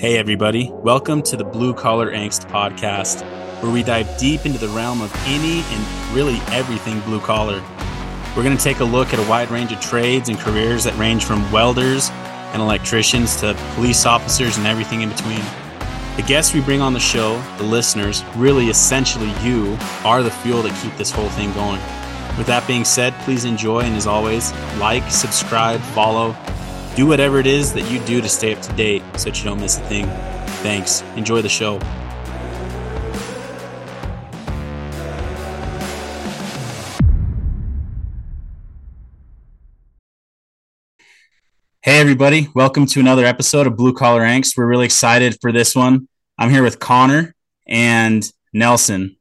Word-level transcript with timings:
Hey, 0.00 0.16
everybody. 0.16 0.70
Welcome 0.72 1.20
to 1.24 1.36
the 1.36 1.44
Blue 1.44 1.74
Collar 1.74 2.10
Angst 2.10 2.48
podcast, 2.48 3.20
where 3.62 3.70
we 3.70 3.82
dive 3.82 4.08
deep 4.16 4.46
into 4.46 4.56
the 4.56 4.68
realm 4.68 5.02
of 5.02 5.14
any 5.26 5.60
and 5.60 6.14
really 6.16 6.38
everything 6.56 7.00
blue 7.00 7.20
collar. 7.20 7.62
We're 8.34 8.42
going 8.42 8.56
to 8.56 8.64
take 8.64 8.80
a 8.80 8.84
look 8.84 9.12
at 9.12 9.18
a 9.18 9.28
wide 9.28 9.50
range 9.50 9.72
of 9.72 9.80
trades 9.80 10.30
and 10.30 10.38
careers 10.38 10.84
that 10.84 10.96
range 10.96 11.26
from 11.26 11.52
welders 11.52 12.08
and 12.54 12.62
electricians 12.62 13.36
to 13.42 13.52
police 13.74 14.06
officers 14.06 14.56
and 14.56 14.66
everything 14.66 15.02
in 15.02 15.10
between. 15.10 15.42
The 16.16 16.24
guests 16.26 16.54
we 16.54 16.62
bring 16.62 16.80
on 16.80 16.94
the 16.94 16.98
show, 16.98 17.38
the 17.58 17.64
listeners, 17.64 18.24
really 18.36 18.70
essentially 18.70 19.30
you, 19.42 19.76
are 20.02 20.22
the 20.22 20.30
fuel 20.30 20.62
that 20.62 20.82
keep 20.82 20.96
this 20.96 21.10
whole 21.10 21.28
thing 21.28 21.52
going. 21.52 21.82
With 22.38 22.46
that 22.46 22.64
being 22.66 22.86
said, 22.86 23.12
please 23.24 23.44
enjoy 23.44 23.80
and 23.80 23.94
as 23.94 24.06
always, 24.06 24.54
like, 24.78 25.10
subscribe, 25.10 25.78
follow, 25.92 26.34
do 26.96 27.06
whatever 27.06 27.38
it 27.38 27.46
is 27.46 27.72
that 27.72 27.90
you 27.90 28.00
do 28.00 28.20
to 28.20 28.28
stay 28.28 28.52
up 28.52 28.60
to 28.62 28.72
date 28.72 29.02
so 29.16 29.26
that 29.30 29.38
you 29.38 29.44
don't 29.44 29.60
miss 29.60 29.78
a 29.78 29.82
thing. 29.82 30.06
Thanks. 30.62 31.02
Enjoy 31.16 31.40
the 31.40 31.48
show. 31.48 31.78
Hey, 41.82 41.98
everybody. 41.98 42.48
Welcome 42.54 42.86
to 42.86 43.00
another 43.00 43.24
episode 43.24 43.66
of 43.66 43.76
Blue 43.76 43.94
Collar 43.94 44.20
Angst. 44.20 44.56
We're 44.56 44.66
really 44.66 44.84
excited 44.84 45.38
for 45.40 45.50
this 45.50 45.74
one. 45.74 46.08
I'm 46.36 46.50
here 46.50 46.62
with 46.62 46.78
Connor 46.78 47.34
and 47.66 48.30
Nelson. 48.52 49.16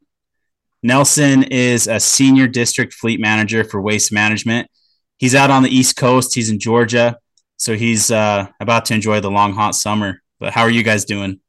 Nelson 0.81 1.43
is 1.43 1.87
a 1.87 1.99
senior 1.99 2.47
district 2.47 2.93
fleet 2.93 3.19
manager 3.19 3.63
for 3.63 3.81
waste 3.81 4.11
management. 4.11 4.69
He's 5.17 5.35
out 5.35 5.49
on 5.49 5.63
the 5.63 5.69
East 5.69 5.95
Coast, 5.95 6.35
he's 6.35 6.49
in 6.49 6.59
Georgia. 6.59 7.17
So 7.59 7.75
he's 7.75 8.09
uh, 8.09 8.47
about 8.61 8.85
to 8.85 8.93
enjoy 8.93 9.19
the 9.19 9.29
long, 9.29 9.53
hot 9.53 9.75
summer. 9.75 10.21
But 10.39 10.53
how 10.53 10.61
are 10.61 10.69
you 10.69 10.81
guys 10.81 11.03
doing? 11.03 11.41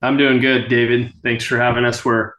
I'm 0.00 0.16
doing 0.16 0.40
good, 0.40 0.68
David. 0.68 1.12
Thanks 1.24 1.44
for 1.44 1.58
having 1.58 1.84
us. 1.84 2.04
We're 2.04 2.32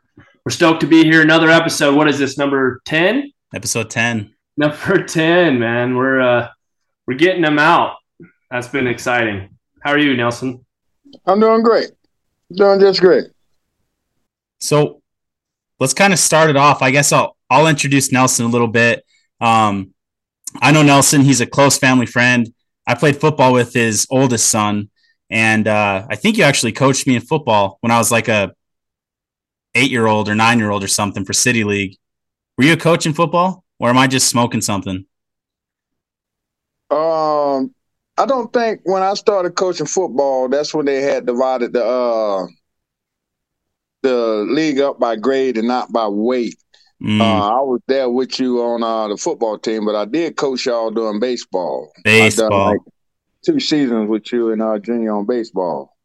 we're 0.45 0.51
stoked 0.51 0.79
to 0.81 0.87
be 0.87 1.03
here. 1.03 1.21
Another 1.21 1.49
episode. 1.49 1.95
What 1.95 2.07
is 2.07 2.17
this? 2.17 2.37
Number 2.37 2.79
ten? 2.85 3.33
Episode 3.53 3.89
ten. 3.89 4.33
Number 4.55 5.03
ten, 5.07 5.59
man. 5.59 5.97
We're 5.97 6.21
uh, 6.21 6.47
we're 7.05 7.17
getting 7.17 7.41
them 7.41 7.59
out. 7.59 7.97
That's 8.49 8.69
been 8.69 8.87
exciting. 8.87 9.49
How 9.81 9.91
are 9.91 9.99
you, 9.99 10.15
Nelson? 10.15 10.65
I'm 11.25 11.41
doing 11.41 11.61
great. 11.61 11.91
Doing 12.53 12.79
just 12.79 13.01
great. 13.01 13.25
So 14.61 15.01
let's 15.81 15.93
kind 15.93 16.13
of 16.13 16.19
start 16.19 16.49
it 16.49 16.55
off. 16.55 16.81
I 16.81 16.91
guess 16.91 17.11
I'll 17.11 17.35
I'll 17.49 17.67
introduce 17.67 18.13
Nelson 18.13 18.45
a 18.45 18.49
little 18.49 18.69
bit. 18.69 19.03
Um, 19.41 19.94
I 20.61 20.71
know 20.71 20.83
Nelson. 20.83 21.21
He's 21.21 21.41
a 21.41 21.45
close 21.45 21.77
family 21.77 22.05
friend. 22.05 22.53
I 22.87 22.95
played 22.95 23.19
football 23.19 23.53
with 23.53 23.73
his 23.73 24.07
oldest 24.09 24.49
son, 24.49 24.89
and 25.29 25.67
uh, 25.67 26.05
I 26.09 26.15
think 26.15 26.37
you 26.37 26.43
actually 26.43 26.71
coached 26.71 27.07
me 27.07 27.15
in 27.15 27.21
football 27.21 27.77
when 27.81 27.91
I 27.91 27.97
was 27.97 28.11
like 28.11 28.27
a 28.27 28.53
eight 29.73 29.91
year 29.91 30.05
old 30.05 30.29
or 30.29 30.35
nine 30.35 30.59
year 30.59 30.71
old 30.71 30.83
or 30.83 30.87
something 30.87 31.25
for 31.25 31.33
City 31.33 31.63
League. 31.63 31.97
Were 32.57 32.63
you 32.63 32.73
a 32.73 32.77
coach 32.77 33.05
in 33.05 33.13
football, 33.13 33.63
or 33.79 33.89
am 33.89 33.97
I 33.97 34.07
just 34.07 34.29
smoking 34.29 34.61
something? 34.61 35.05
Um, 36.89 37.73
I 38.17 38.25
don't 38.25 38.53
think 38.53 38.81
when 38.83 39.03
I 39.03 39.13
started 39.15 39.55
coaching 39.55 39.87
football, 39.87 40.47
that's 40.47 40.73
when 40.73 40.85
they 40.85 41.01
had 41.01 41.25
divided 41.25 41.73
the 41.73 41.83
uh 41.83 42.47
the 44.03 44.45
league 44.47 44.79
up 44.79 44.99
by 44.99 45.15
grade 45.15 45.57
and 45.57 45.67
not 45.67 45.91
by 45.91 46.07
weight. 46.07 46.55
Mm. 47.01 47.21
Uh, 47.21 47.57
I 47.57 47.61
was 47.61 47.81
there 47.87 48.09
with 48.09 48.39
you 48.39 48.61
on 48.61 48.81
uh, 48.81 49.09
the 49.09 49.17
football 49.17 49.57
team, 49.57 49.85
but 49.85 49.95
I 49.95 50.05
did 50.05 50.37
coach 50.37 50.65
y'all 50.65 50.91
doing 50.91 51.19
baseball. 51.19 51.91
Baseball. 52.03 52.71
Like 52.71 52.79
two 53.45 53.59
seasons 53.59 54.09
with 54.09 54.31
you 54.31 54.51
in 54.51 54.61
uh, 54.61 54.79
junior 54.79 55.13
on 55.13 55.25
baseball. 55.25 55.95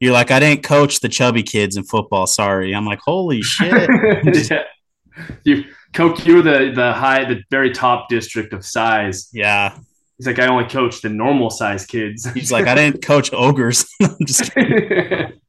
You're 0.00 0.12
like, 0.12 0.30
I 0.30 0.40
didn't 0.40 0.62
coach 0.62 1.00
the 1.00 1.08
chubby 1.08 1.42
kids 1.42 1.76
in 1.76 1.84
football. 1.84 2.26
Sorry. 2.26 2.74
I'm 2.74 2.84
like, 2.84 3.00
holy 3.00 3.42
shit. 3.42 3.88
yeah. 4.50 4.64
You 5.44 5.64
coach 5.92 6.26
you 6.26 6.42
the 6.42 6.72
the 6.74 6.92
high, 6.92 7.24
the 7.24 7.42
very 7.50 7.70
top 7.70 8.08
district 8.08 8.52
of 8.52 8.66
size. 8.66 9.28
Yeah. 9.32 9.78
He's 10.18 10.26
like, 10.26 10.38
I 10.38 10.46
only 10.46 10.68
coach 10.68 11.00
the 11.00 11.08
normal 11.08 11.50
size 11.50 11.86
kids. 11.86 12.30
He's 12.32 12.52
like, 12.52 12.66
I 12.66 12.74
didn't 12.74 13.02
coach 13.02 13.32
ogres. 13.32 13.86
I'm 14.02 14.16
just 14.24 14.52
kidding. 14.54 15.40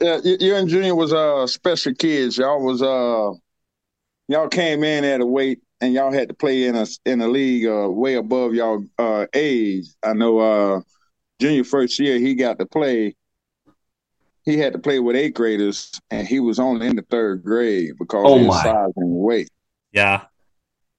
yeah, 0.00 0.18
you 0.24 0.56
and 0.56 0.68
Junior 0.68 0.94
was 0.94 1.12
uh 1.12 1.46
special 1.46 1.94
kids. 1.94 2.38
Y'all 2.38 2.64
was 2.64 2.82
uh 2.82 3.32
y'all 4.28 4.48
came 4.48 4.84
in 4.84 5.04
at 5.04 5.20
a 5.20 5.26
weight 5.26 5.60
and 5.80 5.92
y'all 5.92 6.12
had 6.12 6.28
to 6.28 6.34
play 6.34 6.66
in 6.66 6.76
a 6.76 6.86
in 7.04 7.20
a 7.20 7.28
league 7.28 7.66
uh, 7.66 7.88
way 7.90 8.14
above 8.14 8.54
y'all 8.54 8.84
uh, 8.98 9.26
age. 9.34 9.86
I 10.02 10.12
know 10.12 10.38
uh, 10.38 10.80
Junior 11.40 11.64
first 11.64 11.98
year 11.98 12.18
he 12.18 12.34
got 12.34 12.58
to 12.58 12.66
play. 12.66 13.16
He 14.44 14.58
had 14.58 14.72
to 14.72 14.78
play 14.78 14.98
with 14.98 15.14
eighth 15.14 15.34
graders, 15.34 15.92
and 16.10 16.26
he 16.26 16.40
was 16.40 16.58
only 16.58 16.86
in 16.86 16.96
the 16.96 17.06
third 17.10 17.44
grade 17.44 17.92
because 17.98 18.24
oh 18.26 18.34
of 18.34 18.46
his 18.46 18.62
size 18.62 18.92
and 18.96 19.16
weight. 19.16 19.48
Yeah. 19.92 20.22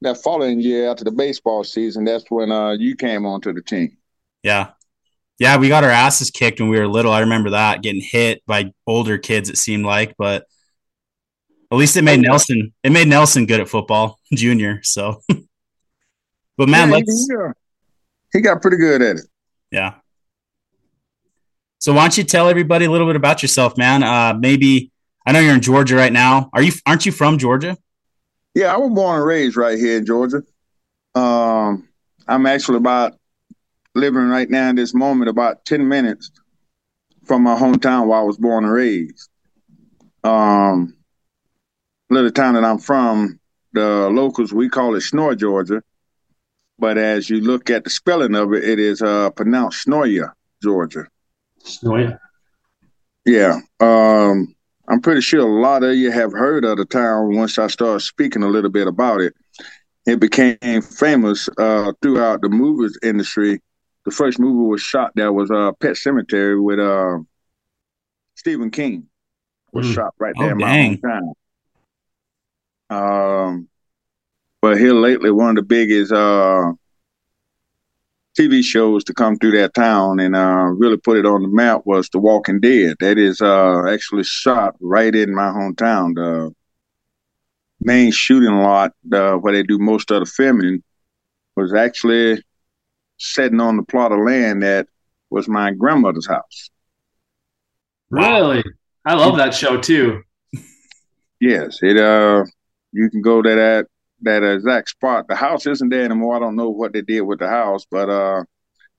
That 0.01 0.17
following 0.17 0.59
year 0.59 0.89
after 0.89 1.03
the 1.03 1.11
baseball 1.11 1.63
season, 1.63 2.05
that's 2.05 2.25
when 2.29 2.51
uh, 2.51 2.71
you 2.71 2.95
came 2.95 3.25
onto 3.25 3.53
the 3.53 3.61
team. 3.61 3.97
Yeah. 4.43 4.71
Yeah, 5.39 5.57
we 5.57 5.67
got 5.67 5.83
our 5.83 5.89
asses 5.89 6.29
kicked 6.29 6.59
when 6.59 6.69
we 6.69 6.79
were 6.79 6.87
little. 6.87 7.11
I 7.11 7.21
remember 7.21 7.49
that 7.51 7.81
getting 7.81 8.01
hit 8.01 8.41
by 8.45 8.71
older 8.85 9.17
kids, 9.17 9.49
it 9.49 9.57
seemed 9.57 9.85
like, 9.85 10.15
but 10.17 10.45
at 11.73 11.77
least 11.77 11.97
it 11.97 12.03
made 12.03 12.21
Nelson 12.21 12.71
it 12.83 12.91
made 12.91 13.07
Nelson 13.07 13.47
good 13.47 13.59
at 13.59 13.67
football, 13.67 14.19
junior. 14.33 14.81
So, 14.83 15.21
but 16.55 16.69
man, 16.69 16.89
yeah, 16.89 16.95
let's. 16.95 17.27
He, 18.31 18.37
he 18.37 18.41
got 18.41 18.61
pretty 18.61 18.77
good 18.77 19.01
at 19.01 19.15
it. 19.17 19.25
Yeah. 19.71 19.95
So 21.79 21.93
why 21.93 22.03
don't 22.03 22.17
you 22.17 22.23
tell 22.23 22.47
everybody 22.47 22.85
a 22.85 22.91
little 22.91 23.07
bit 23.07 23.15
about 23.15 23.41
yourself, 23.41 23.75
man? 23.75 24.03
Uh, 24.03 24.35
maybe 24.39 24.91
I 25.25 25.31
know 25.31 25.39
you're 25.39 25.55
in 25.55 25.61
Georgia 25.61 25.95
right 25.95 26.13
now. 26.13 26.51
Are 26.53 26.61
you? 26.61 26.71
Aren't 26.85 27.07
you 27.07 27.11
from 27.11 27.39
Georgia? 27.39 27.75
Yeah, 28.53 28.71
I 28.71 28.77
was 28.77 28.91
born 28.93 29.17
and 29.17 29.25
raised 29.25 29.57
right 29.57 29.77
here 29.77 29.97
in 29.97 30.05
Georgia. 30.05 30.43
Um, 31.15 31.89
I'm 32.27 32.45
actually 32.45 32.77
about 32.77 33.17
living 33.95 34.27
right 34.27 34.49
now 34.49 34.69
in 34.69 34.75
this 34.75 34.93
moment 34.93 35.29
about 35.29 35.65
ten 35.65 35.87
minutes 35.87 36.29
from 37.25 37.41
my 37.41 37.55
hometown 37.55 38.07
where 38.07 38.19
I 38.19 38.23
was 38.23 38.37
born 38.37 38.63
and 38.63 38.73
raised. 38.73 39.29
Um, 40.23 40.95
little 42.13 42.31
town 42.31 42.55
that 42.55 42.63
I'm 42.63 42.79
from, 42.79 43.39
the 43.73 44.09
locals 44.09 44.53
we 44.53 44.69
call 44.69 44.95
it 44.95 44.99
Schnoor, 44.99 45.37
Georgia. 45.37 45.81
But 46.79 46.97
as 46.97 47.29
you 47.29 47.41
look 47.41 47.69
at 47.69 47.83
the 47.83 47.89
spelling 47.89 48.35
of 48.35 48.53
it, 48.53 48.63
it 48.63 48.79
is 48.79 49.01
uh, 49.01 49.29
pronounced 49.31 49.87
Senoia, 49.87 50.31
Georgia. 50.61 51.05
Senoia. 51.63 52.19
Yeah. 53.25 53.59
Um, 53.79 54.55
I'm 54.89 55.01
pretty 55.01 55.21
sure 55.21 55.39
a 55.39 55.61
lot 55.61 55.83
of 55.83 55.95
you 55.95 56.11
have 56.11 56.33
heard 56.33 56.65
of 56.65 56.77
the 56.77 56.85
town 56.85 57.35
once 57.35 57.57
I 57.57 57.67
started 57.67 58.01
speaking 58.01 58.43
a 58.43 58.47
little 58.47 58.69
bit 58.69 58.87
about 58.87 59.21
it. 59.21 59.33
It 60.05 60.19
became 60.19 60.81
famous 60.81 61.47
uh, 61.57 61.93
throughout 62.01 62.41
the 62.41 62.49
movies 62.49 62.97
industry. 63.01 63.61
The 64.05 64.11
first 64.11 64.37
movie 64.39 64.69
was 64.69 64.81
shot 64.81 65.11
there 65.15 65.31
was 65.31 65.49
uh, 65.49 65.71
Pet 65.79 65.93
Sematary 65.93 66.61
with 66.61 66.79
uh, 66.79 67.23
Stephen 68.35 68.69
King. 68.69 69.07
Was 69.71 69.87
mm. 69.87 69.93
shot 69.93 70.13
right 70.19 70.33
there 70.37 70.49
oh, 70.49 70.51
in 70.51 70.57
my 70.57 70.67
dang. 70.67 70.97
hometown. 70.97 71.33
Um, 72.89 73.67
but 74.61 74.77
here 74.77 74.93
lately, 74.93 75.31
one 75.31 75.49
of 75.49 75.55
the 75.55 75.63
biggest 75.63 76.11
uh, 76.11 76.73
TV 78.37 78.63
shows 78.63 79.03
to 79.03 79.13
come 79.13 79.37
through 79.37 79.51
that 79.51 79.73
town 79.73 80.19
and 80.19 80.35
uh, 80.35 80.65
really 80.75 80.97
put 80.97 81.17
it 81.17 81.25
on 81.25 81.41
the 81.41 81.47
map 81.47 81.81
was 81.85 82.09
The 82.09 82.19
Walking 82.19 82.59
Dead. 82.59 82.95
That 82.99 83.17
is 83.17 83.41
uh, 83.41 83.87
actually 83.89 84.23
shot 84.23 84.75
right 84.79 85.13
in 85.13 85.35
my 85.35 85.49
hometown. 85.49 86.15
The 86.15 86.53
main 87.81 88.11
shooting 88.11 88.59
lot 88.59 88.93
uh, 89.11 89.33
where 89.33 89.53
they 89.53 89.63
do 89.63 89.77
most 89.77 90.09
of 90.11 90.21
the 90.21 90.25
filming 90.25 90.81
was 91.55 91.73
actually 91.73 92.43
sitting 93.17 93.59
on 93.59 93.77
the 93.77 93.83
plot 93.83 94.11
of 94.11 94.19
land 94.19 94.63
that 94.63 94.87
was 95.29 95.47
my 95.47 95.71
grandmother's 95.71 96.27
house. 96.27 96.69
Really? 98.09 98.63
I 99.05 99.15
love 99.15 99.37
that 99.37 99.53
show 99.53 99.79
too. 99.79 100.21
Yes, 101.39 101.79
it 101.81 101.97
uh 101.97 102.45
you 102.93 103.09
can 103.09 103.21
go 103.21 103.41
to 103.41 103.49
that 103.55 103.87
that 104.21 104.43
exact 104.43 104.89
spot. 104.89 105.27
The 105.27 105.35
house 105.35 105.67
isn't 105.67 105.89
there 105.89 106.05
anymore. 106.05 106.35
I 106.35 106.39
don't 106.39 106.55
know 106.55 106.69
what 106.69 106.93
they 106.93 107.01
did 107.01 107.21
with 107.21 107.39
the 107.39 107.49
house, 107.49 107.85
but 107.89 108.09
uh, 108.09 108.43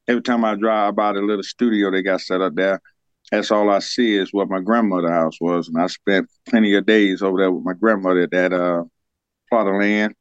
every 0.06 0.22
time 0.22 0.44
I 0.44 0.54
drive 0.54 0.96
by 0.96 1.12
the 1.12 1.20
little 1.20 1.42
studio 1.42 1.90
they 1.90 2.02
got 2.02 2.20
set 2.20 2.42
up 2.42 2.54
there, 2.54 2.80
that's 3.30 3.50
all 3.50 3.70
I 3.70 3.78
see 3.78 4.16
is 4.16 4.32
what 4.32 4.50
my 4.50 4.60
grandmother 4.60 5.10
house 5.10 5.40
was, 5.40 5.68
and 5.68 5.80
I 5.80 5.86
spent 5.86 6.28
plenty 6.46 6.74
of 6.74 6.84
days 6.84 7.22
over 7.22 7.38
there 7.38 7.50
with 7.50 7.64
my 7.64 7.72
grandmother 7.72 8.22
at 8.22 8.30
that 8.32 8.52
uh, 8.52 8.84
plot 9.48 9.66
of 9.66 9.80
land. 9.80 10.14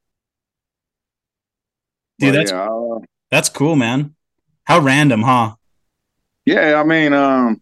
Dude, 2.20 2.34
but, 2.34 2.38
that's 2.38 2.52
yeah, 2.52 2.70
uh, 2.70 3.00
that's 3.30 3.50
cool, 3.50 3.76
man. 3.76 4.16
How 4.64 4.80
random, 4.80 5.24
huh? 5.24 5.56
Yeah, 6.46 6.80
I 6.80 6.84
mean, 6.84 7.12
um, 7.14 7.62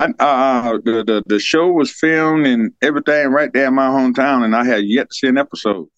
I, 0.00 0.06
uh, 0.18 0.78
the, 0.84 1.04
the 1.04 1.22
the 1.26 1.38
show 1.38 1.70
was 1.70 1.90
filmed 1.90 2.46
and 2.46 2.72
everything 2.82 3.28
right 3.28 3.52
there 3.52 3.68
in 3.68 3.74
my 3.74 3.88
hometown, 3.88 4.44
and 4.44 4.54
I 4.54 4.64
had 4.64 4.84
yet 4.84 5.10
to 5.10 5.14
see 5.14 5.28
an 5.28 5.38
episode. 5.38 5.88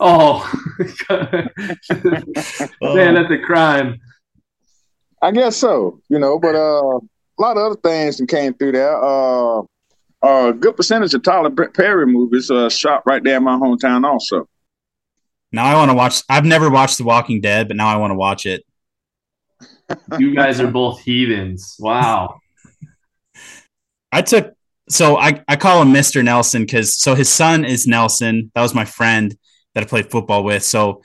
Oh, 0.00 0.50
man, 1.10 3.14
that's 3.14 3.30
a 3.30 3.38
crime. 3.44 4.00
I 5.20 5.32
guess 5.32 5.56
so, 5.56 6.00
you 6.08 6.18
know, 6.18 6.38
but 6.38 6.54
uh, 6.54 6.58
a 6.58 7.38
lot 7.38 7.56
of 7.56 7.58
other 7.58 7.80
things 7.82 8.18
that 8.18 8.28
came 8.28 8.54
through 8.54 8.72
there. 8.72 9.02
Uh, 9.02 9.62
a 10.22 10.52
good 10.52 10.76
percentage 10.76 11.14
of 11.14 11.22
Tyler 11.22 11.50
Perry 11.50 12.06
movies 12.06 12.50
uh, 12.50 12.68
shot 12.68 13.02
right 13.06 13.22
there 13.22 13.36
in 13.36 13.44
my 13.44 13.56
hometown, 13.56 14.04
also. 14.04 14.48
Now 15.52 15.64
I 15.64 15.74
want 15.74 15.90
to 15.90 15.94
watch. 15.94 16.22
I've 16.28 16.44
never 16.44 16.70
watched 16.70 16.98
The 16.98 17.04
Walking 17.04 17.40
Dead, 17.40 17.68
but 17.68 17.76
now 17.76 17.88
I 17.88 17.96
want 17.96 18.10
to 18.10 18.16
watch 18.16 18.46
it. 18.46 18.64
you 20.18 20.34
guys 20.34 20.60
are 20.60 20.70
both 20.70 21.00
heathens. 21.00 21.76
Wow. 21.78 22.40
I 24.12 24.22
took 24.22 24.54
so 24.88 25.18
I, 25.18 25.42
I 25.46 25.56
call 25.56 25.82
him 25.82 25.92
Mr. 25.92 26.24
Nelson 26.24 26.62
because 26.62 26.98
so 26.98 27.14
his 27.14 27.28
son 27.28 27.64
is 27.64 27.86
Nelson. 27.86 28.50
That 28.54 28.62
was 28.62 28.74
my 28.74 28.84
friend 28.84 29.36
that 29.74 29.84
I 29.84 29.86
played 29.86 30.10
football 30.10 30.44
with. 30.44 30.64
So 30.64 31.02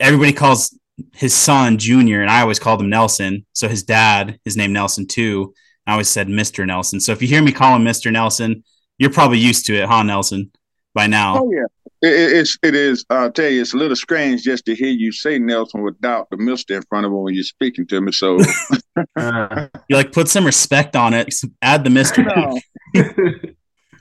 everybody 0.00 0.32
calls 0.32 0.76
his 1.14 1.32
son 1.32 1.78
Junior, 1.78 2.22
and 2.22 2.30
I 2.30 2.40
always 2.40 2.58
called 2.58 2.80
him 2.80 2.90
Nelson. 2.90 3.46
So 3.52 3.68
his 3.68 3.84
dad, 3.84 4.38
his 4.44 4.56
name 4.56 4.72
Nelson 4.72 5.06
too. 5.06 5.54
I 5.86 5.92
always 5.92 6.08
said 6.08 6.28
Mr. 6.28 6.66
Nelson. 6.66 7.00
So 7.00 7.12
if 7.12 7.22
you 7.22 7.28
hear 7.28 7.42
me 7.42 7.52
call 7.52 7.76
him 7.76 7.84
Mr. 7.84 8.12
Nelson, 8.12 8.64
you're 8.98 9.10
probably 9.10 9.38
used 9.38 9.66
to 9.66 9.74
it, 9.74 9.88
huh, 9.88 10.02
Nelson? 10.02 10.50
By 10.92 11.06
now. 11.06 11.38
Oh 11.38 11.52
yeah, 11.52 11.64
it, 12.02 12.32
it's 12.36 12.58
it 12.62 12.74
is. 12.74 13.04
I'll 13.10 13.32
tell 13.32 13.48
you, 13.48 13.60
it's 13.60 13.74
a 13.74 13.76
little 13.76 13.96
strange 13.96 14.42
just 14.42 14.64
to 14.66 14.74
hear 14.74 14.88
you 14.88 15.10
say 15.12 15.38
Nelson 15.38 15.82
without 15.82 16.28
the 16.30 16.36
Mister 16.36 16.76
in 16.76 16.82
front 16.82 17.06
of 17.06 17.12
him 17.12 17.22
when 17.22 17.34
you're 17.34 17.44
speaking 17.44 17.86
to 17.88 18.00
me. 18.00 18.12
So 18.12 18.38
you 19.18 19.96
like 19.96 20.12
put 20.12 20.28
some 20.28 20.44
respect 20.44 20.94
on 20.96 21.14
it. 21.14 21.34
Add 21.62 21.84
the 21.84 21.90
Mister. 21.90 22.22
No. 22.22 22.60
it, 22.94 23.54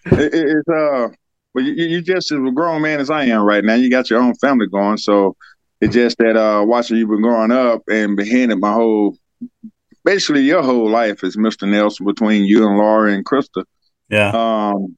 it's 0.06 0.70
uh, 0.70 1.10
well, 1.54 1.66
you, 1.66 1.74
you 1.74 2.02
just 2.02 2.32
as 2.32 2.38
a 2.38 2.52
grown 2.52 2.82
man 2.84 3.00
as 3.00 3.10
I 3.10 3.26
am 3.26 3.42
right 3.42 3.64
now. 3.64 3.74
You 3.74 3.90
got 3.90 4.10
your 4.10 4.22
own 4.22 4.36
family 4.36 4.68
going, 4.68 4.98
so 4.98 5.36
it's 5.82 5.94
just 5.94 6.18
that 6.20 6.38
uh, 6.38 6.64
watching 6.64 6.98
you 6.98 7.08
been 7.08 7.22
growing 7.22 7.52
up 7.52 7.82
and 7.90 8.16
behind 8.16 8.52
it 8.52 8.58
my 8.58 8.74
whole, 8.74 9.18
basically 10.06 10.42
your 10.42 10.62
whole 10.62 10.90
life 10.90 11.24
is 11.24 11.38
Mister 11.38 11.66
Nelson 11.66 12.06
between 12.06 12.46
you 12.46 12.68
and 12.68 12.78
Laura 12.78 13.12
and 13.12 13.26
Krista. 13.26 13.64
Yeah. 14.10 14.30
Um, 14.30 14.97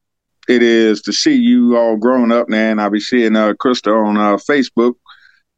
it 0.49 0.63
is 0.63 1.03
to 1.03 1.13
see 1.13 1.35
you 1.35 1.77
all 1.77 1.95
grown 1.95 2.31
up 2.31 2.49
now, 2.49 2.71
and 2.71 2.81
I'll 2.81 2.89
be 2.89 2.99
seeing 2.99 3.35
uh, 3.35 3.53
Krista 3.53 3.95
on 3.95 4.17
uh, 4.17 4.35
Facebook 4.37 4.95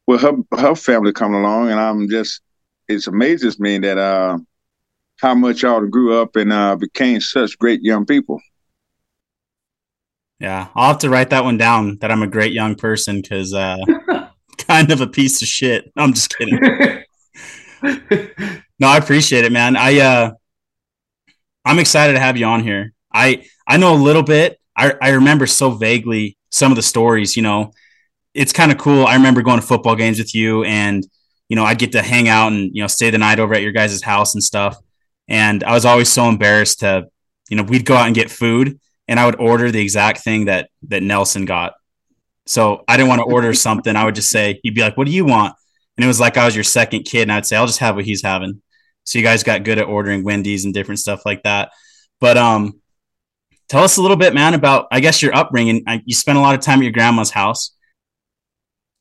with 0.06 0.20
her 0.20 0.34
her 0.52 0.74
family 0.74 1.14
coming 1.14 1.40
along, 1.40 1.70
and 1.70 1.80
I'm 1.80 2.10
just 2.10 2.42
it 2.88 3.06
amazes 3.06 3.58
me 3.58 3.78
that 3.78 3.96
uh, 3.96 4.38
how 5.18 5.34
much 5.34 5.62
y'all 5.62 5.86
grew 5.86 6.20
up 6.20 6.36
and 6.36 6.52
uh, 6.52 6.76
became 6.76 7.20
such 7.20 7.58
great 7.58 7.80
young 7.80 8.04
people. 8.04 8.38
Yeah, 10.38 10.68
I'll 10.74 10.88
have 10.88 10.98
to 10.98 11.08
write 11.08 11.30
that 11.30 11.44
one 11.44 11.56
down. 11.56 11.96
That 12.02 12.10
I'm 12.10 12.22
a 12.22 12.26
great 12.26 12.52
young 12.52 12.74
person 12.74 13.22
because 13.22 13.54
uh, 13.54 13.78
kind 14.58 14.92
of 14.92 15.00
a 15.00 15.06
piece 15.06 15.40
of 15.40 15.48
shit. 15.48 15.90
I'm 15.96 16.12
just 16.12 16.36
kidding. 16.36 16.58
no, 18.78 18.88
I 18.88 18.98
appreciate 18.98 19.46
it, 19.46 19.52
man. 19.52 19.74
I 19.74 20.00
uh, 20.00 20.30
I'm 21.64 21.78
excited 21.78 22.12
to 22.12 22.20
have 22.20 22.36
you 22.36 22.44
on 22.44 22.62
here. 22.62 22.92
I 23.10 23.46
I 23.66 23.78
know 23.78 23.94
a 23.94 23.96
little 23.96 24.22
bit 24.22 24.58
I, 24.76 24.94
I 25.00 25.10
remember 25.10 25.46
so 25.46 25.70
vaguely 25.70 26.36
some 26.50 26.72
of 26.72 26.76
the 26.76 26.82
stories, 26.82 27.36
you 27.36 27.42
know, 27.42 27.72
it's 28.34 28.52
kind 28.52 28.72
of 28.72 28.78
cool. 28.78 29.06
I 29.06 29.14
remember 29.14 29.42
going 29.42 29.60
to 29.60 29.66
football 29.66 29.96
games 29.96 30.18
with 30.18 30.34
you 30.34 30.64
and, 30.64 31.06
you 31.48 31.56
know, 31.56 31.64
I'd 31.64 31.78
get 31.78 31.92
to 31.92 32.02
hang 32.02 32.28
out 32.28 32.52
and, 32.52 32.74
you 32.74 32.82
know, 32.82 32.86
stay 32.86 33.10
the 33.10 33.18
night 33.18 33.38
over 33.38 33.54
at 33.54 33.62
your 33.62 33.72
guys' 33.72 34.02
house 34.02 34.34
and 34.34 34.42
stuff. 34.42 34.76
And 35.28 35.62
I 35.64 35.72
was 35.72 35.84
always 35.84 36.08
so 36.10 36.28
embarrassed 36.28 36.80
to, 36.80 37.08
you 37.48 37.56
know, 37.56 37.62
we'd 37.62 37.84
go 37.84 37.94
out 37.94 38.06
and 38.06 38.14
get 38.14 38.30
food 38.30 38.78
and 39.08 39.20
I 39.20 39.26
would 39.26 39.40
order 39.40 39.70
the 39.70 39.80
exact 39.80 40.20
thing 40.20 40.46
that, 40.46 40.70
that 40.88 41.02
Nelson 41.02 41.44
got. 41.44 41.74
So 42.46 42.84
I 42.88 42.96
didn't 42.96 43.08
want 43.08 43.20
to 43.20 43.32
order 43.32 43.52
something. 43.54 43.96
I 43.96 44.04
would 44.04 44.14
just 44.14 44.30
say, 44.30 44.60
he'd 44.62 44.74
be 44.74 44.80
like, 44.80 44.96
what 44.96 45.06
do 45.06 45.12
you 45.12 45.24
want? 45.24 45.54
And 45.96 46.04
it 46.04 46.08
was 46.08 46.20
like 46.20 46.36
I 46.36 46.46
was 46.46 46.54
your 46.54 46.64
second 46.64 47.04
kid. 47.04 47.22
And 47.22 47.32
I'd 47.32 47.46
say, 47.46 47.56
I'll 47.56 47.66
just 47.66 47.80
have 47.80 47.96
what 47.96 48.04
he's 48.04 48.22
having. 48.22 48.62
So 49.04 49.18
you 49.18 49.24
guys 49.24 49.42
got 49.42 49.64
good 49.64 49.78
at 49.78 49.86
ordering 49.86 50.24
Wendy's 50.24 50.64
and 50.64 50.72
different 50.72 51.00
stuff 51.00 51.22
like 51.26 51.42
that. 51.42 51.70
But, 52.20 52.38
um, 52.38 52.81
Tell 53.72 53.84
us 53.84 53.96
a 53.96 54.02
little 54.02 54.18
bit, 54.18 54.34
man, 54.34 54.52
about 54.52 54.86
I 54.92 55.00
guess 55.00 55.22
your 55.22 55.34
upbringing. 55.34 55.82
You 56.04 56.14
spent 56.14 56.36
a 56.36 56.42
lot 56.42 56.54
of 56.54 56.60
time 56.60 56.80
at 56.80 56.82
your 56.82 56.92
grandma's 56.92 57.30
house. 57.30 57.74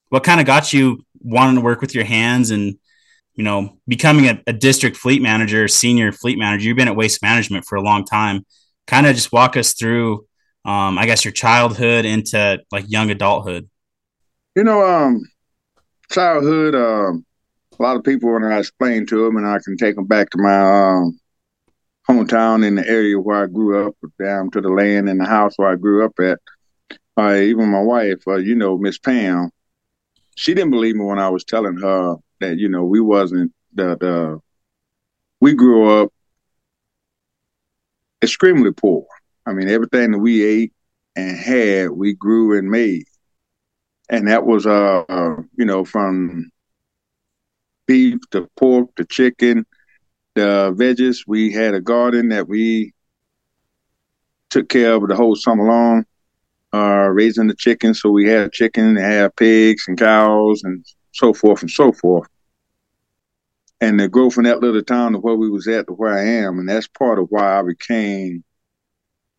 What 0.07 0.23
kind 0.23 0.39
of 0.39 0.45
got 0.47 0.71
you 0.71 1.03
wanting 1.19 1.55
to 1.55 1.61
work 1.61 1.81
with 1.81 1.93
your 1.93 2.05
hands 2.05 2.51
and 2.51 2.77
you 3.33 3.43
know 3.43 3.77
becoming 3.85 4.29
a, 4.29 4.41
a 4.47 4.53
district 4.53 4.95
fleet 4.95 5.21
manager, 5.21 5.67
senior 5.67 6.13
fleet 6.13 6.39
manager? 6.39 6.67
You've 6.67 6.77
been 6.77 6.87
at 6.87 6.95
Waste 6.95 7.21
Management 7.21 7.65
for 7.65 7.75
a 7.75 7.81
long 7.81 8.05
time. 8.05 8.45
Kind 8.87 9.07
of 9.07 9.13
just 9.13 9.33
walk 9.33 9.57
us 9.57 9.73
through, 9.73 10.25
um, 10.63 10.97
I 10.97 11.05
guess, 11.05 11.25
your 11.25 11.33
childhood 11.33 12.05
into 12.05 12.59
like 12.71 12.85
young 12.87 13.11
adulthood. 13.11 13.69
You 14.55 14.63
know, 14.63 14.85
um, 14.87 15.21
childhood. 16.09 16.75
Um, 16.75 17.25
a 17.77 17.83
lot 17.83 17.97
of 17.97 18.05
people 18.05 18.31
when 18.31 18.45
I 18.45 18.59
explain 18.59 19.05
to 19.07 19.25
them, 19.25 19.35
and 19.35 19.45
I 19.45 19.57
can 19.65 19.75
take 19.75 19.97
them 19.97 20.07
back 20.07 20.29
to 20.29 20.37
my 20.37 20.93
um, 20.93 21.19
hometown 22.11 22.65
in 22.65 22.75
the 22.75 22.87
area 22.87 23.19
where 23.19 23.43
I 23.43 23.47
grew 23.47 23.87
up, 23.87 23.95
down 24.19 24.51
to 24.51 24.61
the 24.61 24.69
land 24.69 25.09
and 25.09 25.19
the 25.19 25.25
house 25.25 25.53
where 25.55 25.69
I 25.69 25.75
grew 25.75 26.05
up 26.05 26.13
at. 26.19 26.39
Uh, 27.17 27.35
even 27.35 27.69
my 27.69 27.81
wife, 27.81 28.21
uh, 28.27 28.35
you 28.35 28.55
know, 28.55 28.77
Miss 28.77 28.97
Pam, 28.97 29.49
she 30.35 30.53
didn't 30.53 30.71
believe 30.71 30.95
me 30.95 31.05
when 31.05 31.19
I 31.19 31.29
was 31.29 31.43
telling 31.43 31.77
her 31.77 32.15
that 32.39 32.57
you 32.57 32.69
know 32.69 32.83
we 32.83 32.99
wasn't 32.99 33.53
that 33.75 33.99
the 33.99 34.39
we 35.39 35.53
grew 35.53 36.01
up 36.01 36.11
extremely 38.21 38.71
poor. 38.71 39.05
I 39.45 39.53
mean, 39.53 39.69
everything 39.69 40.11
that 40.11 40.19
we 40.19 40.43
ate 40.43 40.73
and 41.15 41.37
had, 41.37 41.91
we 41.91 42.13
grew 42.13 42.57
and 42.57 42.69
made, 42.69 43.05
and 44.09 44.27
that 44.27 44.45
was 44.45 44.65
uh, 44.65 45.03
uh 45.07 45.35
you 45.57 45.65
know 45.65 45.83
from 45.83 46.49
beef 47.85 48.19
to 48.31 48.49
pork 48.55 48.95
to 48.95 49.05
chicken 49.05 49.65
the 50.35 50.73
veggies. 50.77 51.19
We 51.27 51.51
had 51.51 51.73
a 51.73 51.81
garden 51.81 52.29
that 52.29 52.47
we 52.47 52.93
took 54.49 54.69
care 54.69 54.93
of 54.93 55.07
the 55.07 55.15
whole 55.15 55.35
summer 55.35 55.65
long, 55.65 56.05
uh, 56.73 57.09
raising 57.09 57.47
the 57.47 57.55
chickens. 57.55 58.01
So 58.01 58.09
we 58.09 58.27
had 58.27 58.51
chicken, 58.51 58.97
and 58.97 58.99
had 58.99 59.35
pigs 59.35 59.85
and 59.87 59.97
cows 59.97 60.63
and 60.63 60.85
so 61.11 61.33
forth 61.33 61.61
and 61.61 61.71
so 61.71 61.91
forth. 61.91 62.27
And 63.79 63.99
the 63.99 64.07
go 64.07 64.29
from 64.29 64.43
that 64.43 64.59
little 64.59 64.83
town 64.83 65.13
to 65.13 65.19
where 65.19 65.35
we 65.35 65.49
was 65.49 65.67
at 65.67 65.87
to 65.87 65.93
where 65.93 66.13
I 66.13 66.23
am, 66.23 66.59
and 66.59 66.69
that's 66.69 66.87
part 66.87 67.17
of 67.19 67.27
why 67.29 67.59
I 67.59 67.63
became 67.63 68.43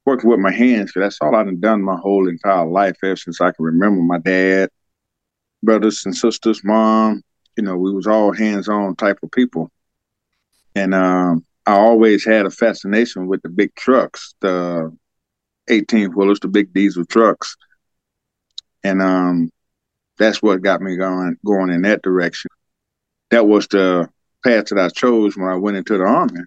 working 0.04 0.28
with 0.28 0.40
my 0.40 0.50
hands, 0.50 0.90
because 0.90 1.02
that's 1.02 1.18
all 1.20 1.36
I've 1.36 1.60
done 1.60 1.80
my 1.80 1.94
whole 1.96 2.28
entire 2.28 2.66
life 2.66 2.96
ever 3.04 3.14
since 3.14 3.40
I 3.40 3.52
can 3.52 3.64
remember. 3.64 4.02
My 4.02 4.18
dad, 4.18 4.68
brothers 5.62 6.04
and 6.04 6.16
sisters, 6.16 6.62
mom, 6.64 7.22
you 7.56 7.62
know, 7.62 7.76
we 7.76 7.92
was 7.92 8.08
all 8.08 8.32
hands-on 8.32 8.96
type 8.96 9.18
of 9.22 9.30
people 9.30 9.70
and 10.74 10.94
um, 10.94 11.44
I 11.66 11.74
always 11.74 12.24
had 12.24 12.46
a 12.46 12.50
fascination 12.50 13.26
with 13.26 13.42
the 13.42 13.48
big 13.48 13.74
trucks, 13.74 14.34
the 14.40 14.96
18 15.68 16.12
wheelers, 16.12 16.40
the 16.40 16.48
big 16.48 16.72
diesel 16.72 17.04
trucks, 17.04 17.56
and 18.82 19.00
um, 19.00 19.50
that's 20.18 20.42
what 20.42 20.62
got 20.62 20.80
me 20.80 20.96
going 20.96 21.36
going 21.44 21.70
in 21.70 21.82
that 21.82 22.02
direction. 22.02 22.50
That 23.30 23.46
was 23.46 23.66
the 23.68 24.08
path 24.44 24.66
that 24.66 24.78
I 24.78 24.88
chose 24.88 25.36
when 25.36 25.48
I 25.48 25.56
went 25.56 25.76
into 25.76 25.96
the 25.96 26.04
army 26.04 26.40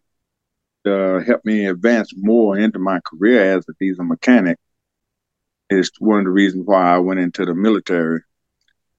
to 0.86 1.24
help 1.26 1.44
me 1.46 1.66
advance 1.66 2.12
more 2.16 2.58
into 2.58 2.80
my 2.80 3.00
career 3.06 3.58
as 3.58 3.66
a 3.70 3.74
diesel 3.80 4.06
mechanic. 4.06 4.58
Is 5.70 5.92
one 5.98 6.20
of 6.20 6.26
the 6.26 6.32
reasons 6.32 6.66
why 6.68 6.94
I 6.94 7.00
went 7.00 7.20
into 7.20 7.44
the 7.44 7.56
military 7.56 8.22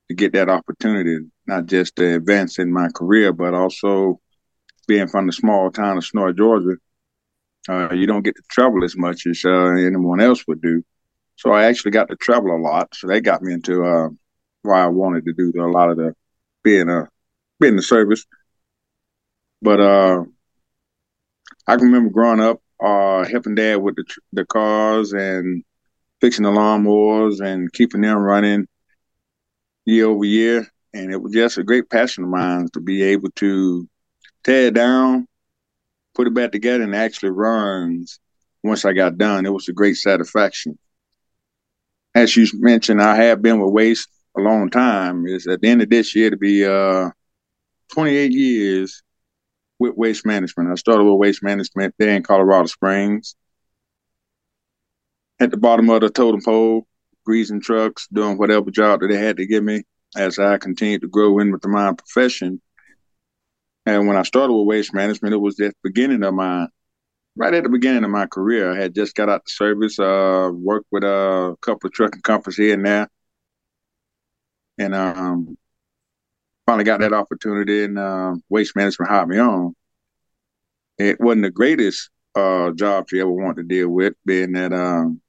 to 0.08 0.14
get 0.14 0.32
that 0.32 0.48
opportunity, 0.48 1.18
not 1.46 1.66
just 1.66 1.94
to 1.96 2.16
advance 2.16 2.58
in 2.58 2.72
my 2.72 2.88
career, 2.88 3.32
but 3.32 3.54
also 3.54 4.20
being 4.86 5.08
from 5.08 5.26
the 5.26 5.32
small 5.32 5.70
town 5.70 5.96
of 5.96 6.04
Snow, 6.04 6.32
Georgia, 6.32 6.76
uh, 7.68 7.92
you 7.92 8.06
don't 8.06 8.22
get 8.22 8.36
to 8.36 8.42
travel 8.48 8.84
as 8.84 8.96
much 8.96 9.26
as 9.26 9.42
uh, 9.44 9.50
anyone 9.50 10.20
else 10.20 10.46
would 10.46 10.62
do. 10.62 10.82
So 11.36 11.52
I 11.52 11.64
actually 11.64 11.90
got 11.90 12.08
to 12.08 12.16
travel 12.16 12.54
a 12.54 12.60
lot. 12.60 12.94
So 12.94 13.08
that 13.08 13.20
got 13.22 13.42
me 13.42 13.52
into 13.52 13.84
uh, 13.84 14.08
why 14.62 14.84
I 14.84 14.86
wanted 14.88 15.24
to 15.26 15.32
do 15.32 15.52
a 15.60 15.70
lot 15.70 15.90
of 15.90 15.96
the 15.96 16.14
being 16.62 16.88
a 16.88 17.08
being 17.60 17.76
the 17.76 17.82
service. 17.82 18.24
But 19.60 19.80
uh, 19.80 20.24
I 21.66 21.76
can 21.76 21.86
remember 21.86 22.10
growing 22.10 22.40
up, 22.40 22.60
uh, 22.82 23.24
helping 23.24 23.54
dad 23.54 23.76
with 23.76 23.96
the 23.96 24.04
the 24.32 24.44
cars 24.46 25.12
and 25.12 25.62
fixing 26.20 26.44
the 26.44 26.50
lawnmowers 26.50 27.40
and 27.40 27.72
keeping 27.72 28.00
them 28.00 28.18
running 28.18 28.66
year 29.84 30.06
over 30.06 30.24
year. 30.24 30.66
And 30.94 31.12
it 31.12 31.20
was 31.20 31.32
just 31.32 31.58
a 31.58 31.64
great 31.64 31.90
passion 31.90 32.24
of 32.24 32.30
mine 32.30 32.68
to 32.72 32.80
be 32.80 33.02
able 33.02 33.30
to 33.36 33.86
tear 34.46 34.68
it 34.68 34.74
down, 34.74 35.26
put 36.14 36.28
it 36.28 36.34
back 36.34 36.52
together, 36.52 36.84
and 36.84 36.94
actually 36.94 37.30
runs. 37.30 38.20
Once 38.62 38.84
I 38.84 38.92
got 38.92 39.18
done, 39.18 39.44
it 39.44 39.52
was 39.52 39.68
a 39.68 39.72
great 39.72 39.96
satisfaction. 39.96 40.78
As 42.14 42.36
you 42.36 42.46
mentioned, 42.54 43.02
I 43.02 43.16
have 43.16 43.42
been 43.42 43.60
with 43.60 43.72
Waste 43.72 44.08
a 44.36 44.40
long 44.40 44.70
time. 44.70 45.26
Is 45.26 45.48
at 45.48 45.60
the 45.60 45.68
end 45.68 45.82
of 45.82 45.90
this 45.90 46.14
year 46.14 46.30
to 46.30 46.36
be 46.36 46.64
uh, 46.64 47.10
28 47.92 48.32
years 48.32 49.02
with 49.80 49.96
Waste 49.96 50.24
Management. 50.24 50.70
I 50.70 50.76
started 50.76 51.04
with 51.04 51.18
Waste 51.18 51.42
Management 51.42 51.94
there 51.98 52.14
in 52.16 52.22
Colorado 52.22 52.66
Springs. 52.66 53.34
At 55.40 55.50
the 55.50 55.56
bottom 55.56 55.90
of 55.90 56.00
the 56.00 56.08
totem 56.08 56.40
pole, 56.40 56.86
greasing 57.24 57.60
trucks, 57.60 58.06
doing 58.12 58.38
whatever 58.38 58.70
job 58.70 59.00
that 59.00 59.08
they 59.08 59.18
had 59.18 59.36
to 59.38 59.46
give 59.46 59.64
me 59.64 59.82
as 60.16 60.38
I 60.38 60.56
continued 60.58 61.02
to 61.02 61.08
grow 61.08 61.40
in 61.40 61.50
with 61.50 61.66
mine 61.66 61.96
profession 61.96 62.62
And 63.86 64.08
when 64.08 64.16
I 64.16 64.22
started 64.22 64.52
with 64.52 64.66
waste 64.66 64.92
management, 64.92 65.32
it 65.32 65.38
was 65.38 65.56
the 65.56 65.72
beginning 65.84 66.24
of 66.24 66.34
my, 66.34 66.66
right 67.36 67.54
at 67.54 67.62
the 67.62 67.68
beginning 67.68 68.02
of 68.02 68.10
my 68.10 68.26
career. 68.26 68.72
I 68.72 68.76
had 68.82 68.94
just 68.94 69.14
got 69.14 69.28
out 69.28 69.44
the 69.44 69.50
service, 69.50 69.98
uh, 69.98 70.50
worked 70.52 70.88
with 70.90 71.04
a 71.04 71.56
couple 71.60 71.86
of 71.86 71.94
trucking 71.94 72.22
companies 72.22 72.56
here 72.56 72.74
and 72.74 72.84
there. 72.84 73.08
And 74.78 74.94
um, 74.94 75.56
finally 76.66 76.84
got 76.84 77.00
that 77.00 77.12
opportunity 77.12 77.84
and 77.84 77.98
uh, 77.98 78.34
waste 78.48 78.74
management 78.74 79.10
hired 79.10 79.28
me 79.28 79.38
on. 79.38 79.74
It 80.98 81.20
wasn't 81.20 81.44
the 81.44 81.50
greatest 81.50 82.10
uh, 82.34 82.72
job 82.72 83.06
you 83.12 83.20
ever 83.22 83.30
want 83.30 83.56
to 83.58 83.62
deal 83.62 83.88
with, 83.88 84.14
being 84.24 84.52
that 84.52 84.72
um, 84.72 85.20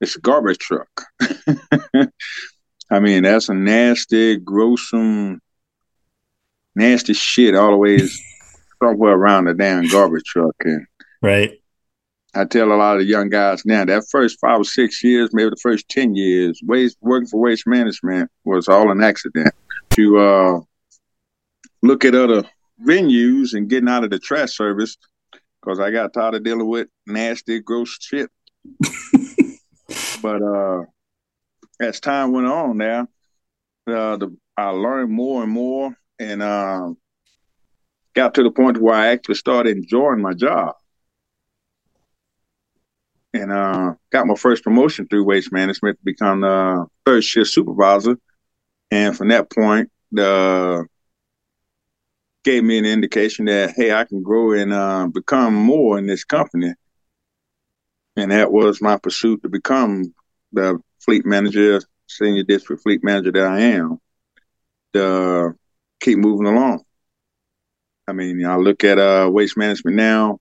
it's 0.00 0.16
a 0.16 0.20
garbage 0.20 0.58
truck. 0.58 0.88
I 2.90 3.00
mean, 3.00 3.22
that's 3.22 3.48
a 3.48 3.54
nasty, 3.54 4.36
gruesome, 4.36 5.40
nasty 6.76 7.14
shit 7.14 7.56
all 7.56 7.72
the 7.72 7.76
way 7.76 7.98
somewhere 8.82 9.14
around 9.14 9.46
the 9.46 9.54
damn 9.54 9.88
garbage 9.88 10.24
truck. 10.24 10.54
And 10.60 10.86
right. 11.22 11.58
I 12.34 12.44
tell 12.44 12.70
a 12.70 12.74
lot 12.74 12.98
of 12.98 13.06
young 13.06 13.30
guys 13.30 13.64
now 13.64 13.84
that 13.84 14.04
first 14.10 14.38
five 14.40 14.60
or 14.60 14.64
six 14.64 15.02
years, 15.02 15.30
maybe 15.32 15.50
the 15.50 15.56
first 15.56 15.88
ten 15.88 16.14
years, 16.14 16.60
waste 16.62 16.98
working 17.00 17.26
for 17.26 17.40
waste 17.40 17.66
management 17.66 18.30
was 18.44 18.68
all 18.68 18.90
an 18.90 19.02
accident. 19.02 19.52
To 19.90 20.18
uh, 20.18 20.60
look 21.82 22.04
at 22.04 22.14
other 22.14 22.44
venues 22.86 23.54
and 23.54 23.70
getting 23.70 23.88
out 23.88 24.04
of 24.04 24.10
the 24.10 24.18
trash 24.18 24.54
service 24.54 24.98
because 25.60 25.80
I 25.80 25.90
got 25.90 26.12
tired 26.12 26.34
of 26.34 26.44
dealing 26.44 26.68
with 26.68 26.88
nasty, 27.06 27.60
gross 27.60 27.96
shit. 28.00 28.30
but 30.22 30.42
uh, 30.42 30.82
as 31.80 32.00
time 32.00 32.32
went 32.32 32.46
on, 32.46 32.76
now 32.76 33.08
uh, 33.88 34.16
the, 34.16 34.36
I 34.56 34.70
learned 34.70 35.10
more 35.10 35.42
and 35.42 35.50
more, 35.50 35.96
and 36.18 36.42
uh, 36.42 36.90
got 38.14 38.34
to 38.34 38.42
the 38.42 38.50
point 38.50 38.78
where 38.78 38.94
I 38.94 39.08
actually 39.08 39.34
started 39.36 39.76
enjoying 39.76 40.20
my 40.20 40.34
job, 40.34 40.74
and 43.34 43.52
uh, 43.52 43.94
got 44.10 44.26
my 44.26 44.34
first 44.34 44.64
promotion 44.64 45.06
through 45.06 45.24
waste 45.24 45.52
management 45.52 45.98
to 45.98 46.04
become 46.04 46.40
the 46.40 46.86
third 47.04 47.24
shift 47.24 47.50
supervisor. 47.50 48.16
And 48.90 49.16
from 49.16 49.28
that 49.28 49.50
point, 49.50 49.90
the 50.12 50.86
gave 52.44 52.62
me 52.62 52.78
an 52.78 52.86
indication 52.86 53.46
that 53.46 53.74
hey, 53.76 53.92
I 53.92 54.04
can 54.04 54.22
grow 54.22 54.52
and 54.52 54.72
uh, 54.72 55.08
become 55.12 55.54
more 55.54 55.98
in 55.98 56.06
this 56.06 56.24
company, 56.24 56.72
and 58.16 58.30
that 58.30 58.52
was 58.52 58.80
my 58.80 58.96
pursuit 58.96 59.42
to 59.42 59.48
become 59.48 60.14
the 60.52 60.78
fleet 61.00 61.26
manager, 61.26 61.80
senior 62.06 62.44
district 62.44 62.82
fleet 62.82 63.04
manager 63.04 63.32
that 63.32 63.46
I 63.46 63.60
am. 63.60 63.98
To 64.94 65.54
keep 66.00 66.18
moving 66.18 66.46
along. 66.46 66.84
I 68.08 68.12
mean, 68.12 68.44
I 68.44 68.56
look 68.56 68.84
at 68.84 68.98
uh, 68.98 69.28
waste 69.32 69.56
management 69.56 69.96
now, 69.96 70.38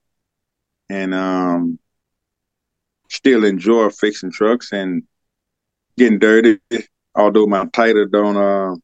and 0.89 1.13
um, 1.13 1.79
still 3.09 3.43
enjoy 3.43 3.89
fixing 3.89 4.31
trucks 4.31 4.71
and 4.71 5.03
getting 5.97 6.19
dirty. 6.19 6.59
Although 7.15 7.47
my 7.47 7.65
title 7.67 8.05
don't 8.07 8.38
uh, 8.38 8.75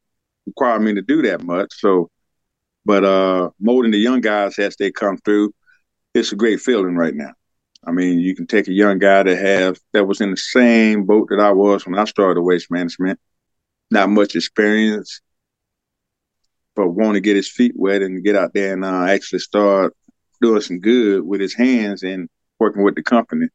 require 0.47 0.79
me 0.79 0.95
to 0.95 1.01
do 1.01 1.21
that 1.23 1.43
much, 1.43 1.73
so 1.77 2.09
but 2.85 3.03
uh, 3.03 3.49
molding 3.59 3.91
the 3.91 3.99
young 3.99 4.21
guys 4.21 4.57
as 4.57 4.75
they 4.77 4.91
come 4.91 5.17
through, 5.17 5.53
it's 6.15 6.31
a 6.31 6.35
great 6.35 6.59
feeling 6.59 6.95
right 6.95 7.13
now. 7.13 7.31
I 7.85 7.91
mean, 7.91 8.19
you 8.19 8.35
can 8.35 8.47
take 8.47 8.67
a 8.67 8.73
young 8.73 8.99
guy 8.99 9.23
that 9.23 9.37
have 9.37 9.77
that 9.93 10.05
was 10.05 10.21
in 10.21 10.31
the 10.31 10.37
same 10.37 11.05
boat 11.05 11.29
that 11.29 11.39
I 11.39 11.51
was 11.51 11.85
when 11.85 11.97
I 11.97 12.05
started 12.05 12.41
waste 12.41 12.71
management, 12.71 13.19
not 13.89 14.09
much 14.09 14.35
experience, 14.35 15.21
but 16.75 16.89
want 16.89 17.15
to 17.15 17.21
get 17.21 17.35
his 17.35 17.49
feet 17.49 17.73
wet 17.75 18.01
and 18.01 18.23
get 18.23 18.35
out 18.35 18.53
there 18.53 18.73
and 18.73 18.85
uh, 18.85 19.05
actually 19.05 19.39
start 19.39 19.95
doing 20.41 20.61
some 20.61 20.79
good 20.79 21.23
with 21.23 21.41
his 21.41 21.53
hands 21.53 22.03
and 22.03 22.29
working 22.59 22.83
with 22.83 22.95
the 22.95 23.03
company. 23.03 23.47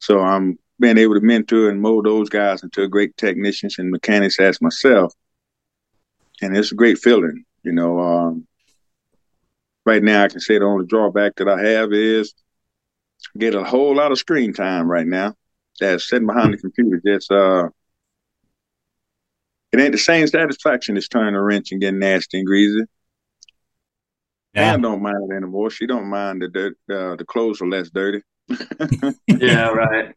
So 0.00 0.20
I'm 0.20 0.58
being 0.80 0.98
able 0.98 1.14
to 1.14 1.20
mentor 1.20 1.70
and 1.70 1.80
mold 1.80 2.06
those 2.06 2.28
guys 2.28 2.62
into 2.62 2.88
great 2.88 3.16
technicians 3.16 3.78
and 3.78 3.90
mechanics 3.90 4.40
as 4.40 4.60
myself 4.60 5.14
and 6.42 6.56
it's 6.56 6.72
a 6.72 6.76
great 6.76 6.98
feeling. 6.98 7.44
You 7.62 7.72
know, 7.72 8.00
um, 8.00 8.46
right 9.86 10.02
now 10.02 10.24
I 10.24 10.28
can 10.28 10.40
say 10.40 10.58
the 10.58 10.64
only 10.64 10.86
drawback 10.86 11.36
that 11.36 11.48
I 11.48 11.60
have 11.60 11.92
is 11.92 12.34
get 13.38 13.54
a 13.54 13.64
whole 13.64 13.94
lot 13.94 14.12
of 14.12 14.18
screen 14.18 14.52
time 14.52 14.90
right 14.90 15.06
now. 15.06 15.34
That's 15.80 16.08
sitting 16.08 16.26
behind 16.26 16.52
the 16.52 16.58
computer. 16.58 17.00
Just 17.04 17.30
uh, 17.30 17.68
it 19.72 19.80
ain't 19.80 19.92
the 19.92 19.98
same 19.98 20.26
satisfaction 20.26 20.96
as 20.96 21.08
turning 21.08 21.34
a 21.34 21.42
wrench 21.42 21.72
and 21.72 21.80
getting 21.80 21.98
nasty 21.98 22.38
and 22.38 22.46
greasy. 22.46 22.84
Yeah. 24.54 24.74
Ann 24.74 24.82
don't 24.82 25.02
mind 25.02 25.30
it 25.30 25.34
anymore. 25.34 25.70
She 25.70 25.86
don't 25.86 26.08
mind 26.08 26.42
the 26.42 26.48
dirt. 26.48 26.76
Uh, 26.90 27.16
the 27.16 27.24
clothes 27.24 27.62
are 27.62 27.68
less 27.68 27.88
dirty. 27.88 28.20
yeah, 29.28 29.68
right. 29.68 30.14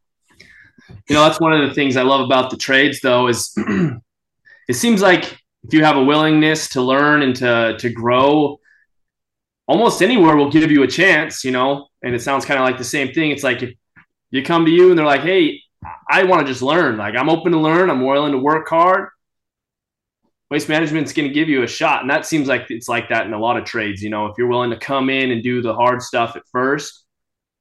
You 1.09 1.15
know, 1.15 1.24
that's 1.24 1.39
one 1.39 1.53
of 1.53 1.67
the 1.67 1.74
things 1.74 1.95
I 1.95 2.01
love 2.01 2.21
about 2.21 2.50
the 2.50 2.57
trades, 2.57 3.00
though, 3.01 3.27
is 3.27 3.53
it 4.67 4.74
seems 4.74 5.01
like 5.01 5.39
if 5.63 5.74
you 5.74 5.83
have 5.85 5.95
a 5.95 6.03
willingness 6.03 6.69
to 6.69 6.81
learn 6.81 7.21
and 7.21 7.35
to 7.38 7.77
to 7.79 7.89
grow, 7.89 8.59
almost 9.67 10.01
anywhere 10.01 10.35
will 10.35 10.51
give 10.51 10.69
you 10.69 10.83
a 10.83 10.88
chance, 10.88 11.45
you 11.45 11.51
know. 11.51 11.88
And 12.03 12.13
it 12.13 12.21
sounds 12.21 12.45
kind 12.45 12.59
of 12.59 12.65
like 12.65 12.77
the 12.77 12.83
same 12.83 13.13
thing. 13.13 13.31
It's 13.31 13.43
like 13.43 13.63
if 13.63 13.74
you 14.31 14.43
come 14.43 14.65
to 14.65 14.71
you 14.71 14.89
and 14.89 15.00
they're 15.00 15.05
like, 15.05 15.21
"Hey, 15.21 15.62
I 16.09 16.24
want 16.24 16.45
to 16.45 16.51
just 16.51 16.62
learn. 16.62 16.97
Like 16.97 17.15
I'm 17.15 17.29
open 17.29 17.53
to 17.53 17.59
learn. 17.59 17.89
I'm 17.89 18.05
willing 18.05 18.33
to 18.33 18.38
work 18.38 18.67
hard." 18.67 19.09
Waste 20.51 20.69
management's 20.69 21.11
going 21.11 21.27
to 21.27 21.33
give 21.33 21.49
you 21.49 21.63
a 21.63 21.67
shot, 21.67 22.01
and 22.01 22.09
that 22.09 22.25
seems 22.25 22.47
like 22.47 22.67
it's 22.69 22.87
like 22.87 23.09
that 23.09 23.25
in 23.25 23.33
a 23.33 23.39
lot 23.39 23.57
of 23.57 23.65
trades. 23.65 24.03
You 24.03 24.11
know, 24.11 24.27
if 24.27 24.37
you're 24.37 24.47
willing 24.47 24.69
to 24.69 24.77
come 24.77 25.09
in 25.09 25.31
and 25.31 25.41
do 25.41 25.61
the 25.61 25.73
hard 25.73 26.01
stuff 26.01 26.35
at 26.35 26.43
first, 26.51 27.05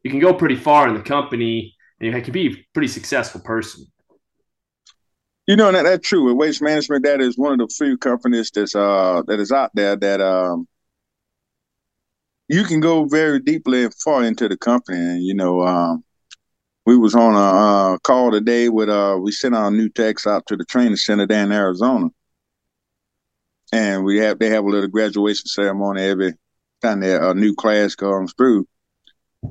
you 0.03 0.11
can 0.11 0.21
go 0.21 0.35
pretty 0.35 0.57
far 0.57 0.87
in 0.89 0.95
the 0.95 1.03
company, 1.03 1.75
and 1.99 2.15
you 2.15 2.23
can 2.23 2.33
be 2.33 2.47
a 2.49 2.67
pretty 2.75 2.89
successful 2.89 3.41
person. 3.41 3.87
You 5.47 5.57
know 5.57 5.71
that 5.73 5.83
that's 5.83 6.07
true. 6.07 6.25
With 6.25 6.37
waste 6.37 6.63
management, 6.63 7.05
that 7.05 7.21
is 7.21 7.37
one 7.37 7.53
of 7.53 7.59
the 7.59 7.75
few 7.75 7.99
companies 7.99 8.51
that's 8.51 8.75
uh 8.75 9.23
that 9.27 9.41
is 9.41 9.53
out 9.53 9.71
there 9.75 9.95
that 9.97 10.21
um 10.21 10.67
you 12.49 12.65
can 12.65 12.81
go 12.81 13.05
very 13.05 13.41
deeply 13.41 13.85
and 13.85 13.95
far 13.95 14.25
into 14.25 14.49
the 14.49 14.57
company. 14.57 14.99
And 14.99 15.23
you 15.23 15.35
know, 15.35 15.63
um, 15.63 16.05
we 16.87 16.97
was 16.97 17.15
on 17.15 17.35
a 17.35 17.95
uh, 17.95 17.99
call 17.99 18.31
today 18.31 18.69
with 18.69 18.89
uh 18.89 19.19
we 19.21 19.33
sent 19.33 19.55
our 19.55 19.71
new 19.71 19.89
techs 19.89 20.27
out 20.27 20.47
to 20.47 20.57
the 20.57 20.65
training 20.65 20.97
center 20.97 21.27
down 21.27 21.47
in 21.47 21.53
Arizona, 21.53 22.09
and 23.75 24.05
we 24.05 24.19
have 24.19 24.39
they 24.39 24.51
have 24.51 24.65
a 24.65 24.69
little 24.69 24.89
graduation 24.89 25.47
ceremony 25.47 26.03
every 26.03 26.35
time 26.81 27.01
their 27.01 27.31
a 27.31 27.35
new 27.35 27.55
class 27.55 27.95
comes 27.97 28.33
through, 28.35 28.67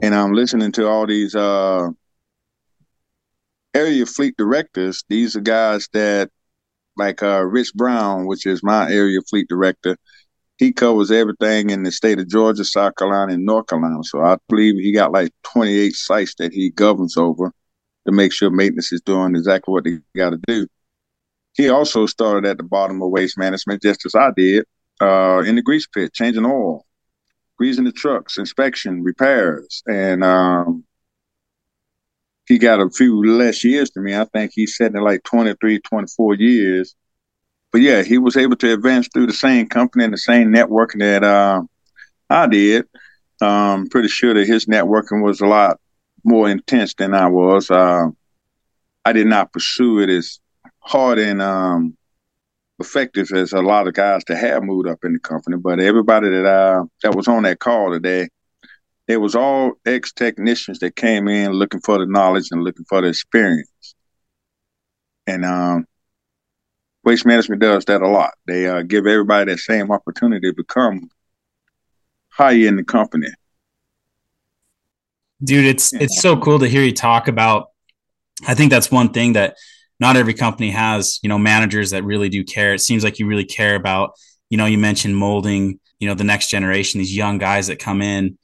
and 0.01 0.15
I'm 0.15 0.33
listening 0.33 0.71
to 0.73 0.87
all 0.87 1.05
these 1.05 1.35
uh 1.35 1.89
area 3.73 4.05
fleet 4.05 4.35
directors, 4.37 5.03
these 5.09 5.35
are 5.35 5.41
guys 5.41 5.89
that, 5.93 6.29
like 6.95 7.21
uh, 7.23 7.43
Rich 7.43 7.73
Brown, 7.73 8.25
which 8.25 8.45
is 8.45 8.63
my 8.63 8.89
area 8.89 9.19
fleet 9.29 9.47
director, 9.49 9.97
he 10.57 10.71
covers 10.71 11.11
everything 11.11 11.71
in 11.71 11.83
the 11.83 11.91
state 11.91 12.19
of 12.19 12.29
Georgia, 12.29 12.63
South 12.63 12.95
Carolina, 12.95 13.33
and 13.33 13.45
North 13.45 13.67
Carolina. 13.67 14.03
So 14.03 14.21
I 14.21 14.37
believe 14.47 14.75
he 14.75 14.93
got 14.93 15.11
like 15.11 15.31
28 15.43 15.93
sites 15.93 16.35
that 16.35 16.53
he 16.53 16.69
governs 16.69 17.17
over 17.17 17.51
to 18.05 18.11
make 18.13 18.31
sure 18.31 18.49
maintenance 18.51 18.93
is 18.93 19.01
doing 19.01 19.35
exactly 19.35 19.71
what 19.71 19.83
they 19.83 19.97
got 20.15 20.29
to 20.29 20.39
do. 20.47 20.67
He 21.53 21.69
also 21.69 22.05
started 22.05 22.47
at 22.49 22.57
the 22.57 22.63
bottom 22.63 23.01
of 23.01 23.09
waste 23.09 23.37
management, 23.37 23.81
just 23.81 24.05
as 24.05 24.15
I 24.15 24.31
did, 24.35 24.65
uh, 25.01 25.43
in 25.45 25.55
the 25.55 25.61
grease 25.61 25.87
pit, 25.87 26.13
changing 26.13 26.45
oil, 26.45 26.85
greasing 27.57 27.83
the 27.83 27.91
trucks, 27.91 28.37
inspection, 28.37 29.03
repairs, 29.03 29.83
and 29.87 30.23
um, 30.23 30.83
he 32.45 32.57
got 32.57 32.81
a 32.81 32.89
few 32.89 33.23
less 33.23 33.63
years 33.63 33.89
to 33.91 33.99
me. 33.99 34.15
I 34.15 34.25
think 34.25 34.51
he's 34.53 34.75
sitting 34.75 34.97
at 34.97 35.03
like 35.03 35.23
23, 35.23 35.79
24 35.79 36.35
years. 36.35 36.95
But 37.71 37.81
yeah, 37.81 38.03
he 38.03 38.17
was 38.17 38.37
able 38.37 38.55
to 38.57 38.73
advance 38.73 39.07
through 39.11 39.27
the 39.27 39.33
same 39.33 39.67
company 39.67 40.03
and 40.03 40.13
the 40.13 40.17
same 40.17 40.51
networking 40.51 40.99
that 40.99 41.23
uh, 41.23 41.61
I 42.29 42.47
did. 42.47 42.85
Um, 43.41 43.87
pretty 43.87 44.09
sure 44.09 44.33
that 44.33 44.47
his 44.47 44.65
networking 44.65 45.23
was 45.23 45.41
a 45.41 45.47
lot 45.47 45.79
more 46.23 46.49
intense 46.49 46.93
than 46.93 47.13
I 47.13 47.27
was. 47.27 47.71
Uh, 47.71 48.07
I 49.05 49.13
did 49.13 49.27
not 49.27 49.51
pursue 49.51 49.99
it 49.99 50.09
as 50.09 50.39
hard 50.83 51.19
and 51.19 51.41
um, 51.41 51.97
effective 52.79 53.31
as 53.31 53.53
a 53.53 53.61
lot 53.61 53.87
of 53.87 53.93
guys 53.93 54.23
that 54.27 54.37
have 54.37 54.63
moved 54.63 54.87
up 54.87 55.03
in 55.03 55.13
the 55.13 55.19
company. 55.19 55.57
But 55.57 55.79
everybody 55.79 56.29
that 56.29 56.45
uh, 56.45 56.85
that 57.01 57.15
was 57.15 57.27
on 57.27 57.43
that 57.43 57.59
call 57.59 57.91
today, 57.91 58.29
it 59.07 59.17
was 59.17 59.35
all 59.35 59.73
ex 59.85 60.13
technicians 60.13 60.79
that 60.79 60.95
came 60.95 61.27
in 61.27 61.53
looking 61.53 61.81
for 61.81 61.97
the 61.97 62.05
knowledge 62.05 62.49
and 62.51 62.63
looking 62.63 62.85
for 62.87 63.01
the 63.01 63.07
experience. 63.07 63.95
And 65.25 65.45
um, 65.45 65.87
waste 67.03 67.25
management 67.25 67.61
does 67.61 67.85
that 67.85 68.01
a 68.01 68.07
lot. 68.07 68.33
They 68.45 68.67
uh, 68.67 68.81
give 68.81 69.07
everybody 69.07 69.51
that 69.51 69.59
same 69.59 69.91
opportunity 69.91 70.49
to 70.49 70.55
become 70.55 71.09
higher 72.29 72.67
in 72.67 72.75
the 72.75 72.83
company. 72.83 73.27
Dude, 75.43 75.65
it's 75.65 75.93
it's 75.93 76.21
so 76.21 76.37
cool 76.37 76.59
to 76.59 76.67
hear 76.67 76.83
you 76.83 76.93
talk 76.93 77.27
about. 77.27 77.69
I 78.47 78.55
think 78.55 78.71
that's 78.71 78.89
one 78.89 79.09
thing 79.09 79.33
that 79.33 79.55
not 79.99 80.17
every 80.17 80.33
company 80.33 80.71
has. 80.71 81.19
You 81.23 81.29
know, 81.29 81.37
managers 81.37 81.91
that 81.91 82.03
really 82.03 82.29
do 82.29 82.43
care. 82.43 82.73
It 82.73 82.79
seems 82.79 83.03
like 83.03 83.19
you 83.19 83.27
really 83.27 83.45
care 83.45 83.75
about 83.75 84.13
you 84.53 84.57
know, 84.57 84.67
you 84.67 84.77
mentioned 84.77 85.17
molding, 85.17 85.79
you 85.97 86.07
know, 86.07 86.13
the 86.13 86.23
next 86.23 86.49
generation, 86.49 86.99
these 86.99 87.17
young 87.17 87.39
guys 87.39 87.65
that 87.67 87.79
come 87.79 88.03
in. 88.03 88.37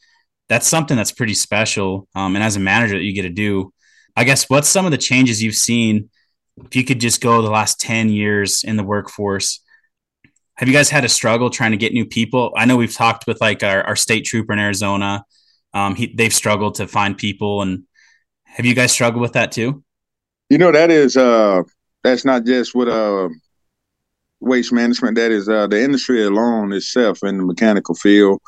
That's 0.48 0.68
something 0.68 0.98
that's 0.98 1.12
pretty 1.12 1.36
special. 1.36 2.08
Um, 2.16 2.36
and 2.36 2.44
as 2.44 2.56
a 2.56 2.60
manager 2.60 2.96
that 2.96 3.04
you 3.04 3.14
get 3.14 3.22
to 3.22 3.30
do, 3.30 3.72
I 4.16 4.24
guess 4.24 4.50
what's 4.50 4.68
some 4.68 4.86
of 4.86 4.92
the 4.92 4.98
changes 4.98 5.44
you've 5.44 5.54
seen? 5.54 6.10
If 6.66 6.76
you 6.76 6.84
could 6.84 7.00
just 7.00 7.22
go 7.22 7.44
the 7.44 7.52
last 7.52 7.80
10 7.80 8.10
years 8.10 8.64
in 8.64 8.76
the 8.76 8.84
workforce, 8.84 9.64
have 10.56 10.68
you 10.68 10.74
guys 10.74 10.90
had 10.90 11.06
a 11.06 11.10
struggle 11.10 11.52
trying 11.52 11.72
to 11.72 11.78
get 11.78 11.94
new 11.94 12.08
people? 12.08 12.54
I 12.58 12.66
know 12.66 12.76
we've 12.76 12.92
talked 12.92 13.28
with 13.28 13.40
like 13.40 13.62
our, 13.62 13.84
our 13.84 13.96
state 13.96 14.26
trooper 14.26 14.52
in 14.52 14.58
Arizona. 14.58 15.24
Um, 15.76 15.94
he, 15.94 16.12
they've 16.12 16.34
struggled 16.34 16.74
to 16.76 16.88
find 16.88 17.16
people. 17.16 17.62
And 17.62 17.84
have 18.46 18.66
you 18.66 18.74
guys 18.74 18.92
struggled 18.92 19.22
with 19.22 19.34
that 19.34 19.52
too? 19.52 19.84
You 20.50 20.58
know, 20.58 20.72
that 20.72 20.90
is, 20.90 21.16
uh, 21.16 21.62
that's 22.04 22.26
not 22.26 22.46
just 22.46 22.74
with, 22.74 22.88
uh, 22.88 23.30
waste 24.40 24.74
management. 24.74 25.16
That 25.16 25.32
is, 25.32 25.48
uh, 25.48 25.68
the 25.68 25.82
industry 25.82 26.24
alone 26.24 26.74
itself 26.74 27.20
in 27.24 27.38
the 27.38 27.44
mechanical 27.44 27.96
field. 27.96 28.42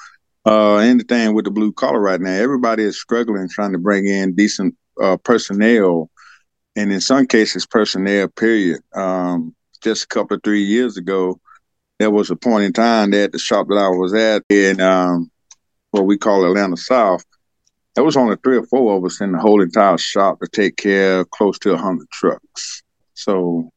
Uh, 0.44 0.78
anything 0.78 1.36
with 1.36 1.46
the 1.46 1.52
blue 1.52 1.72
collar 1.72 2.00
right 2.00 2.20
now, 2.20 2.32
everybody 2.32 2.84
is 2.84 3.00
struggling 3.00 3.48
trying 3.48 3.72
to 3.72 3.78
bring 3.78 4.08
in 4.08 4.34
decent, 4.34 4.76
uh, 5.00 5.18
personnel 5.18 6.10
and 6.76 6.92
in 6.92 7.02
some 7.02 7.28
cases 7.28 7.68
personnel 7.68 8.28
period. 8.30 8.80
Um, 8.96 9.56
just 9.84 10.06
a 10.06 10.08
couple 10.08 10.38
of 10.38 10.44
three 10.44 10.64
years 10.64 10.98
ago, 10.98 11.40
there 12.00 12.10
was 12.10 12.32
a 12.32 12.36
point 12.36 12.64
in 12.64 12.74
time 12.74 13.12
that 13.12 13.32
the 13.32 13.38
shop 13.38 13.68
that 13.68 13.78
I 13.78 13.90
was 13.90 14.14
at 14.16 14.44
in 14.50 14.82
um, 14.82 15.30
what 15.92 16.06
we 16.06 16.18
call 16.18 16.46
Atlanta 16.46 16.78
South, 16.78 17.24
there 17.96 18.04
was 18.04 18.18
only 18.18 18.38
three 18.38 18.58
or 18.58 18.66
four 18.66 18.98
of 18.98 19.06
us 19.06 19.22
in 19.22 19.34
the 19.34 19.40
whole 19.40 19.62
entire 19.62 19.98
shop 19.98 20.40
to 20.40 20.48
take 20.48 20.78
care 20.78 21.22
of 21.22 21.30
close 21.32 21.60
to 21.60 21.76
hundred 21.76 22.10
trucks. 22.10 22.84
So, 23.14 23.70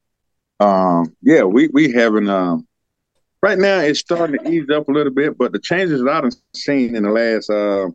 um, 0.61 1.15
yeah, 1.23 1.43
we 1.43 1.69
we 1.69 1.93
having 1.93 2.29
um, 2.29 2.67
right 3.43 3.59
now 3.59 3.81
it's 3.81 4.01
starting 4.01 4.39
to 4.39 4.51
ease 4.51 4.71
up 4.71 4.89
a 4.89 4.93
little 4.93 5.13
bit, 5.13 5.37
but 5.37 5.53
the 5.53 5.59
changes 5.59 6.03
that 6.03 6.25
I've 6.25 6.33
seen 6.55 6.95
in 6.95 7.03
the 7.03 7.11
last 7.11 7.51
uh, 7.51 7.91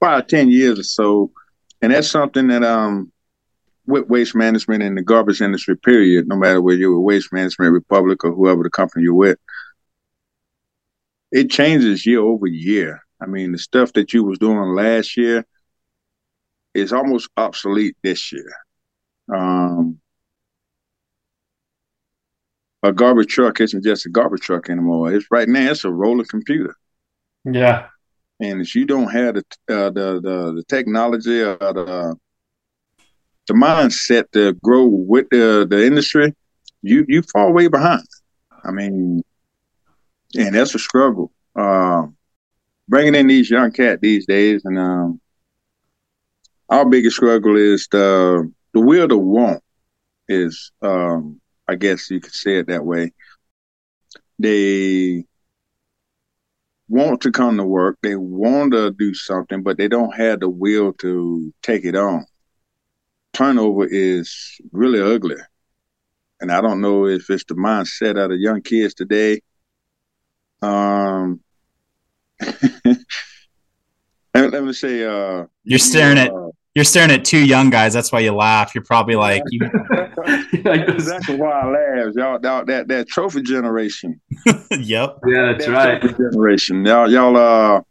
five 0.00 0.26
ten 0.28 0.50
years 0.50 0.78
or 0.78 0.84
so, 0.84 1.30
and 1.80 1.92
that's 1.92 2.08
something 2.08 2.48
that 2.48 2.62
um 2.62 3.12
with 3.86 4.08
waste 4.08 4.34
management 4.34 4.82
and 4.82 4.96
the 4.96 5.02
garbage 5.02 5.40
industry, 5.40 5.76
period, 5.76 6.28
no 6.28 6.36
matter 6.36 6.60
whether 6.60 6.78
you're 6.78 6.96
with 6.96 7.04
Waste 7.04 7.32
Management 7.32 7.72
Republic 7.72 8.24
or 8.24 8.32
whoever 8.32 8.62
the 8.62 8.70
company 8.70 9.04
you're 9.04 9.14
with, 9.14 9.38
it 11.32 11.50
changes 11.50 12.06
year 12.06 12.20
over 12.20 12.46
year. 12.46 13.02
I 13.22 13.26
mean, 13.26 13.52
the 13.52 13.58
stuff 13.58 13.92
that 13.92 14.12
you 14.12 14.24
was 14.24 14.38
doing 14.38 14.74
last 14.74 15.16
year 15.16 15.46
is 16.74 16.92
almost 16.92 17.28
obsolete 17.36 17.96
this 18.02 18.32
year. 18.32 18.52
Um, 19.32 20.00
a 22.82 22.92
garbage 22.92 23.28
truck 23.28 23.60
isn't 23.60 23.84
just 23.84 24.06
a 24.06 24.08
garbage 24.08 24.40
truck 24.40 24.68
anymore. 24.68 25.12
It's 25.12 25.26
right 25.30 25.48
now 25.48 25.70
it's 25.70 25.84
a 25.84 25.90
rolling 25.90 26.26
computer. 26.26 26.74
Yeah. 27.44 27.86
And 28.40 28.60
if 28.60 28.74
you 28.74 28.84
don't 28.86 29.10
have 29.10 29.36
the 29.36 29.44
uh, 29.68 29.90
the, 29.90 30.20
the 30.20 30.52
the 30.56 30.64
technology 30.68 31.42
or 31.42 31.56
the 31.56 32.16
the 33.46 33.54
mindset 33.54 34.30
to 34.32 34.54
grow 34.54 34.86
with 34.86 35.28
the, 35.30 35.66
the 35.68 35.86
industry, 35.86 36.34
you 36.82 37.04
you 37.08 37.22
fall 37.22 37.52
way 37.52 37.68
behind. 37.68 38.06
I 38.64 38.72
mean, 38.72 39.22
and 40.34 40.54
that's 40.54 40.74
a 40.74 40.78
struggle. 40.78 41.32
Uh, 41.54 42.06
bringing 42.92 43.14
in 43.14 43.26
these 43.26 43.48
young 43.48 43.72
cat 43.72 44.02
these 44.02 44.26
days, 44.26 44.66
and 44.66 44.78
um, 44.78 45.18
our 46.68 46.84
biggest 46.84 47.16
struggle 47.16 47.56
is 47.56 47.88
the 47.90 48.52
the 48.74 48.80
will 48.80 49.08
to 49.08 49.16
want 49.16 49.62
is, 50.28 50.72
um, 50.82 51.40
I 51.66 51.76
guess 51.76 52.10
you 52.10 52.20
could 52.20 52.34
say 52.34 52.58
it 52.58 52.66
that 52.66 52.84
way. 52.84 53.12
They 54.38 55.24
want 56.88 57.22
to 57.22 57.32
come 57.32 57.56
to 57.56 57.64
work, 57.64 57.96
they 58.02 58.16
want 58.16 58.72
to 58.72 58.90
do 58.90 59.14
something, 59.14 59.62
but 59.62 59.78
they 59.78 59.88
don't 59.88 60.14
have 60.14 60.40
the 60.40 60.50
will 60.50 60.92
to 60.94 61.52
take 61.62 61.86
it 61.86 61.96
on 61.96 62.26
turnover 63.32 63.86
is 63.90 64.60
really 64.72 65.00
ugly. 65.00 65.36
And 66.40 66.52
I 66.52 66.60
don't 66.60 66.80
know 66.80 67.06
if 67.06 67.30
it's 67.30 67.44
the 67.44 67.54
mindset 67.54 68.22
of 68.22 68.30
the 68.30 68.36
young 68.36 68.60
kids 68.62 68.94
today. 68.94 69.40
Um, 70.60 71.40
let, 74.34 74.64
me 74.64 74.72
say, 74.72 75.04
uh, 75.04 75.46
you're 75.64 75.78
staring 75.78 76.18
uh, 76.18 76.22
at 76.22 76.32
you're 76.74 76.84
staring 76.84 77.10
at 77.10 77.24
two 77.24 77.44
young 77.44 77.68
guys. 77.68 77.92
That's 77.92 78.10
why 78.10 78.20
you 78.20 78.32
laugh. 78.32 78.74
You're 78.74 78.84
probably 78.84 79.14
like, 79.14 79.42
you... 79.50 79.60
exactly 80.52 81.36
why 81.36 81.50
I 81.50 81.66
laugh. 81.66 82.14
Y'all, 82.14 82.38
y'all 82.42 82.64
that 82.64 82.88
that 82.88 83.08
trophy 83.08 83.42
generation. 83.42 84.20
yep. 84.70 85.18
Yeah, 85.26 85.52
that's 85.52 85.66
that 85.66 85.70
right. 85.70 86.00
Generation. 86.00 86.86
Y'all, 86.86 87.10
y'all, 87.10 87.36
uh, 87.36 87.82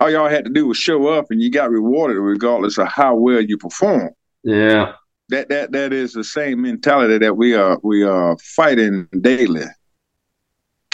all 0.00 0.10
y'all 0.10 0.28
had 0.28 0.44
to 0.44 0.50
do 0.50 0.66
was 0.66 0.76
show 0.76 1.08
up, 1.08 1.26
and 1.30 1.40
you 1.40 1.50
got 1.50 1.70
rewarded 1.70 2.18
regardless 2.18 2.76
of 2.76 2.88
how 2.88 3.14
well 3.14 3.40
you 3.40 3.56
perform. 3.56 4.10
Yeah. 4.44 4.92
That 5.30 5.48
that 5.48 5.72
that 5.72 5.92
is 5.92 6.12
the 6.12 6.24
same 6.24 6.62
mentality 6.62 7.18
that 7.18 7.36
we 7.36 7.54
are 7.54 7.78
we 7.82 8.02
are 8.02 8.36
fighting 8.38 9.08
daily. 9.20 9.64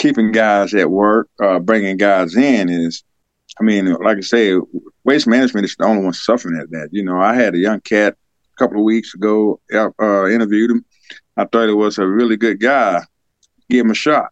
Keeping 0.04 0.32
guys 0.32 0.74
at 0.74 0.90
work, 0.90 1.30
uh, 1.42 1.58
bringing 1.58 1.96
guys 1.96 2.36
in 2.36 2.68
is, 2.68 3.02
I 3.58 3.64
mean, 3.64 3.86
like 3.86 4.18
I 4.18 4.20
say, 4.20 4.54
waste 5.02 5.26
management 5.26 5.64
is 5.64 5.76
the 5.76 5.86
only 5.86 6.04
one 6.04 6.12
suffering 6.12 6.60
at 6.60 6.70
that. 6.72 6.90
You 6.92 7.02
know, 7.02 7.18
I 7.18 7.34
had 7.34 7.54
a 7.54 7.58
young 7.58 7.80
cat 7.80 8.14
a 8.54 8.56
couple 8.58 8.76
of 8.76 8.84
weeks 8.84 9.14
ago, 9.14 9.60
uh, 9.72 10.26
interviewed 10.26 10.72
him. 10.72 10.84
I 11.38 11.46
thought 11.46 11.70
it 11.70 11.74
was 11.74 11.96
a 11.96 12.06
really 12.06 12.36
good 12.36 12.60
guy. 12.60 13.00
Give 13.70 13.86
him 13.86 13.92
a 13.92 13.94
shot. 13.94 14.28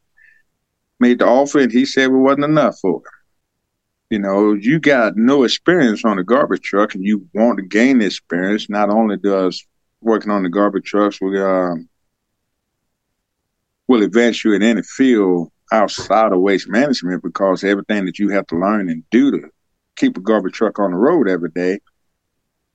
Made 1.00 1.20
the 1.20 1.26
offer, 1.26 1.61
and 1.61 1.72
he 1.72 1.87
said 1.87 2.04
it 2.04 2.08
wasn't 2.08 2.44
enough 2.44 2.78
for 2.78 2.96
him. 2.96 3.02
You 4.11 4.18
know, 4.18 4.52
you 4.52 4.78
got 4.78 5.16
no 5.16 5.42
experience 5.44 6.04
on 6.04 6.18
a 6.18 6.22
garbage 6.22 6.61
truck 6.61 6.94
and 6.94 7.02
you 7.02 7.26
want 7.32 7.56
to 7.56 7.62
gain 7.62 8.02
experience. 8.02 8.68
Not 8.68 8.90
only 8.90 9.16
does 9.16 9.66
working 10.02 10.30
on 10.30 10.42
the 10.42 10.50
garbage 10.50 10.85
trucks 10.85 11.18
will 11.18 11.42
um, 11.42 11.88
will 13.88 14.02
advance 14.02 14.44
you 14.44 14.52
in 14.52 14.62
any 14.62 14.82
field 14.82 15.51
outside 15.72 16.32
of 16.32 16.40
waste 16.40 16.68
management 16.68 17.22
because 17.22 17.64
everything 17.64 18.04
that 18.06 18.18
you 18.18 18.28
have 18.28 18.46
to 18.48 18.58
learn 18.58 18.88
and 18.88 19.02
do 19.11 19.30
to 19.30 19.50
keep 19.96 20.16
a 20.16 20.20
garbage 20.20 20.54
truck 20.54 20.78
on 20.78 20.92
the 20.92 20.96
road 20.96 21.28
every 21.28 21.50
day, 21.50 21.80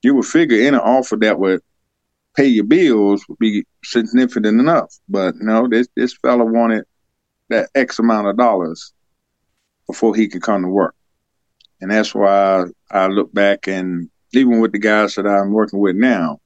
you 0.02 0.14
would 0.14 0.26
figure 0.26 0.66
any 0.66 0.76
offer 0.76 1.16
that 1.16 1.38
would 1.38 1.60
pay 2.36 2.46
your 2.46 2.64
bills 2.64 3.24
would 3.28 3.38
be 3.38 3.64
significant 3.84 4.60
enough. 4.60 4.94
But 5.08 5.36
no, 5.36 5.68
this 5.68 5.88
this 5.96 6.14
fella 6.14 6.44
wanted 6.44 6.84
that 7.48 7.70
X 7.74 7.98
amount 7.98 8.28
of 8.28 8.36
dollars 8.36 8.92
before 9.86 10.14
he 10.14 10.28
could 10.28 10.42
come 10.42 10.62
to 10.62 10.68
work 10.68 10.94
and 11.80 11.90
that's 11.90 12.14
why 12.14 12.64
I, 12.90 13.06
look 13.06 13.32
back 13.32 13.68
and 13.68 14.10
even 14.32 14.60
with 14.60 14.72
the 14.72 14.78
guys 14.78 15.14
that 15.14 15.26
I'm 15.26 15.52
working 15.52 15.78
with 15.78 15.96
now, 15.96 16.40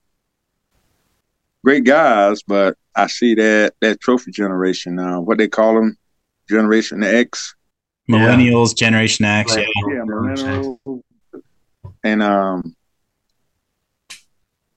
great 1.64 1.84
guys, 1.84 2.42
but 2.42 2.76
I 2.94 3.06
see 3.06 3.34
that 3.34 3.74
that 3.80 4.00
trophy 4.00 4.30
generation, 4.30 4.98
uh, 4.98 5.20
what 5.20 5.38
they 5.38 5.48
call 5.48 5.74
them, 5.74 5.96
Generation 6.52 7.02
X, 7.02 7.54
Millennials, 8.08 8.70
yeah. 8.70 8.86
Generation 8.88 9.24
X, 9.24 9.56
yeah, 9.56 9.64
yeah, 9.88 10.02
millennials, 10.04 11.02
and 12.04 12.22
um, 12.22 12.76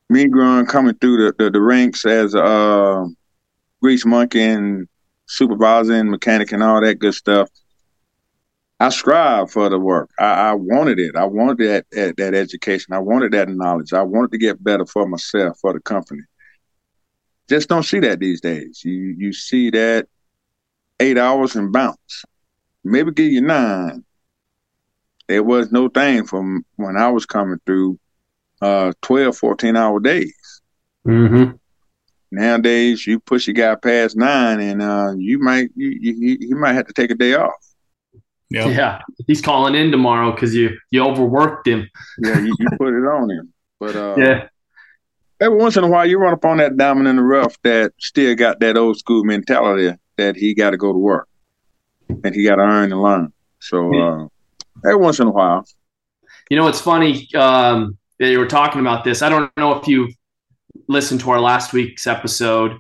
me 0.10 0.28
growing 0.28 0.66
coming 0.66 0.96
through 0.96 1.26
the, 1.26 1.44
the, 1.44 1.52
the 1.52 1.62
ranks 1.62 2.06
as 2.06 2.34
a 2.34 2.44
uh, 2.44 3.06
grease 3.82 4.06
monkey 4.06 4.42
and 4.42 4.88
supervising, 5.28 6.10
mechanic, 6.10 6.52
and 6.52 6.64
all 6.64 6.82
that 6.82 7.00
good 7.00 7.14
stuff. 7.14 7.50
I 8.80 8.90
strive 8.90 9.52
for 9.52 9.70
the 9.70 9.80
work. 9.80 10.10
I, 10.20 10.50
I 10.50 10.54
wanted 10.54 11.00
it. 11.00 11.16
I 11.16 11.26
wanted 11.26 11.58
that, 11.60 11.86
that, 11.92 12.18
that 12.18 12.36
education. 12.36 12.94
I 12.94 13.00
wanted 13.00 13.32
that 13.32 13.50
knowledge. 13.50 13.94
I 13.94 14.04
wanted 14.04 14.32
to 14.32 14.38
get 14.38 14.64
better 14.64 14.86
for 14.86 15.08
myself, 15.08 15.58
for 15.60 15.74
the 15.74 15.80
company. 15.80 16.22
Just 17.48 17.70
don't 17.70 17.84
see 17.84 18.00
that 18.00 18.20
these 18.20 18.42
days. 18.42 18.82
You 18.84 19.16
you 19.18 19.32
see 19.32 19.70
that 19.70 20.08
eight 21.00 21.18
hours 21.18 21.56
and 21.56 21.72
bounce. 21.72 22.26
Maybe 22.84 23.12
give 23.12 23.32
you 23.32 23.42
nine. 23.42 24.04
There 25.28 25.44
was 25.44 25.72
no 25.72 25.90
thing 25.90 26.26
from 26.26 26.66
when 26.76 26.98
I 26.98 27.10
was 27.10 27.26
coming 27.26 27.60
through 27.66 28.00
uh 28.62 28.94
12, 29.02 29.38
14 29.38 29.76
hour 29.76 30.00
days. 30.00 30.62
Mm-hmm. 31.06 31.56
Nowadays, 32.32 33.06
you 33.08 33.20
push 33.20 33.48
a 33.48 33.54
guy 33.54 33.76
past 33.76 34.18
nine, 34.18 34.60
and 34.60 34.82
uh, 34.82 35.14
you 35.18 35.40
might 35.40 35.70
you, 35.76 35.90
you, 35.90 36.38
you 36.40 36.56
might 36.56 36.74
have 36.74 36.88
to 36.88 36.94
take 36.94 37.12
a 37.12 37.16
day 37.16 37.36
off. 37.36 37.54
Yep. 38.50 38.76
Yeah, 38.76 39.02
he's 39.26 39.42
calling 39.42 39.76
in 39.76 39.92
tomorrow 39.92 40.32
because 40.32 40.54
you 40.54 40.78
you 40.92 41.04
overworked 41.04 41.68
him. 41.68 41.90
Yeah, 42.20 42.40
you, 42.40 42.56
you 42.60 42.68
put 42.78 42.94
it 42.94 43.08
on 43.08 43.30
him. 43.30 43.54
But 43.80 43.96
uh, 43.96 44.16
yeah, 44.18 44.48
every 45.40 45.58
once 45.58 45.78
in 45.78 45.84
a 45.84 45.88
while 45.88 46.06
you 46.06 46.18
run 46.18 46.34
up 46.34 46.46
on 46.46 46.58
that 46.58 46.78
diamond 46.78 47.08
in 47.08 47.16
the 47.16 47.24
rough 47.24 47.58
that 47.64 47.94
still 48.00 48.36
got 48.36 48.60
that 48.60 48.78
old 48.78 48.98
school 48.98 49.24
mentality 49.24 49.98
that 50.18 50.36
he 50.36 50.54
got 50.54 50.72
to 50.72 50.78
go 50.78 50.92
to 50.92 50.98
work 50.98 51.28
and 52.10 52.34
he 52.34 52.46
got 52.46 52.56
to 52.56 52.62
earn 52.62 52.92
and 52.92 53.02
learn. 53.02 53.34
So 53.60 53.94
uh, 53.94 54.28
every 54.84 54.98
once 54.98 55.20
in 55.20 55.28
a 55.28 55.32
while. 55.32 55.66
You 56.50 56.58
know, 56.58 56.68
it's 56.68 56.82
funny 56.82 57.28
um, 57.36 57.98
that 58.20 58.30
you 58.30 58.40
were 58.40 58.48
talking 58.48 58.82
about 58.82 59.04
this. 59.04 59.22
I 59.22 59.30
don't 59.30 59.52
know 59.58 59.74
if 59.74 59.88
you 59.88 60.12
listened 60.88 61.22
to 61.22 61.32
our 61.32 61.40
last 61.40 61.74
week's 61.74 62.06
episode, 62.06 62.78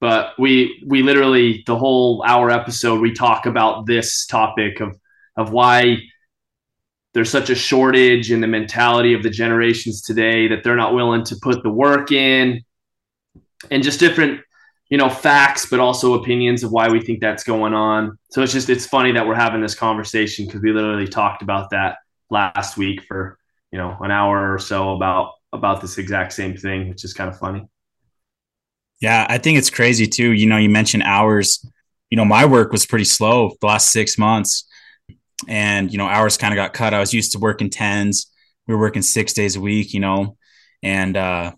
but 0.00 0.34
we 0.38 0.82
we 0.86 1.02
literally 1.02 1.62
the 1.66 1.76
whole 1.76 2.22
hour 2.26 2.50
episode 2.50 3.00
we 3.00 3.12
talk 3.12 3.46
about 3.46 3.86
this 3.86 4.26
topic 4.26 4.80
of 4.80 4.96
of 5.36 5.52
why 5.52 5.98
there's 7.12 7.30
such 7.30 7.50
a 7.50 7.54
shortage 7.54 8.30
in 8.30 8.40
the 8.40 8.46
mentality 8.46 9.14
of 9.14 9.22
the 9.22 9.30
generations 9.30 10.00
today 10.00 10.46
that 10.48 10.62
they're 10.62 10.76
not 10.76 10.94
willing 10.94 11.24
to 11.24 11.36
put 11.42 11.62
the 11.62 11.70
work 11.70 12.12
in 12.12 12.62
and 13.70 13.82
just 13.82 13.98
different 13.98 14.40
you 14.90 14.98
know 14.98 15.08
facts 15.08 15.66
but 15.66 15.80
also 15.80 16.14
opinions 16.14 16.62
of 16.64 16.72
why 16.72 16.88
we 16.88 17.00
think 17.00 17.20
that's 17.20 17.44
going 17.44 17.72
on. 17.72 18.18
So 18.30 18.42
it's 18.42 18.52
just 18.52 18.68
it's 18.68 18.86
funny 18.86 19.12
that 19.12 19.26
we're 19.26 19.36
having 19.36 19.62
this 19.62 19.74
conversation 19.74 20.46
because 20.46 20.60
we 20.60 20.72
literally 20.72 21.06
talked 21.06 21.42
about 21.42 21.70
that 21.70 21.98
last 22.28 22.76
week 22.76 23.02
for 23.04 23.38
you 23.72 23.78
know 23.78 23.96
an 24.00 24.10
hour 24.10 24.52
or 24.52 24.58
so 24.58 24.94
about 24.94 25.32
about 25.52 25.80
this 25.80 25.96
exact 25.96 26.32
same 26.32 26.56
thing 26.56 26.88
which 26.88 27.04
is 27.04 27.14
kind 27.14 27.30
of 27.30 27.38
funny. 27.38 27.64
Yeah 29.00 29.26
i 29.30 29.38
think 29.38 29.56
it's 29.56 29.70
crazy 29.70 30.06
too. 30.06 30.32
You 30.32 30.46
know 30.46 30.58
you 30.58 30.68
mentioned 30.68 31.04
hours. 31.04 31.64
You 32.10 32.16
know 32.16 32.24
my 32.24 32.44
work 32.44 32.72
was 32.72 32.84
pretty 32.84 33.04
slow 33.04 33.52
the 33.60 33.66
last 33.68 33.90
six 33.90 34.18
months 34.18 34.68
and 35.48 35.90
you 35.92 35.98
know 35.98 36.06
hours 36.06 36.36
kind 36.36 36.52
of 36.52 36.56
got 36.56 36.74
cut. 36.74 36.92
I 36.92 36.98
was 36.98 37.14
used 37.14 37.32
to 37.32 37.38
working 37.38 37.70
tens. 37.70 38.26
We 38.66 38.74
were 38.74 38.80
working 38.80 39.02
six 39.02 39.32
days 39.32 39.54
a 39.54 39.60
week 39.60 39.94
you 39.94 40.00
know 40.00 40.36
and 40.82 41.16
uh 41.16 41.52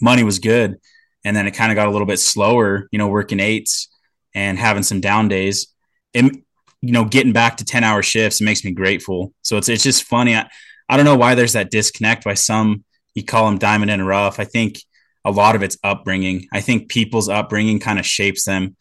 money 0.00 0.24
was 0.24 0.38
good 0.38 0.78
and 1.24 1.36
then 1.36 1.46
it 1.46 1.52
kind 1.52 1.70
of 1.70 1.76
got 1.76 1.88
a 1.88 1.90
little 1.90 2.06
bit 2.06 2.18
slower 2.18 2.88
you 2.90 2.98
know 2.98 3.08
working 3.08 3.40
eights 3.40 3.88
and 4.34 4.58
having 4.58 4.82
some 4.82 5.00
down 5.00 5.28
days. 5.28 5.68
And 6.14 6.42
you 6.80 6.92
know 6.92 7.04
getting 7.04 7.32
back 7.32 7.58
to 7.58 7.64
10 7.64 7.84
hour 7.84 8.02
shifts 8.02 8.40
it 8.40 8.44
makes 8.44 8.64
me 8.64 8.72
grateful. 8.72 9.32
So 9.42 9.56
it's 9.56 9.68
it's 9.68 9.84
just 9.84 10.04
funny. 10.04 10.34
I, 10.34 10.48
I 10.88 10.96
don't 10.96 11.06
know 11.06 11.16
why 11.16 11.34
there's 11.34 11.54
that 11.54 11.70
disconnect 11.70 12.26
why 12.26 12.34
some 12.34 12.84
you 13.14 13.24
call 13.24 13.46
them 13.46 13.58
diamond 13.58 13.90
and 13.90 14.06
rough. 14.06 14.40
I 14.40 14.44
think 14.44 14.78
a 15.24 15.30
lot 15.30 15.54
of 15.54 15.62
it's 15.62 15.78
upbringing. 15.84 16.48
I 16.52 16.60
think 16.60 16.88
people's 16.88 17.28
upbringing 17.28 17.78
kind 17.78 17.98
of 17.98 18.06
shapes 18.06 18.44
them. 18.44 18.76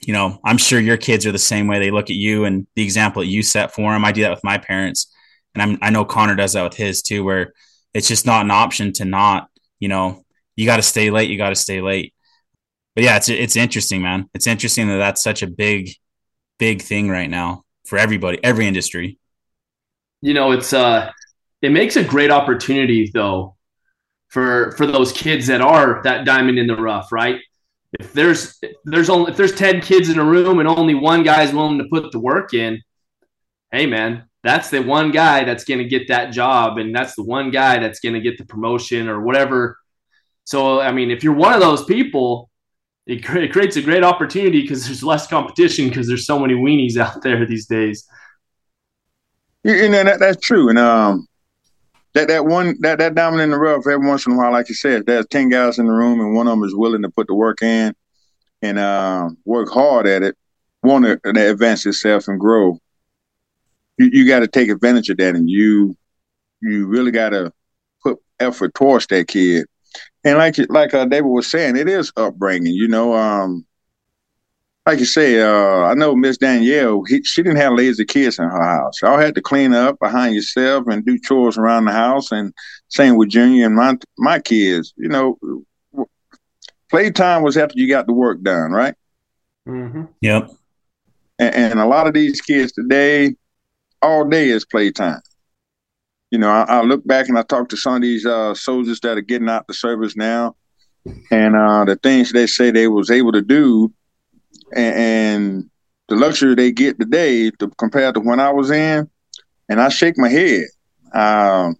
You 0.00 0.12
know, 0.12 0.38
I'm 0.44 0.58
sure 0.58 0.78
your 0.78 0.96
kids 0.96 1.26
are 1.26 1.32
the 1.32 1.38
same 1.38 1.66
way. 1.66 1.78
They 1.78 1.90
look 1.90 2.10
at 2.10 2.16
you 2.16 2.44
and 2.44 2.66
the 2.74 2.82
example 2.82 3.22
that 3.22 3.28
you 3.28 3.42
set 3.42 3.72
for 3.72 3.92
them. 3.92 4.04
I 4.04 4.12
do 4.12 4.22
that 4.22 4.30
with 4.30 4.44
my 4.44 4.58
parents, 4.58 5.12
and 5.54 5.62
I'm, 5.62 5.78
I 5.80 5.90
know 5.90 6.04
Connor 6.04 6.34
does 6.34 6.52
that 6.52 6.64
with 6.64 6.74
his 6.74 7.02
too, 7.02 7.24
where 7.24 7.52
it's 7.94 8.08
just 8.08 8.26
not 8.26 8.44
an 8.44 8.50
option 8.50 8.92
to 8.94 9.04
not, 9.04 9.48
you 9.80 9.88
know, 9.88 10.24
you 10.56 10.66
got 10.66 10.76
to 10.76 10.82
stay 10.82 11.10
late. 11.10 11.30
You 11.30 11.38
got 11.38 11.50
to 11.50 11.54
stay 11.54 11.80
late. 11.80 12.14
But 12.94 13.04
yeah, 13.04 13.16
it's 13.16 13.28
it's 13.28 13.56
interesting, 13.56 14.02
man. 14.02 14.28
It's 14.34 14.46
interesting 14.46 14.88
that 14.88 14.96
that's 14.96 15.22
such 15.22 15.42
a 15.42 15.46
big, 15.46 15.90
big 16.58 16.82
thing 16.82 17.08
right 17.08 17.30
now 17.30 17.62
for 17.86 17.98
everybody, 17.98 18.42
every 18.42 18.66
industry. 18.66 19.18
You 20.22 20.34
know, 20.34 20.52
it's 20.52 20.72
uh, 20.72 21.10
it 21.62 21.70
makes 21.70 21.96
a 21.96 22.04
great 22.04 22.30
opportunity 22.30 23.10
though 23.12 23.56
for 24.28 24.72
for 24.72 24.86
those 24.86 25.12
kids 25.12 25.46
that 25.48 25.60
are 25.60 26.00
that 26.04 26.24
diamond 26.24 26.58
in 26.58 26.66
the 26.66 26.76
rough, 26.76 27.12
right? 27.12 27.40
if 28.00 28.12
there's 28.12 28.58
if 28.62 28.76
there's 28.84 29.10
only 29.10 29.30
if 29.30 29.36
there's 29.36 29.54
10 29.54 29.80
kids 29.80 30.08
in 30.08 30.18
a 30.18 30.24
room 30.24 30.58
and 30.58 30.68
only 30.68 30.94
one 30.94 31.22
guy 31.22 31.42
is 31.42 31.52
willing 31.52 31.78
to 31.78 31.84
put 31.84 32.10
the 32.12 32.18
work 32.18 32.54
in 32.54 32.80
hey 33.72 33.86
man 33.86 34.24
that's 34.42 34.70
the 34.70 34.80
one 34.80 35.10
guy 35.10 35.44
that's 35.44 35.64
going 35.64 35.78
to 35.78 35.88
get 35.88 36.08
that 36.08 36.32
job 36.32 36.78
and 36.78 36.94
that's 36.94 37.14
the 37.14 37.22
one 37.22 37.50
guy 37.50 37.78
that's 37.78 38.00
going 38.00 38.14
to 38.14 38.20
get 38.20 38.38
the 38.38 38.44
promotion 38.44 39.08
or 39.08 39.20
whatever 39.20 39.78
so 40.46 40.80
i 40.80 40.90
mean 40.90 41.10
if 41.10 41.22
you're 41.22 41.34
one 41.34 41.52
of 41.52 41.60
those 41.60 41.84
people 41.84 42.48
it, 43.06 43.24
it 43.36 43.52
creates 43.52 43.76
a 43.76 43.82
great 43.82 44.02
opportunity 44.02 44.62
because 44.62 44.86
there's 44.86 45.02
less 45.02 45.26
competition 45.28 45.88
because 45.88 46.08
there's 46.08 46.26
so 46.26 46.38
many 46.38 46.54
weenies 46.54 46.96
out 47.04 47.22
there 47.22 47.44
these 47.44 47.66
days 47.66 48.08
you 49.62 49.88
know 49.90 50.02
that, 50.02 50.18
that's 50.18 50.40
true 50.40 50.70
and 50.70 50.78
um 50.78 51.28
that 52.16 52.28
that 52.28 52.46
one 52.46 52.80
that 52.80 52.98
that 52.98 53.14
diamond 53.14 53.42
in 53.42 53.50
the 53.50 53.58
rough 53.58 53.86
every 53.86 54.06
once 54.08 54.26
in 54.26 54.32
a 54.32 54.36
while, 54.36 54.50
like 54.50 54.70
you 54.70 54.74
said, 54.74 55.04
there's 55.04 55.26
ten 55.26 55.50
guys 55.50 55.78
in 55.78 55.84
the 55.84 55.92
room 55.92 56.18
and 56.18 56.34
one 56.34 56.46
of 56.48 56.52
them 56.52 56.64
is 56.64 56.74
willing 56.74 57.02
to 57.02 57.10
put 57.10 57.26
the 57.26 57.34
work 57.34 57.60
in 57.60 57.94
and 58.62 58.78
uh, 58.78 59.28
work 59.44 59.68
hard 59.68 60.06
at 60.06 60.22
it, 60.22 60.34
want 60.82 61.04
to 61.04 61.20
advance 61.50 61.84
itself 61.84 62.26
and 62.28 62.40
grow. 62.40 62.78
You, 63.98 64.08
you 64.10 64.26
got 64.26 64.40
to 64.40 64.48
take 64.48 64.70
advantage 64.70 65.10
of 65.10 65.18
that, 65.18 65.34
and 65.34 65.48
you 65.48 65.94
you 66.62 66.86
really 66.86 67.10
got 67.10 67.30
to 67.30 67.52
put 68.02 68.18
effort 68.40 68.72
towards 68.74 69.06
that 69.08 69.28
kid. 69.28 69.66
And 70.26 70.38
like 70.38 70.56
like 70.70 70.92
uh, 70.92 71.04
David 71.04 71.28
was 71.28 71.48
saying, 71.48 71.76
it 71.76 71.88
is 71.88 72.12
upbringing. 72.16 72.74
You 72.74 72.88
know, 72.88 73.14
um, 73.14 73.64
like 74.84 74.98
you 74.98 75.04
say, 75.04 75.40
uh, 75.40 75.84
I 75.84 75.94
know 75.94 76.16
Miss 76.16 76.36
Danielle, 76.36 77.04
he, 77.04 77.22
she 77.22 77.44
didn't 77.44 77.58
have 77.58 77.74
lazy 77.74 78.04
kids 78.04 78.40
in 78.40 78.44
her 78.44 78.62
house. 78.62 79.00
Y'all 79.00 79.18
had 79.18 79.36
to 79.36 79.40
clean 79.40 79.72
up 79.72 80.00
behind 80.00 80.34
yourself 80.34 80.88
and 80.88 81.06
do 81.06 81.16
chores 81.20 81.56
around 81.56 81.84
the 81.84 81.92
house. 81.92 82.32
And 82.32 82.52
same 82.88 83.14
with 83.14 83.28
Junior 83.28 83.66
and 83.66 83.76
my 83.76 83.96
my 84.18 84.40
kids. 84.40 84.92
You 84.96 85.08
know, 85.08 85.38
playtime 86.90 87.44
was 87.44 87.56
after 87.56 87.78
you 87.78 87.88
got 87.88 88.08
the 88.08 88.12
work 88.12 88.42
done, 88.42 88.72
right? 88.72 88.96
Mm-hmm. 89.68 90.06
Yep. 90.22 90.50
And, 91.38 91.54
and, 91.54 91.80
a 91.80 91.86
lot 91.86 92.08
of 92.08 92.14
these 92.14 92.40
kids 92.40 92.72
today, 92.72 93.36
all 94.02 94.24
day 94.24 94.48
is 94.48 94.64
playtime. 94.64 95.20
You 96.30 96.38
know, 96.38 96.50
I, 96.50 96.62
I, 96.62 96.82
look 96.82 97.06
back 97.06 97.28
and 97.28 97.38
I 97.38 97.42
talk 97.42 97.68
to 97.68 97.76
some 97.76 97.94
of 97.94 98.02
these 98.02 98.26
uh, 98.26 98.54
soldiers 98.54 99.00
that 99.00 99.16
are 99.16 99.22
getting 99.22 99.48
out 99.48 99.66
the 99.66 99.74
service 99.74 100.16
now, 100.16 100.56
and 101.30 101.54
uh, 101.54 101.84
the 101.84 101.96
things 101.96 102.32
they 102.32 102.46
say 102.46 102.70
they 102.70 102.88
was 102.88 103.10
able 103.10 103.32
to 103.32 103.42
do 103.42 103.92
and, 104.74 104.94
and 104.94 105.70
the 106.08 106.16
luxury 106.16 106.54
they 106.54 106.72
get 106.72 106.98
today 106.98 107.50
to, 107.52 107.68
compared 107.78 108.14
to 108.14 108.20
when 108.20 108.40
I 108.40 108.50
was 108.50 108.70
in, 108.70 109.08
and 109.68 109.80
I 109.80 109.88
shake 109.88 110.18
my 110.18 110.28
head. 110.28 110.64
Um, 111.12 111.76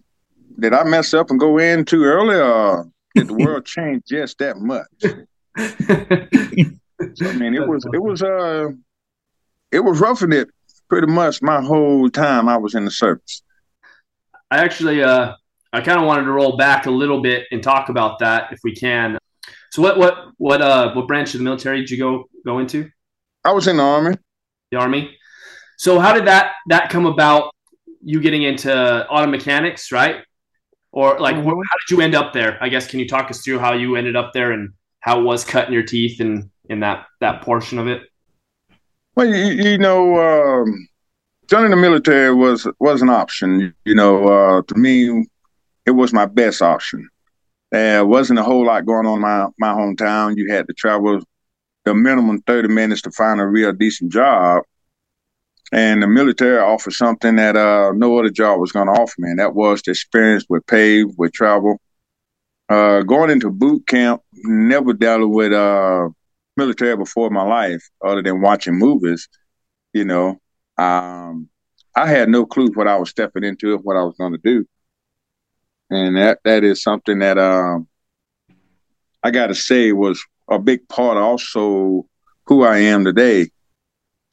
did 0.59 0.73
I 0.73 0.83
mess 0.83 1.13
up 1.13 1.29
and 1.29 1.39
go 1.39 1.57
in 1.57 1.85
too 1.85 2.03
early, 2.03 2.35
or 2.35 2.89
did 3.15 3.27
the 3.27 3.33
world 3.33 3.65
change 3.65 4.03
just 4.07 4.37
that 4.39 4.57
much? 4.57 4.87
so, 7.15 7.29
I 7.29 7.33
mean, 7.33 7.53
it 7.53 7.67
was 7.67 7.85
it 7.93 8.01
was 8.01 8.21
uh 8.21 8.69
it 9.71 9.81
was 9.81 9.99
roughing 9.99 10.33
it 10.33 10.49
pretty 10.89 11.07
much 11.07 11.41
my 11.41 11.61
whole 11.61 12.09
time 12.09 12.47
I 12.47 12.57
was 12.57 12.75
in 12.75 12.85
the 12.85 12.91
service. 12.91 13.43
I 14.49 14.57
actually 14.57 15.03
uh 15.03 15.33
I 15.73 15.81
kind 15.81 15.99
of 15.99 16.05
wanted 16.05 16.23
to 16.23 16.31
roll 16.31 16.57
back 16.57 16.85
a 16.85 16.91
little 16.91 17.21
bit 17.21 17.45
and 17.51 17.61
talk 17.61 17.89
about 17.89 18.19
that 18.19 18.53
if 18.53 18.59
we 18.63 18.73
can. 18.73 19.17
So 19.71 19.81
what 19.81 19.97
what 19.97 20.29
what 20.37 20.61
uh 20.61 20.93
what 20.93 21.07
branch 21.07 21.33
of 21.33 21.39
the 21.39 21.43
military 21.43 21.79
did 21.79 21.89
you 21.89 21.97
go 21.97 22.25
go 22.45 22.59
into? 22.59 22.89
I 23.43 23.51
was 23.51 23.67
in 23.67 23.77
the 23.77 23.83
army. 23.83 24.15
The 24.71 24.77
army. 24.77 25.17
So 25.77 25.99
how 25.99 26.13
did 26.13 26.25
that 26.25 26.53
that 26.67 26.89
come 26.89 27.05
about? 27.05 27.53
You 28.03 28.21
getting 28.21 28.43
into 28.43 28.71
auto 29.09 29.27
mechanics, 29.27 29.91
right? 29.91 30.23
Or 30.91 31.19
like, 31.19 31.35
mm-hmm. 31.35 31.47
how 31.47 31.53
did 31.53 31.91
you 31.91 32.01
end 32.01 32.15
up 32.15 32.33
there? 32.33 32.57
I 32.61 32.69
guess 32.69 32.87
can 32.87 32.99
you 32.99 33.07
talk 33.07 33.29
us 33.29 33.43
through 33.43 33.59
how 33.59 33.73
you 33.73 33.95
ended 33.97 34.15
up 34.15 34.31
there 34.33 34.51
and 34.51 34.73
how 35.01 35.19
it 35.19 35.23
was 35.23 35.43
cutting 35.43 35.73
your 35.73 35.83
teeth 35.83 36.19
and 36.21 36.49
in 36.69 36.79
that 36.81 37.05
that 37.19 37.41
portion 37.41 37.79
of 37.79 37.87
it? 37.87 38.03
Well, 39.15 39.27
you, 39.27 39.71
you 39.71 39.77
know, 39.77 40.19
um, 40.19 40.87
joining 41.47 41.71
the 41.71 41.77
military 41.77 42.33
was 42.33 42.67
was 42.79 43.01
an 43.01 43.09
option. 43.09 43.73
You 43.85 43.95
know, 43.95 44.27
uh, 44.27 44.61
to 44.61 44.75
me, 44.75 45.25
it 45.85 45.91
was 45.91 46.13
my 46.13 46.25
best 46.25 46.61
option. 46.61 47.09
There 47.71 48.05
wasn't 48.05 48.39
a 48.39 48.43
whole 48.43 48.65
lot 48.65 48.85
going 48.85 49.05
on 49.05 49.15
in 49.15 49.21
my 49.21 49.47
my 49.59 49.73
hometown. 49.73 50.37
You 50.37 50.51
had 50.51 50.67
to 50.67 50.73
travel 50.73 51.21
the 51.85 51.93
minimum 51.93 52.41
30 52.41 52.67
minutes 52.67 53.01
to 53.03 53.11
find 53.11 53.39
a 53.39 53.47
real 53.47 53.71
decent 53.71 54.11
job. 54.11 54.63
And 55.71 56.01
the 56.01 56.07
military 56.07 56.59
offered 56.59 56.93
something 56.93 57.35
that 57.35 57.57
uh, 57.57 57.91
no 57.93 58.17
other 58.17 58.29
job 58.29 58.59
was 58.59 58.71
going 58.71 58.87
to 58.87 58.93
offer 58.93 59.15
me, 59.19 59.31
and 59.31 59.39
that 59.39 59.53
was 59.53 59.81
the 59.81 59.91
experience 59.91 60.45
with 60.47 60.65
pay, 60.65 61.03
with 61.03 61.33
travel. 61.33 61.81
Uh, 62.69 63.01
going 63.01 63.29
into 63.29 63.49
boot 63.49 63.85
camp, 63.87 64.21
never 64.33 64.93
dealt 64.93 65.29
with 65.29 65.51
uh, 65.51 66.07
military 66.55 66.95
before 66.95 67.27
in 67.27 67.33
my 67.33 67.43
life, 67.43 67.81
other 68.05 68.21
than 68.21 68.41
watching 68.41 68.75
movies. 68.75 69.27
You 69.93 70.05
know, 70.05 70.39
um, 70.77 71.49
I 71.95 72.07
had 72.07 72.29
no 72.29 72.45
clue 72.45 72.71
what 72.73 72.87
I 72.87 72.97
was 72.97 73.09
stepping 73.09 73.43
into, 73.43 73.73
and 73.73 73.83
what 73.83 73.97
I 73.97 74.03
was 74.03 74.15
going 74.17 74.33
to 74.33 74.37
do, 74.37 74.65
and 75.89 76.15
that 76.17 76.39
that 76.43 76.63
is 76.63 76.83
something 76.83 77.19
that 77.19 77.37
um, 77.37 77.87
I 79.23 79.31
got 79.31 79.47
to 79.47 79.55
say 79.55 79.91
was 79.91 80.23
a 80.49 80.59
big 80.59 80.87
part 80.87 81.17
also 81.17 82.05
who 82.45 82.63
I 82.63 82.77
am 82.77 83.03
today 83.03 83.49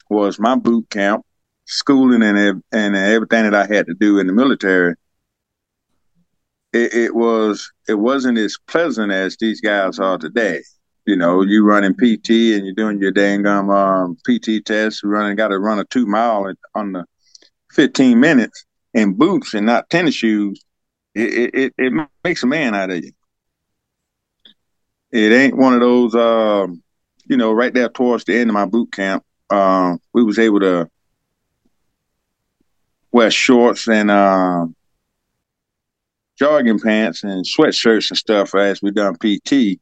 was 0.09 0.39
my 0.39 0.55
boot 0.55 0.89
camp, 0.89 1.25
schooling, 1.65 2.23
and 2.23 2.63
and 2.71 2.95
everything 2.95 3.43
that 3.43 3.55
I 3.55 3.65
had 3.65 3.87
to 3.87 3.93
do 3.93 4.19
in 4.19 4.27
the 4.27 4.33
military. 4.33 4.95
It, 6.71 6.93
it 6.93 7.15
was 7.15 7.71
it 7.87 7.95
wasn't 7.95 8.37
as 8.37 8.57
pleasant 8.67 9.11
as 9.11 9.37
these 9.39 9.61
guys 9.61 9.99
are 9.99 10.17
today. 10.17 10.61
You 11.05 11.15
know, 11.15 11.43
you 11.43 11.63
running 11.63 11.93
PT 11.93 12.55
and 12.55 12.65
you're 12.65 12.73
doing 12.73 12.99
your 12.99 13.11
dang 13.11 13.45
um, 13.45 14.17
PT 14.27 14.65
test, 14.65 15.03
running 15.03 15.35
got 15.35 15.49
to 15.49 15.59
run 15.59 15.79
a 15.79 15.85
two 15.85 16.07
mile 16.07 16.51
on 16.73 16.93
the 16.93 17.05
15 17.73 18.19
minutes 18.19 18.65
in 18.93 19.13
boots 19.13 19.53
and 19.53 19.65
not 19.65 19.89
tennis 19.89 20.15
shoes. 20.15 20.63
It, 21.13 21.53
it, 21.53 21.73
it 21.77 22.07
makes 22.23 22.43
a 22.43 22.47
man 22.47 22.75
out 22.75 22.89
of 22.89 23.03
you 23.03 23.11
it 25.15 25.31
ain't 25.31 25.55
one 25.55 25.73
of 25.73 25.79
those 25.79 26.13
um, 26.13 26.83
you 27.25 27.37
know 27.37 27.53
right 27.53 27.73
there 27.73 27.89
towards 27.89 28.25
the 28.25 28.37
end 28.37 28.49
of 28.49 28.53
my 28.53 28.65
boot 28.65 28.91
camp 28.91 29.23
um, 29.49 29.99
we 30.13 30.23
was 30.23 30.39
able 30.39 30.59
to 30.59 30.89
wear 33.11 33.31
shorts 33.31 33.87
and 33.87 34.11
uh, 34.11 34.65
jogging 36.37 36.79
pants 36.79 37.23
and 37.23 37.45
sweatshirts 37.45 38.09
and 38.11 38.17
stuff 38.17 38.53
as 38.55 38.81
we 38.81 38.91
done 38.91 39.15
pt 39.15 39.79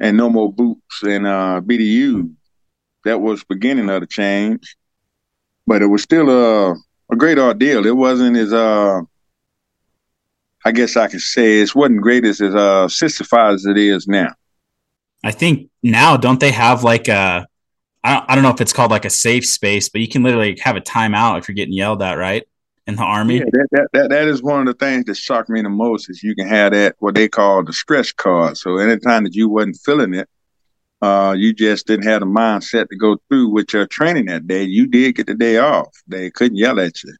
and 0.00 0.16
no 0.16 0.28
more 0.30 0.52
boots 0.52 1.02
and 1.02 1.26
uh, 1.26 1.60
BDU. 1.64 2.32
That 3.04 3.20
was 3.20 3.44
beginning 3.44 3.88
of 3.90 4.00
the 4.00 4.06
change, 4.06 4.76
but 5.66 5.82
it 5.82 5.86
was 5.86 6.02
still 6.02 6.28
a 6.30 6.76
a 7.10 7.16
great 7.16 7.38
ordeal. 7.38 7.86
It 7.86 7.96
wasn't 7.96 8.36
as 8.36 8.52
uh, 8.52 9.00
I 10.64 10.72
guess 10.72 10.96
I 10.96 11.08
could 11.08 11.20
say 11.20 11.60
it 11.60 11.74
wasn't 11.74 12.02
great 12.02 12.24
as 12.24 12.40
as 12.40 12.54
uh, 12.54 12.88
sissified 12.88 13.54
as 13.54 13.64
it 13.64 13.78
is 13.78 14.08
now. 14.08 14.34
I 15.24 15.32
think 15.32 15.70
now 15.82 16.16
don't 16.16 16.40
they 16.40 16.52
have 16.52 16.84
like 16.84 17.08
a 17.08 17.46
I 18.04 18.14
don't, 18.14 18.24
I 18.30 18.34
don't 18.34 18.44
know 18.44 18.50
if 18.50 18.60
it's 18.60 18.72
called 18.72 18.90
like 18.90 19.04
a 19.04 19.10
safe 19.10 19.44
space, 19.44 19.88
but 19.88 20.00
you 20.00 20.08
can 20.08 20.22
literally 20.22 20.58
have 20.62 20.76
a 20.76 20.80
timeout 20.80 21.38
if 21.38 21.48
you're 21.48 21.54
getting 21.54 21.74
yelled 21.74 22.02
at, 22.02 22.14
right? 22.14 22.47
In 22.88 22.96
the 22.96 23.02
army. 23.02 23.36
Yeah, 23.36 23.44
that, 23.52 23.68
that, 23.70 23.88
that, 23.92 24.10
that 24.10 24.28
is 24.28 24.42
one 24.42 24.66
of 24.66 24.66
the 24.66 24.84
things 24.84 25.04
that 25.04 25.16
shocked 25.16 25.50
me 25.50 25.60
the 25.62 25.68
most 25.68 26.08
is 26.08 26.22
you 26.22 26.34
can 26.34 26.48
have 26.48 26.72
that 26.72 26.96
what 26.98 27.14
they 27.14 27.28
call 27.28 27.62
the 27.62 27.72
stress 27.72 28.10
card. 28.12 28.56
So 28.56 28.78
anytime 28.78 29.24
that 29.24 29.34
you 29.34 29.48
wasn't 29.48 29.78
feeling 29.84 30.14
it, 30.14 30.28
uh, 31.02 31.34
you 31.36 31.52
just 31.52 31.86
didn't 31.86 32.06
have 32.06 32.20
the 32.20 32.26
mindset 32.26 32.88
to 32.88 32.96
go 32.96 33.18
through 33.28 33.50
with 33.50 33.72
your 33.74 33.86
training 33.86 34.26
that 34.26 34.48
day. 34.48 34.64
You 34.64 34.86
did 34.86 35.16
get 35.16 35.26
the 35.26 35.34
day 35.34 35.58
off. 35.58 35.94
They 36.08 36.30
couldn't 36.30 36.56
yell 36.56 36.80
at 36.80 37.00
you. 37.04 37.14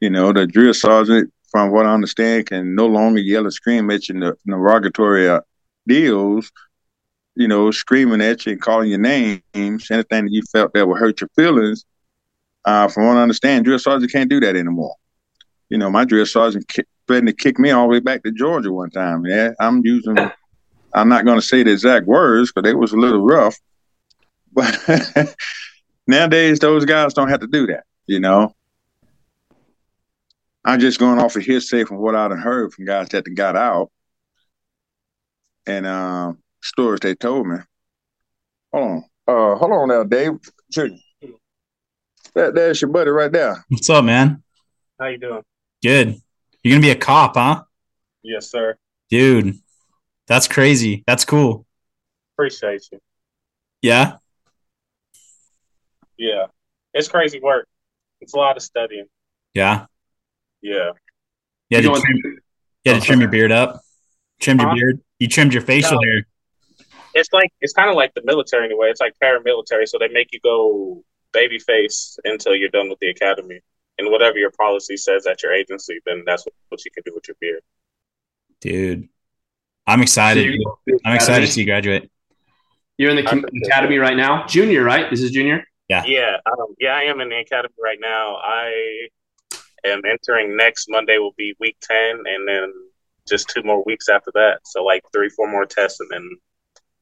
You 0.00 0.10
know, 0.10 0.32
the 0.32 0.46
drill 0.46 0.72
sergeant, 0.72 1.32
from 1.50 1.72
what 1.72 1.86
I 1.86 1.92
understand, 1.92 2.46
can 2.46 2.74
no 2.74 2.86
longer 2.86 3.20
yell 3.20 3.42
and 3.44 3.52
scream 3.52 3.90
at 3.90 4.08
you 4.08 4.14
in 4.14 4.20
the 4.20 4.36
derogatory 4.46 5.28
uh, 5.28 5.40
deals 5.86 6.50
you 7.36 7.48
know, 7.48 7.70
screaming 7.70 8.20
at 8.20 8.46
you 8.46 8.52
and 8.52 8.60
calling 8.60 8.90
your 8.90 8.98
names, 8.98 9.42
anything 9.54 10.24
that 10.24 10.30
you 10.30 10.42
felt 10.52 10.72
that 10.72 10.86
would 10.86 10.98
hurt 10.98 11.20
your 11.20 11.28
feelings. 11.34 11.84
Uh, 12.64 12.88
from 12.88 13.06
what 13.06 13.16
I 13.16 13.22
understand, 13.22 13.64
drill 13.64 13.78
sergeant 13.78 14.12
can't 14.12 14.30
do 14.30 14.40
that 14.40 14.56
anymore. 14.56 14.94
You 15.68 15.78
know, 15.78 15.90
my 15.90 16.04
drill 16.04 16.26
sergeant 16.26 16.66
ki- 16.68 16.84
threatened 17.06 17.28
to 17.28 17.34
kick 17.34 17.58
me 17.58 17.70
all 17.70 17.84
the 17.84 17.92
way 17.92 18.00
back 18.00 18.22
to 18.22 18.32
Georgia 18.32 18.72
one 18.72 18.90
time. 18.90 19.24
Yeah, 19.26 19.52
I'm 19.60 19.84
using, 19.84 20.16
I'm 20.94 21.08
not 21.08 21.24
going 21.24 21.38
to 21.38 21.46
say 21.46 21.62
the 21.62 21.72
exact 21.72 22.06
words 22.06 22.52
because 22.52 22.70
it 22.70 22.78
was 22.78 22.92
a 22.92 22.96
little 22.96 23.24
rough. 23.24 23.56
But 24.56 25.34
nowadays, 26.06 26.60
those 26.60 26.84
guys 26.84 27.12
don't 27.12 27.28
have 27.28 27.40
to 27.40 27.48
do 27.48 27.66
that, 27.66 27.82
you 28.06 28.20
know. 28.20 28.54
I'm 30.64 30.78
just 30.78 31.00
going 31.00 31.18
off 31.18 31.34
of 31.34 31.42
hearsay 31.42 31.84
from 31.84 31.98
what 31.98 32.14
I've 32.14 32.30
heard 32.38 32.72
from 32.72 32.84
guys 32.84 33.08
that 33.08 33.24
got 33.34 33.56
out. 33.56 33.90
And 35.66 35.86
um, 35.86 36.38
stories 36.62 37.00
they 37.00 37.16
told 37.16 37.48
me. 37.48 37.56
Hold 38.72 38.84
on. 38.84 39.04
Uh, 39.26 39.56
hold 39.56 39.72
on 39.72 39.88
now, 39.88 40.04
Dave. 40.04 40.38
That, 42.34 42.54
there's 42.54 42.80
your 42.80 42.90
buddy 42.90 43.10
right 43.10 43.30
there. 43.30 43.64
What's 43.68 43.88
up, 43.90 44.04
man? 44.04 44.42
How 44.98 45.06
you 45.06 45.18
doing? 45.18 45.42
Good. 45.82 46.16
You're 46.62 46.72
gonna 46.76 46.82
be 46.82 46.90
a 46.90 46.96
cop, 46.96 47.34
huh? 47.34 47.62
Yes, 48.22 48.50
sir. 48.50 48.76
Dude, 49.10 49.58
that's 50.26 50.48
crazy. 50.48 51.04
That's 51.06 51.24
cool. 51.24 51.66
Appreciate 52.34 52.88
you. 52.90 52.98
Yeah. 53.82 54.16
Yeah, 56.16 56.46
it's 56.92 57.08
crazy 57.08 57.40
work. 57.40 57.66
It's 58.20 58.34
a 58.34 58.36
lot 58.36 58.56
of 58.56 58.62
studying. 58.62 59.06
Yeah. 59.52 59.86
Yeah. 60.62 60.92
Yeah. 61.68 61.78
You 61.78 61.82
To 61.82 61.88
going 61.88 62.00
trim, 62.02 62.20
through- 62.22 62.38
yeah, 62.84 62.94
to 62.94 63.00
trim 63.00 63.20
your 63.20 63.28
beard 63.30 63.52
up. 63.52 63.80
Trimmed 64.40 64.60
your 64.60 64.70
Huh? 64.70 64.74
beard. 64.76 65.00
You 65.18 65.28
trimmed 65.28 65.52
your 65.52 65.62
facial 65.62 65.98
No. 66.00 66.08
hair. 66.10 66.26
It's 67.14 67.32
like 67.32 67.50
it's 67.60 67.72
kind 67.72 67.90
of 67.90 67.96
like 67.96 68.14
the 68.14 68.22
military 68.24 68.64
anyway. 68.64 68.90
It's 68.90 69.00
like 69.00 69.14
paramilitary, 69.22 69.86
so 69.86 69.98
they 69.98 70.08
make 70.08 70.28
you 70.32 70.40
go 70.42 71.04
baby 71.34 71.58
face 71.58 72.18
until 72.24 72.54
you're 72.54 72.70
done 72.70 72.88
with 72.88 73.00
the 73.00 73.10
academy. 73.10 73.60
And 73.98 74.10
whatever 74.10 74.38
your 74.38 74.50
policy 74.50 74.96
says 74.96 75.26
at 75.26 75.42
your 75.42 75.52
agency, 75.52 76.00
then 76.06 76.24
that's 76.26 76.46
what, 76.46 76.54
what 76.70 76.84
you 76.84 76.90
can 76.90 77.02
do 77.04 77.12
with 77.14 77.28
your 77.28 77.36
beard. 77.40 77.60
Dude. 78.60 79.08
I'm 79.86 80.00
excited. 80.00 80.58
So 80.88 80.98
I'm 81.04 81.14
excited 81.14 81.44
to 81.44 81.52
see 81.52 81.60
you 81.60 81.66
graduate. 81.66 82.10
You're 82.96 83.10
in 83.10 83.16
the 83.16 83.22
com- 83.22 83.44
academy 83.66 83.98
right 83.98 84.16
now, 84.16 84.46
junior, 84.46 84.82
right? 84.82 85.10
This 85.10 85.20
is 85.20 85.30
junior. 85.30 85.66
Yeah. 85.88 86.04
Yeah, 86.06 86.36
um, 86.46 86.74
yeah, 86.80 86.94
I 86.94 87.02
am 87.02 87.20
in 87.20 87.28
the 87.28 87.38
academy 87.38 87.74
right 87.82 87.98
now. 88.00 88.36
I 88.36 89.08
am 89.84 90.00
entering 90.10 90.56
next 90.56 90.86
Monday. 90.88 91.18
Will 91.18 91.34
be 91.36 91.54
week 91.60 91.76
ten, 91.82 92.22
and 92.24 92.48
then 92.48 92.72
just 93.28 93.50
two 93.50 93.62
more 93.62 93.82
weeks 93.84 94.08
after 94.08 94.30
that. 94.34 94.60
So 94.64 94.82
like 94.82 95.02
three, 95.12 95.28
four 95.28 95.50
more 95.50 95.66
tests, 95.66 96.00
and 96.00 96.08
then 96.10 96.30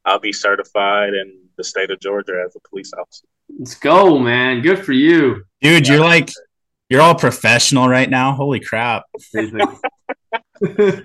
I'll 0.05 0.19
be 0.19 0.33
certified 0.33 1.15
in 1.15 1.43
the 1.57 1.63
state 1.63 1.93
of 1.93 2.01
Georgia 2.01 2.43
as 2.45 2.57
a 2.57 2.69
police 2.69 2.93
officer. 2.99 3.27
Let's 3.59 3.75
go, 3.75 4.19
man. 4.19 4.63
Good 4.63 4.85
for 4.85 4.93
you. 4.93 5.45
Dude, 5.61 5.87
you're 5.87 6.01
like 6.01 6.31
you're 6.89 7.01
all 7.01 7.15
professional 7.15 7.89
right 7.89 8.09
now. 8.09 8.33
Holy 8.33 8.61
crap. 8.61 9.05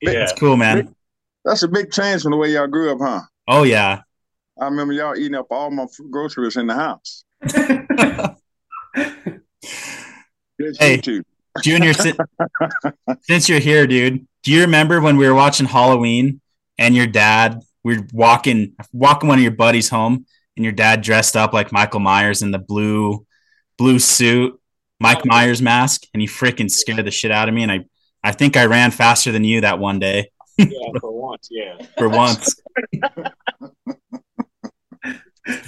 Yeah, 0.00 0.12
That's 0.12 0.38
cool, 0.38 0.56
man. 0.56 0.94
That's 1.46 1.62
a 1.62 1.68
big 1.68 1.90
change 1.90 2.22
from 2.22 2.32
the 2.32 2.36
way 2.36 2.52
y'all 2.52 2.66
grew 2.66 2.92
up, 2.92 2.98
huh? 3.00 3.20
Oh 3.48 3.62
yeah. 3.62 4.02
I 4.60 4.66
remember 4.66 4.92
y'all 4.92 5.16
eating 5.16 5.34
up 5.34 5.46
all 5.50 5.70
my 5.70 5.86
groceries 6.10 6.56
in 6.56 6.66
the 6.66 6.74
house. 6.74 7.24
Hey. 10.78 11.02
Junior, 11.62 11.92
since, 11.92 12.16
since 13.22 13.48
you're 13.48 13.58
here, 13.58 13.88
dude, 13.88 14.24
do 14.44 14.52
you 14.52 14.60
remember 14.60 15.00
when 15.00 15.16
we 15.16 15.26
were 15.26 15.34
watching 15.34 15.66
Halloween 15.66 16.40
and 16.78 16.94
your 16.94 17.08
dad, 17.08 17.60
we 17.82 17.98
were 17.98 18.06
walking, 18.12 18.76
walking 18.92 19.28
one 19.28 19.38
of 19.38 19.42
your 19.42 19.52
buddies 19.52 19.88
home, 19.88 20.26
and 20.56 20.64
your 20.64 20.72
dad 20.72 21.02
dressed 21.02 21.36
up 21.36 21.52
like 21.52 21.72
Michael 21.72 22.00
Myers 22.00 22.42
in 22.42 22.50
the 22.50 22.58
blue, 22.58 23.26
blue 23.76 23.98
suit, 23.98 24.58
Mike 25.00 25.20
oh. 25.24 25.26
Myers 25.26 25.60
mask, 25.60 26.02
and 26.12 26.20
he 26.20 26.28
freaking 26.28 26.70
scared 26.70 27.04
the 27.04 27.10
shit 27.10 27.30
out 27.30 27.48
of 27.48 27.54
me. 27.54 27.62
And 27.62 27.72
I, 27.72 27.84
I 28.22 28.32
think 28.32 28.56
I 28.56 28.66
ran 28.66 28.90
faster 28.90 29.32
than 29.32 29.44
you 29.44 29.62
that 29.62 29.78
one 29.78 29.98
day 29.98 30.30
yeah, 30.58 30.66
for 31.00 31.10
once, 31.10 31.48
yeah. 31.50 31.76
for 31.98 32.08
once. 32.08 32.54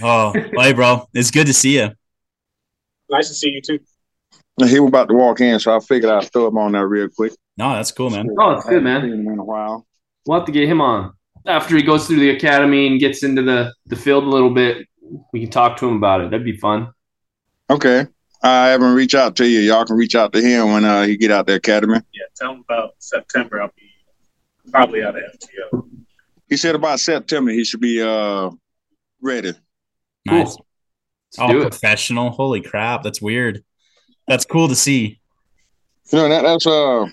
oh, 0.02 0.32
hey, 0.32 0.72
bro, 0.72 1.08
it's 1.12 1.30
good 1.30 1.46
to 1.48 1.54
see 1.54 1.78
you. 1.78 1.90
Nice 3.10 3.28
to 3.28 3.34
see 3.34 3.50
you 3.50 3.60
too. 3.62 3.78
He 4.64 4.80
was 4.80 4.88
about 4.88 5.08
to 5.08 5.14
walk 5.14 5.40
in, 5.40 5.60
so 5.60 5.76
I 5.76 5.80
figured 5.80 6.10
I'd 6.10 6.32
throw 6.32 6.46
him 6.46 6.56
on 6.56 6.72
there 6.72 6.88
real 6.88 7.08
quick. 7.08 7.32
No, 7.58 7.74
that's 7.74 7.92
cool, 7.92 8.08
man. 8.08 8.28
Oh, 8.38 8.54
that's 8.54 8.66
good, 8.66 8.82
man. 8.82 9.02
seen 9.02 9.12
him 9.12 9.28
in 9.28 9.38
a 9.38 9.44
while. 9.44 9.86
We'll 10.26 10.38
have 10.38 10.46
to 10.46 10.52
get 10.52 10.66
him 10.66 10.80
on 10.80 11.12
after 11.46 11.76
he 11.76 11.82
goes 11.82 12.06
through 12.06 12.20
the 12.20 12.30
academy 12.30 12.86
and 12.86 13.00
gets 13.00 13.22
into 13.22 13.42
the 13.42 13.72
the 13.86 13.96
field 13.96 14.24
a 14.24 14.28
little 14.28 14.50
bit. 14.50 14.86
We 15.32 15.40
can 15.40 15.50
talk 15.50 15.76
to 15.78 15.86
him 15.88 15.96
about 15.96 16.20
it. 16.20 16.30
That'd 16.30 16.44
be 16.44 16.56
fun. 16.56 16.88
Okay. 17.70 18.06
I 18.42 18.68
haven't 18.68 18.94
reached 18.94 19.14
out 19.14 19.36
to 19.36 19.48
you. 19.48 19.60
Y'all 19.60 19.84
can 19.84 19.96
reach 19.96 20.14
out 20.16 20.32
to 20.32 20.40
him 20.42 20.72
when 20.72 20.84
uh, 20.84 21.04
he 21.06 21.16
get 21.16 21.30
out 21.30 21.46
the 21.46 21.54
academy. 21.54 22.00
Yeah, 22.12 22.22
tell 22.36 22.52
him 22.52 22.64
about 22.68 22.94
September. 22.98 23.62
I'll 23.62 23.70
be 23.76 23.90
probably 24.70 25.02
out 25.04 25.16
of 25.16 25.22
FTO. 25.22 25.88
He 26.48 26.56
said 26.56 26.74
about 26.74 27.00
September 27.00 27.50
he 27.52 27.64
should 27.64 27.80
be 27.80 28.02
uh 28.02 28.50
ready. 29.20 29.52
Nice. 30.26 30.56
Let's 30.56 30.58
Oh, 31.38 31.56
it. 31.60 31.60
professional. 31.70 32.30
Holy 32.30 32.60
crap. 32.60 33.02
That's 33.02 33.20
weird. 33.22 33.62
That's 34.28 34.44
cool 34.44 34.68
to 34.68 34.76
see. 34.76 35.20
You 36.12 36.18
know 36.18 36.28
that 36.28 36.42
that's 36.42 36.66
uh 36.66 37.04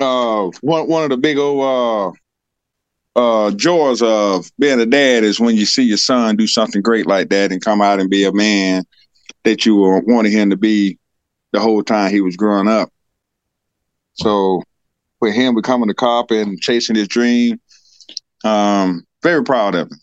uh 0.00 0.50
one 0.60 0.88
one 0.88 1.04
of 1.04 1.10
the 1.10 1.16
big 1.16 1.38
old 1.38 1.62
uh 1.62 2.16
uh 3.16 3.50
joys 3.52 4.02
of 4.02 4.50
being 4.58 4.80
a 4.80 4.86
dad 4.86 5.22
is 5.22 5.38
when 5.38 5.56
you 5.56 5.66
see 5.66 5.82
your 5.84 5.96
son 5.96 6.36
do 6.36 6.46
something 6.46 6.82
great 6.82 7.06
like 7.06 7.28
that 7.28 7.52
and 7.52 7.64
come 7.64 7.80
out 7.80 8.00
and 8.00 8.10
be 8.10 8.24
a 8.24 8.32
man 8.32 8.84
that 9.44 9.64
you 9.64 9.76
wanted 10.06 10.32
him 10.32 10.50
to 10.50 10.56
be 10.56 10.98
the 11.52 11.60
whole 11.60 11.82
time 11.82 12.10
he 12.10 12.20
was 12.20 12.36
growing 12.36 12.66
up. 12.66 12.90
So 14.14 14.62
with 15.20 15.34
him 15.34 15.54
becoming 15.54 15.90
a 15.90 15.94
cop 15.94 16.30
and 16.30 16.60
chasing 16.60 16.96
his 16.96 17.08
dream, 17.08 17.60
um, 18.44 19.06
very 19.22 19.42
proud 19.42 19.74
of 19.74 19.90
him. 19.90 19.98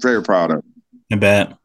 Very 0.00 0.22
proud 0.22 0.50
of 0.50 0.58
him. 0.58 0.74
I 1.12 1.16
bet. 1.16 1.56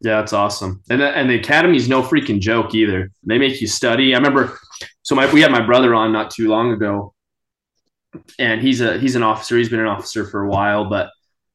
Yeah, 0.00 0.20
that's 0.20 0.34
awesome. 0.34 0.82
And 0.90 1.00
the, 1.00 1.16
and 1.16 1.30
the 1.30 1.38
academy's 1.38 1.88
no 1.88 2.02
freaking 2.02 2.40
joke 2.40 2.74
either. 2.74 3.10
They 3.22 3.38
make 3.38 3.60
you 3.60 3.66
study. 3.66 4.14
I 4.14 4.18
remember, 4.18 4.58
so 5.02 5.14
my 5.14 5.32
we 5.32 5.40
had 5.40 5.50
my 5.50 5.64
brother 5.64 5.94
on 5.94 6.12
not 6.12 6.30
too 6.30 6.48
long 6.48 6.72
ago, 6.72 7.13
and 8.38 8.60
he's 8.60 8.80
a 8.80 8.98
he's 8.98 9.16
an 9.16 9.22
officer. 9.22 9.56
He's 9.56 9.68
been 9.68 9.80
an 9.80 9.86
officer 9.86 10.24
for 10.24 10.42
a 10.42 10.48
while, 10.48 10.88
but 10.88 11.10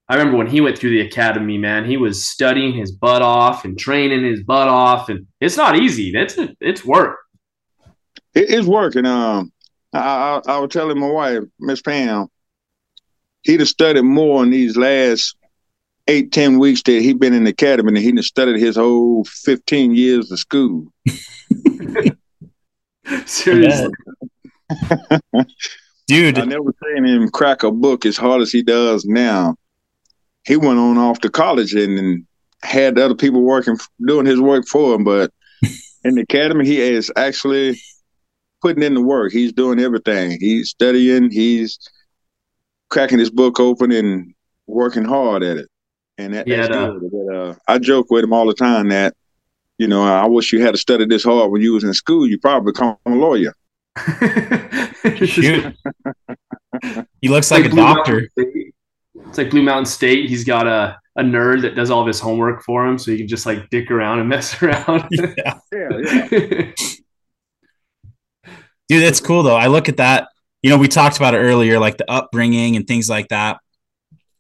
I 0.10 0.16
remember 0.16 0.38
when 0.38 0.48
he 0.48 0.60
went 0.60 0.78
through 0.78 0.90
the 0.90 1.02
academy, 1.02 1.60
man, 1.60 1.86
he 1.86 1.96
was 1.96 2.26
studying 2.26 2.74
his 2.74 2.92
butt 2.92 3.22
off 3.22 3.64
and 3.64 3.78
training 3.78 4.26
his 4.26 4.42
butt 4.42 4.68
off, 4.68 5.10
and 5.10 5.28
it's 5.40 5.56
not 5.56 5.78
easy. 5.78 6.12
It's 6.16 6.36
it's 6.60 6.84
work. 6.84 7.20
It, 8.34 8.50
it's 8.50 8.68
working. 8.68 9.06
Um, 9.06 9.54
I, 9.94 10.42
I 10.48 10.54
I 10.54 10.58
was 10.58 10.72
telling 10.72 11.00
my 11.00 11.12
wife, 11.12 11.44
Miss 11.60 11.82
Pam, 11.82 12.28
he'd 13.44 13.60
have 13.60 13.70
studied 13.70 14.02
more 14.02 14.44
in 14.44 14.50
these 14.50 14.76
last 14.76 15.36
eight, 16.08 16.32
ten 16.32 16.58
weeks 16.58 16.82
that 16.84 17.04
he'd 17.04 17.20
been 17.20 17.36
in 17.36 17.44
the 17.44 17.52
academy 17.52 17.94
than 17.94 18.02
he'd 18.02 18.18
have 18.18 18.26
studied 18.26 18.60
his 18.60 18.78
whole 18.78 19.24
fifteen 19.26 19.94
years 19.94 20.32
of 20.32 20.40
school. 20.40 20.92
Seriously, 23.26 23.92
Dude, 26.10 26.40
I 26.40 26.46
never 26.46 26.74
seen 26.84 27.06
him 27.06 27.30
crack 27.30 27.62
a 27.62 27.70
book 27.72 28.04
as 28.04 28.18
hard 28.18 28.42
as 28.42 28.52
he 28.52 28.64
does 28.64 29.06
now. 29.06 29.56
He 30.44 30.58
went 30.58 30.80
on 30.80 30.98
off 30.98 31.20
to 31.20 31.30
college 31.30 31.76
and, 31.76 32.00
and 32.00 32.26
had 32.64 32.98
other 32.98 33.14
people 33.14 33.44
working, 33.44 33.78
doing 34.04 34.26
his 34.26 34.42
work 34.42 34.66
for 34.68 34.96
him. 34.96 35.04
But 35.04 35.32
in 36.04 36.16
the 36.16 36.22
academy, 36.22 36.66
he 36.66 36.82
is 36.82 37.12
actually 37.16 37.80
putting 38.60 38.82
in 38.82 38.96
the 38.96 39.04
work. 39.04 39.32
He's 39.32 39.54
doing 39.54 39.80
everything. 39.80 40.40
He's 40.40 40.72
studying. 40.72 41.30
He's 41.30 41.78
cracking 42.90 43.20
his 43.20 43.30
book 43.30 43.60
open 43.60 43.92
and 43.92 44.34
working 44.66 45.06
hard 45.06 45.44
at 45.44 45.58
it. 45.58 45.70
And 46.18 46.34
that, 46.34 46.48
yeah, 46.48 46.68
that's 46.68 46.76
good. 46.76 47.12
But, 47.12 47.36
uh, 47.36 47.56
I 47.68 47.78
joke 47.78 48.08
with 48.10 48.24
him 48.24 48.34
all 48.34 48.48
the 48.48 48.56
time 48.56 48.90
that, 48.90 49.14
you 49.78 49.88
know, 49.88 50.02
I 50.04 50.26
wish 50.26 50.54
you 50.54 50.62
had 50.64 50.74
to 50.74 50.80
study 50.80 51.06
this 51.06 51.24
hard 51.24 51.52
when 51.52 51.62
you 51.62 51.74
was 51.74 51.84
in 51.84 51.94
school. 51.94 52.28
You 52.28 52.40
probably 52.40 52.72
become 52.72 52.98
a 53.06 53.12
lawyer. 53.12 53.54
he 57.22 57.30
looks 57.30 57.52
like, 57.52 57.64
like 57.64 57.66
a 57.66 57.70
Blue 57.70 57.84
doctor. 57.84 58.30
It's 58.36 59.38
like 59.38 59.50
Blue 59.50 59.64
Mountain 59.64 59.86
State. 59.86 60.30
He's 60.30 60.44
got 60.44 60.68
a, 60.68 61.00
a 61.18 61.24
nerd 61.24 61.62
that 61.62 61.76
does 61.76 61.92
all 61.92 62.02
of 62.02 62.08
his 62.08 62.20
homework 62.20 62.64
for 62.64 62.86
him, 62.86 62.98
so 62.98 63.12
he 63.12 63.18
can 63.18 63.28
just 63.28 63.46
like 63.46 63.70
dick 63.70 63.92
around 63.92 64.20
and 64.20 64.30
mess 64.30 64.62
around. 64.62 65.08
yeah, 65.12 65.60
yeah, 65.72 66.28
yeah. 66.32 66.72
Dude, 68.88 69.04
that's 69.04 69.20
cool 69.20 69.44
though. 69.44 69.56
I 69.56 69.68
look 69.68 69.88
at 69.88 69.98
that. 69.98 70.30
You 70.64 70.72
know, 70.72 70.78
we 70.78 70.88
talked 70.88 71.18
about 71.18 71.36
it 71.36 71.38
earlier, 71.38 71.80
like 71.80 71.98
the 71.98 72.10
upbringing 72.10 72.76
and 72.76 72.88
things 72.88 73.10
like 73.10 73.28
that. 73.30 73.60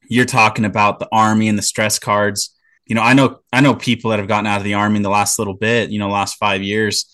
You're 0.09 0.25
talking 0.25 0.65
about 0.65 0.99
the 0.99 1.07
army 1.11 1.47
and 1.47 1.57
the 1.57 1.61
stress 1.61 1.99
cards. 1.99 2.55
You 2.87 2.95
know, 2.95 3.01
I 3.01 3.13
know 3.13 3.39
I 3.53 3.61
know 3.61 3.75
people 3.75 4.09
that 4.09 4.19
have 4.19 4.27
gotten 4.27 4.47
out 4.47 4.57
of 4.57 4.63
the 4.63 4.73
army 4.73 4.97
in 4.97 5.03
the 5.03 5.09
last 5.09 5.37
little 5.37 5.53
bit, 5.53 5.91
you 5.91 5.99
know, 5.99 6.09
last 6.09 6.37
five 6.37 6.63
years, 6.63 7.05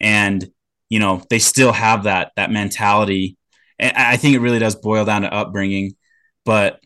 and 0.00 0.50
you 0.88 0.98
know 0.98 1.22
they 1.30 1.38
still 1.38 1.72
have 1.72 2.04
that 2.04 2.32
that 2.36 2.50
mentality. 2.50 3.36
And 3.78 3.96
I 3.96 4.16
think 4.16 4.34
it 4.34 4.40
really 4.40 4.58
does 4.58 4.74
boil 4.74 5.04
down 5.04 5.22
to 5.22 5.32
upbringing. 5.32 5.94
But 6.44 6.80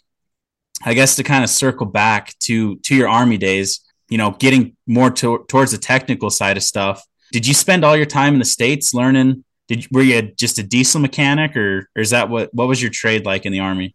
I 0.85 0.95
guess 0.95 1.17
to 1.17 1.23
kind 1.23 1.45
of 1.45 1.51
circle 1.51 1.87
back 1.87 2.38
to 2.41 2.77
to 2.77 2.95
your 2.95 3.09
army 3.09 3.38
days, 3.38 3.81
you 4.09 4.19
know, 4.19 4.33
getting 4.33 4.77
more 4.87 5.11
to, 5.11 5.45
towards 5.49 5.73
the 5.73 5.79
technical 5.79 6.31
side 6.31 6.57
of 6.57 6.62
stuff. 6.62 7.03
Did 7.33 7.47
you 7.47 7.55
spend 7.55 7.85
all 7.85 7.97
your 7.97 8.07
time 8.07 8.35
in 8.35 8.38
the 8.41 8.45
states 8.45 8.93
learning 8.93 9.45
did 9.69 9.87
were 9.91 10.03
you 10.03 10.23
just 10.23 10.59
a 10.59 10.62
diesel 10.62 11.01
mechanic, 11.01 11.57
or, 11.57 11.88
or 11.97 12.03
is 12.03 12.11
that 12.11 12.29
what 12.29 12.53
what 12.53 12.69
was 12.69 12.83
your 12.83 12.91
trade 12.91 13.25
like 13.25 13.47
in 13.47 13.53
the 13.53 13.61
army? 13.61 13.95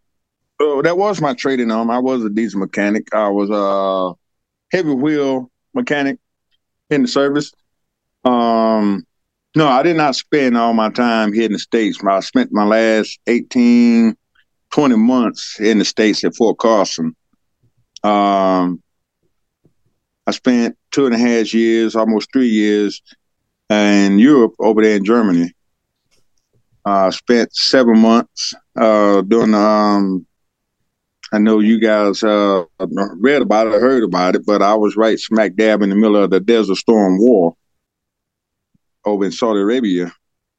Oh, 0.60 0.82
that 0.82 0.96
was 0.96 1.20
my 1.20 1.34
trade 1.34 1.60
in 1.60 1.70
army. 1.70 1.92
I 1.92 1.98
was 1.98 2.24
a 2.24 2.30
diesel 2.30 2.60
mechanic. 2.60 3.14
I 3.14 3.28
was 3.28 3.48
a 3.50 4.14
heavy 4.74 4.92
wheel 4.92 5.50
mechanic 5.74 6.18
in 6.90 7.02
the 7.02 7.08
service. 7.08 7.52
Um, 8.24 9.06
no, 9.58 9.66
I 9.66 9.82
did 9.82 9.96
not 9.96 10.14
spend 10.14 10.56
all 10.56 10.72
my 10.72 10.88
time 10.88 11.32
here 11.32 11.46
in 11.46 11.52
the 11.52 11.58
States. 11.58 11.98
I 12.04 12.20
spent 12.20 12.52
my 12.52 12.64
last 12.64 13.18
18, 13.26 14.16
20 14.70 14.96
months 14.96 15.58
in 15.58 15.80
the 15.80 15.84
States 15.84 16.22
at 16.22 16.36
Fort 16.36 16.58
Carson. 16.58 17.16
Um, 18.04 18.80
I 20.28 20.30
spent 20.30 20.78
two 20.92 21.06
and 21.06 21.14
a 21.14 21.18
half 21.18 21.52
years, 21.52 21.96
almost 21.96 22.32
three 22.32 22.46
years 22.46 23.02
in 23.68 24.20
Europe 24.20 24.54
over 24.60 24.80
there 24.80 24.96
in 24.96 25.04
Germany. 25.04 25.52
Uh, 26.84 27.10
spent 27.10 27.52
seven 27.52 27.98
months 27.98 28.54
uh, 28.80 29.22
doing. 29.22 29.54
Um, 29.54 30.24
I 31.32 31.38
know 31.38 31.58
you 31.58 31.80
guys 31.80 32.22
uh, 32.22 32.62
read 32.78 33.42
about 33.42 33.66
it, 33.66 33.72
heard 33.72 34.04
about 34.04 34.36
it, 34.36 34.46
but 34.46 34.62
I 34.62 34.76
was 34.76 34.96
right 34.96 35.18
smack 35.18 35.56
dab 35.56 35.82
in 35.82 35.90
the 35.90 35.96
middle 35.96 36.16
of 36.16 36.30
the 36.30 36.38
Desert 36.38 36.76
Storm 36.76 37.18
War 37.18 37.56
over 39.08 39.24
in 39.24 39.32
Saudi 39.32 39.60
Arabia. 39.60 40.12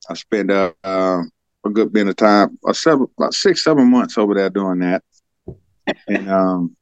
I 0.10 0.14
spent 0.14 0.52
uh, 0.52 0.74
uh, 0.84 1.22
a 1.66 1.70
good 1.70 1.94
bit 1.94 2.08
of 2.08 2.16
time, 2.16 2.58
uh, 2.68 2.74
seven, 2.74 3.08
about 3.18 3.34
six, 3.34 3.64
seven 3.64 3.90
months 3.90 4.18
over 4.18 4.34
there 4.34 4.50
doing 4.50 4.80
that, 4.80 5.04
and 6.08 6.30
um, 6.30 6.76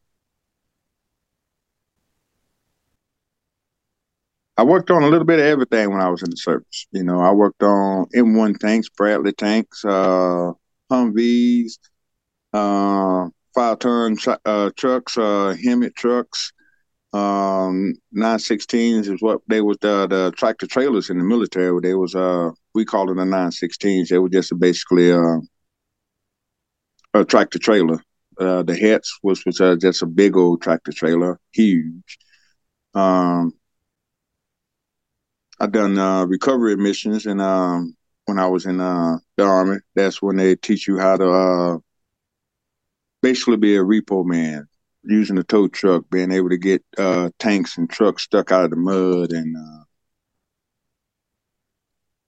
I 4.57 4.63
worked 4.63 4.89
on 4.89 5.03
a 5.03 5.07
little 5.07 5.25
bit 5.25 5.39
of 5.39 5.45
everything 5.45 5.91
when 5.91 6.01
I 6.01 6.09
was 6.09 6.23
in 6.23 6.31
the 6.31 6.37
service. 6.37 6.87
You 6.91 7.03
know, 7.03 7.21
I 7.21 7.31
worked 7.31 7.61
on 7.61 8.07
M1 8.15 8.57
tanks, 8.59 8.89
Bradley 8.89 9.33
tanks, 9.33 9.85
uh, 9.85 10.53
Humvees, 10.91 11.77
uh, 12.53 13.29
five 13.53 13.79
ton 13.79 14.17
tr- 14.17 14.31
uh, 14.45 14.71
trucks, 14.75 15.17
uh, 15.17 15.55
HEMTT 15.63 15.93
trucks, 15.95 16.53
um, 17.13 17.93
916s 18.15 19.07
is 19.07 19.21
what 19.21 19.41
they 19.47 19.61
was 19.61 19.77
the, 19.81 20.07
the 20.07 20.33
tractor 20.35 20.67
trailers 20.67 21.09
in 21.09 21.17
the 21.17 21.23
military. 21.23 21.79
They 21.81 21.93
was, 21.93 22.15
uh, 22.15 22.51
we 22.75 22.85
called 22.85 23.09
them 23.09 23.17
the 23.17 23.23
916s. 23.23 24.09
They 24.09 24.19
were 24.19 24.29
just 24.29 24.57
basically, 24.59 25.11
uh, 25.11 25.37
a 27.13 27.25
tractor 27.25 27.59
trailer. 27.59 27.99
Uh, 28.39 28.61
the 28.63 28.73
HETs 28.73 29.09
was, 29.23 29.43
was 29.45 29.59
uh, 29.59 29.75
just 29.75 30.03
a 30.03 30.05
big 30.05 30.37
old 30.37 30.61
tractor 30.61 30.91
trailer, 30.91 31.39
huge. 31.53 32.19
Um, 32.93 33.53
I 35.59 35.65
done 35.67 35.97
uh, 35.97 36.25
recovery 36.25 36.75
missions, 36.77 37.25
and 37.25 37.41
um, 37.41 37.95
when 38.25 38.37
I 38.37 38.45
was 38.47 38.65
in 38.65 38.79
uh, 38.79 39.17
the 39.37 39.43
army, 39.43 39.77
that's 39.95 40.21
when 40.21 40.35
they 40.35 40.55
teach 40.55 40.87
you 40.87 40.99
how 40.99 41.17
to 41.17 41.29
uh, 41.31 41.77
basically 43.23 43.57
be 43.57 43.75
a 43.75 43.81
repo 43.81 44.23
man, 44.23 44.67
using 45.07 45.37
a 45.37 45.43
tow 45.43 45.67
truck, 45.67 46.09
being 46.11 46.31
able 46.31 46.49
to 46.49 46.57
get 46.57 46.83
uh, 46.97 47.29
tanks 47.39 47.77
and 47.77 47.89
trucks 47.89 48.23
stuck 48.23 48.51
out 48.51 48.65
of 48.65 48.71
the 48.71 48.75
mud 48.75 49.31
and 49.31 49.55
uh, 49.55 49.83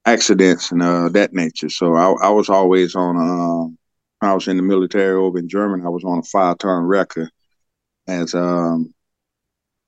accidents 0.05 0.71
and 0.71 0.81
uh, 0.81 1.09
that 1.09 1.33
nature. 1.33 1.69
So 1.69 1.95
I, 1.95 2.27
I 2.27 2.29
was 2.29 2.49
always 2.49 2.95
on. 2.95 3.17
Um, 3.17 3.77
I 4.21 4.33
was 4.33 4.47
in 4.47 4.57
the 4.57 4.63
military 4.63 5.15
over 5.15 5.39
in 5.39 5.47
Germany. 5.47 5.83
I 5.85 5.89
was 5.89 6.03
on 6.03 6.19
a 6.19 6.23
five 6.23 6.57
ton 6.57 6.83
wrecker 6.83 7.29
as 8.07 8.33
um, 8.35 8.93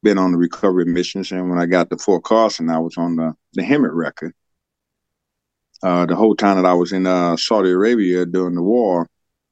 been 0.03 0.17
on 0.17 0.31
the 0.31 0.37
recovery 0.37 0.85
missions, 0.85 1.31
and 1.31 1.49
when 1.49 1.59
I 1.59 1.65
got 1.65 1.89
to 1.89 1.97
Fort 1.97 2.23
Carson, 2.23 2.69
I 2.69 2.79
was 2.79 2.97
on 2.97 3.15
the 3.15 3.33
the 3.53 3.61
HEMTT 3.61 3.89
wrecker. 3.93 4.33
Uh, 5.83 6.05
the 6.05 6.15
whole 6.15 6.35
time 6.35 6.57
that 6.57 6.65
I 6.65 6.73
was 6.73 6.91
in 6.91 7.07
uh, 7.07 7.35
Saudi 7.37 7.71
Arabia 7.71 8.25
during 8.25 8.53
the 8.53 8.61
war, 8.61 9.09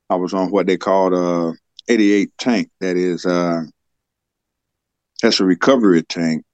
I 0.10 0.16
was 0.16 0.34
on 0.34 0.52
what 0.52 0.68
they 0.68 0.78
called 0.78 1.14
a 1.14 1.54
88 1.90 2.32
tank. 2.38 2.70
That 2.80 2.96
is, 2.96 3.26
uh, 3.26 3.64
that's 5.22 5.40
a 5.40 5.46
recovery 5.46 6.04
tank. 6.04 6.46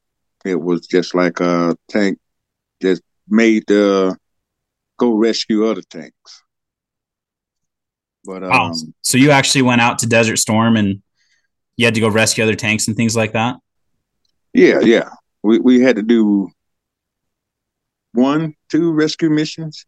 It 0.44 0.60
was 0.60 0.86
just 0.86 1.14
like 1.14 1.40
a 1.40 1.76
tank 1.88 2.18
just 2.80 3.02
made 3.28 3.66
to 3.68 4.16
go 4.98 5.12
rescue 5.12 5.66
other 5.66 5.82
tanks. 5.82 6.42
But 8.24 8.42
um, 8.42 8.72
so 9.02 9.18
you 9.18 9.30
actually 9.30 9.62
went 9.62 9.80
out 9.80 10.00
to 10.00 10.06
Desert 10.06 10.38
Storm 10.38 10.76
and 10.76 11.00
you 11.76 11.84
had 11.84 11.94
to 11.94 12.00
go 12.00 12.08
rescue 12.08 12.42
other 12.42 12.56
tanks 12.56 12.88
and 12.88 12.96
things 12.96 13.14
like 13.14 13.32
that. 13.34 13.56
Yeah, 14.52 14.80
yeah. 14.80 15.10
We 15.42 15.60
we 15.60 15.80
had 15.80 15.96
to 15.96 16.02
do 16.02 16.50
one, 18.12 18.54
two 18.68 18.92
rescue 18.92 19.30
missions. 19.30 19.86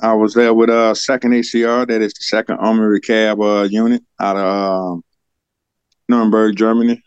I 0.00 0.14
was 0.14 0.34
there 0.34 0.54
with 0.54 0.70
uh 0.70 0.94
second 0.94 1.32
ACR, 1.32 1.86
that 1.88 2.02
is 2.02 2.12
the 2.14 2.22
second 2.22 2.58
Armored 2.58 3.02
Cav 3.02 3.42
uh, 3.44 3.64
unit 3.64 4.02
out 4.20 4.36
of 4.36 4.98
uh, 4.98 5.00
Nuremberg, 6.08 6.56
Germany. 6.56 7.02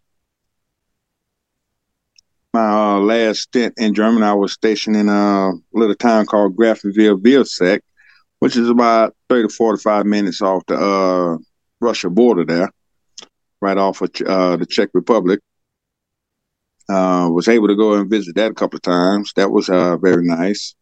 My 2.53 2.67
uh, 2.67 2.99
last 2.99 3.43
stint 3.43 3.75
in 3.77 3.93
Germany, 3.93 4.25
I 4.25 4.33
was 4.33 4.51
stationed 4.51 4.97
in 4.97 5.07
a 5.07 5.53
little 5.71 5.95
town 5.95 6.25
called 6.25 6.57
Grafenwöhr 6.57 7.17
Vilseck, 7.21 7.79
which 8.39 8.57
is 8.57 8.67
about 8.69 9.15
30 9.29 9.47
to 9.47 9.53
45 9.53 10.05
minutes 10.05 10.41
off 10.41 10.65
the 10.67 10.75
uh, 10.75 11.37
Russia 11.79 12.09
border 12.09 12.43
there 12.43 12.69
right 13.61 13.77
off 13.77 14.01
of 14.01 14.09
uh, 14.27 14.57
the 14.57 14.65
Czech 14.65 14.89
Republic. 14.93 15.39
Uh, 16.89 17.29
was 17.31 17.47
able 17.47 17.69
to 17.69 17.75
go 17.75 17.93
and 17.93 18.09
visit 18.09 18.35
that 18.35 18.51
a 18.51 18.53
couple 18.53 18.75
of 18.75 18.81
times. 18.81 19.31
That 19.37 19.49
was 19.49 19.67
very 19.67 20.25
nice. 20.25 20.75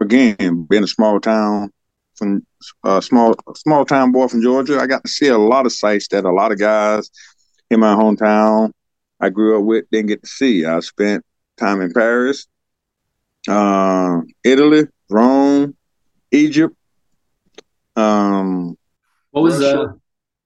Again, 0.00 0.66
being 0.68 0.84
a 0.84 0.88
small 0.88 1.20
town 1.20 1.72
from 2.14 2.44
a 2.84 2.88
uh, 2.88 3.00
small 3.00 3.34
small 3.56 3.84
town 3.84 4.12
boy 4.12 4.28
from 4.28 4.42
Georgia, 4.42 4.78
I 4.80 4.86
got 4.86 5.04
to 5.04 5.10
see 5.10 5.28
a 5.28 5.38
lot 5.38 5.66
of 5.66 5.72
sights 5.72 6.08
that 6.08 6.24
a 6.24 6.32
lot 6.32 6.52
of 6.52 6.58
guys 6.58 7.10
in 7.70 7.80
my 7.80 7.94
hometown 7.94 8.72
I 9.20 9.30
grew 9.30 9.58
up 9.58 9.64
with 9.64 9.84
didn't 9.90 10.08
get 10.08 10.22
to 10.22 10.28
see. 10.28 10.64
I 10.64 10.80
spent 10.80 11.24
time 11.56 11.80
in 11.80 11.92
Paris, 11.92 12.46
uh, 13.48 14.20
Italy, 14.44 14.86
Rome, 15.10 15.76
Egypt. 16.32 16.74
Um, 17.96 18.76
what 19.30 19.42
was 19.42 19.60
Russia. 19.60 19.94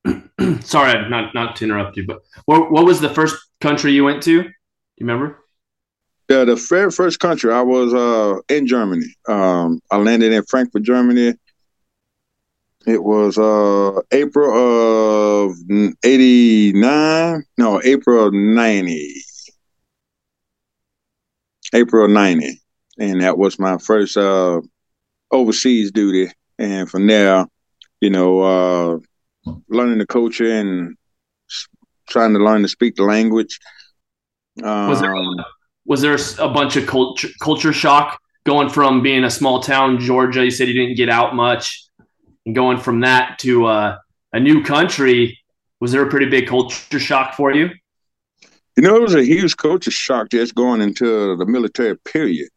sorry, 0.62 1.08
not 1.08 1.34
not 1.34 1.56
to 1.56 1.64
interrupt 1.64 1.96
you, 1.96 2.06
but 2.06 2.22
what 2.46 2.70
what 2.70 2.84
was 2.84 3.00
the 3.00 3.10
first 3.10 3.36
country 3.60 3.92
you 3.92 4.04
went 4.04 4.22
to? 4.24 4.42
Do 4.42 4.48
you 4.48 5.06
remember? 5.06 5.41
Yeah, 6.28 6.44
the 6.44 6.54
very 6.68 6.90
first 6.90 7.20
country 7.20 7.52
I 7.52 7.62
was 7.62 7.92
uh, 7.92 8.40
in 8.48 8.66
Germany. 8.66 9.06
Um, 9.28 9.80
I 9.90 9.98
landed 9.98 10.32
in 10.32 10.42
Frankfurt, 10.44 10.82
Germany. 10.82 11.34
It 12.86 13.02
was 13.02 13.38
uh, 13.38 14.00
April 14.10 15.48
of 15.48 15.56
'89. 16.04 17.44
No, 17.58 17.80
April 17.82 18.26
of 18.26 18.34
'90. 18.34 19.22
April 21.74 22.04
of 22.06 22.10
'90, 22.10 22.60
and 22.98 23.20
that 23.22 23.38
was 23.38 23.58
my 23.58 23.78
first 23.78 24.16
uh, 24.16 24.60
overseas 25.30 25.90
duty. 25.92 26.32
And 26.58 26.88
from 26.88 27.06
there, 27.06 27.46
you 28.00 28.10
know, 28.10 28.40
uh, 29.46 29.52
learning 29.68 29.98
the 29.98 30.06
culture 30.06 30.50
and 30.50 30.96
trying 32.08 32.32
to 32.34 32.38
learn 32.38 32.62
to 32.62 32.68
speak 32.68 32.96
the 32.96 33.04
language. 33.04 33.58
Um, 34.62 34.88
was 34.88 35.00
there 35.00 35.14
was 35.84 36.00
there 36.00 36.16
a 36.38 36.48
bunch 36.48 36.76
of 36.76 36.86
culture 36.86 37.28
culture 37.40 37.72
shock 37.72 38.20
going 38.44 38.68
from 38.68 39.02
being 39.02 39.24
a 39.24 39.30
small 39.30 39.60
town 39.60 39.98
Georgia? 39.98 40.44
You 40.44 40.50
said 40.50 40.68
you 40.68 40.74
didn't 40.74 40.96
get 40.96 41.08
out 41.08 41.34
much 41.34 41.88
and 42.46 42.54
going 42.54 42.78
from 42.78 43.00
that 43.00 43.38
to 43.40 43.66
uh, 43.66 43.98
a 44.32 44.40
new 44.40 44.62
country, 44.62 45.38
was 45.80 45.92
there 45.92 46.06
a 46.06 46.10
pretty 46.10 46.26
big 46.26 46.48
culture 46.48 46.98
shock 46.98 47.34
for 47.34 47.52
you? 47.52 47.70
You 48.76 48.82
know, 48.82 48.96
it 48.96 49.02
was 49.02 49.14
a 49.14 49.24
huge 49.24 49.56
culture 49.56 49.90
shock 49.90 50.30
just 50.30 50.54
going 50.54 50.80
into 50.80 51.36
the 51.36 51.46
military 51.46 51.98
period. 51.98 52.48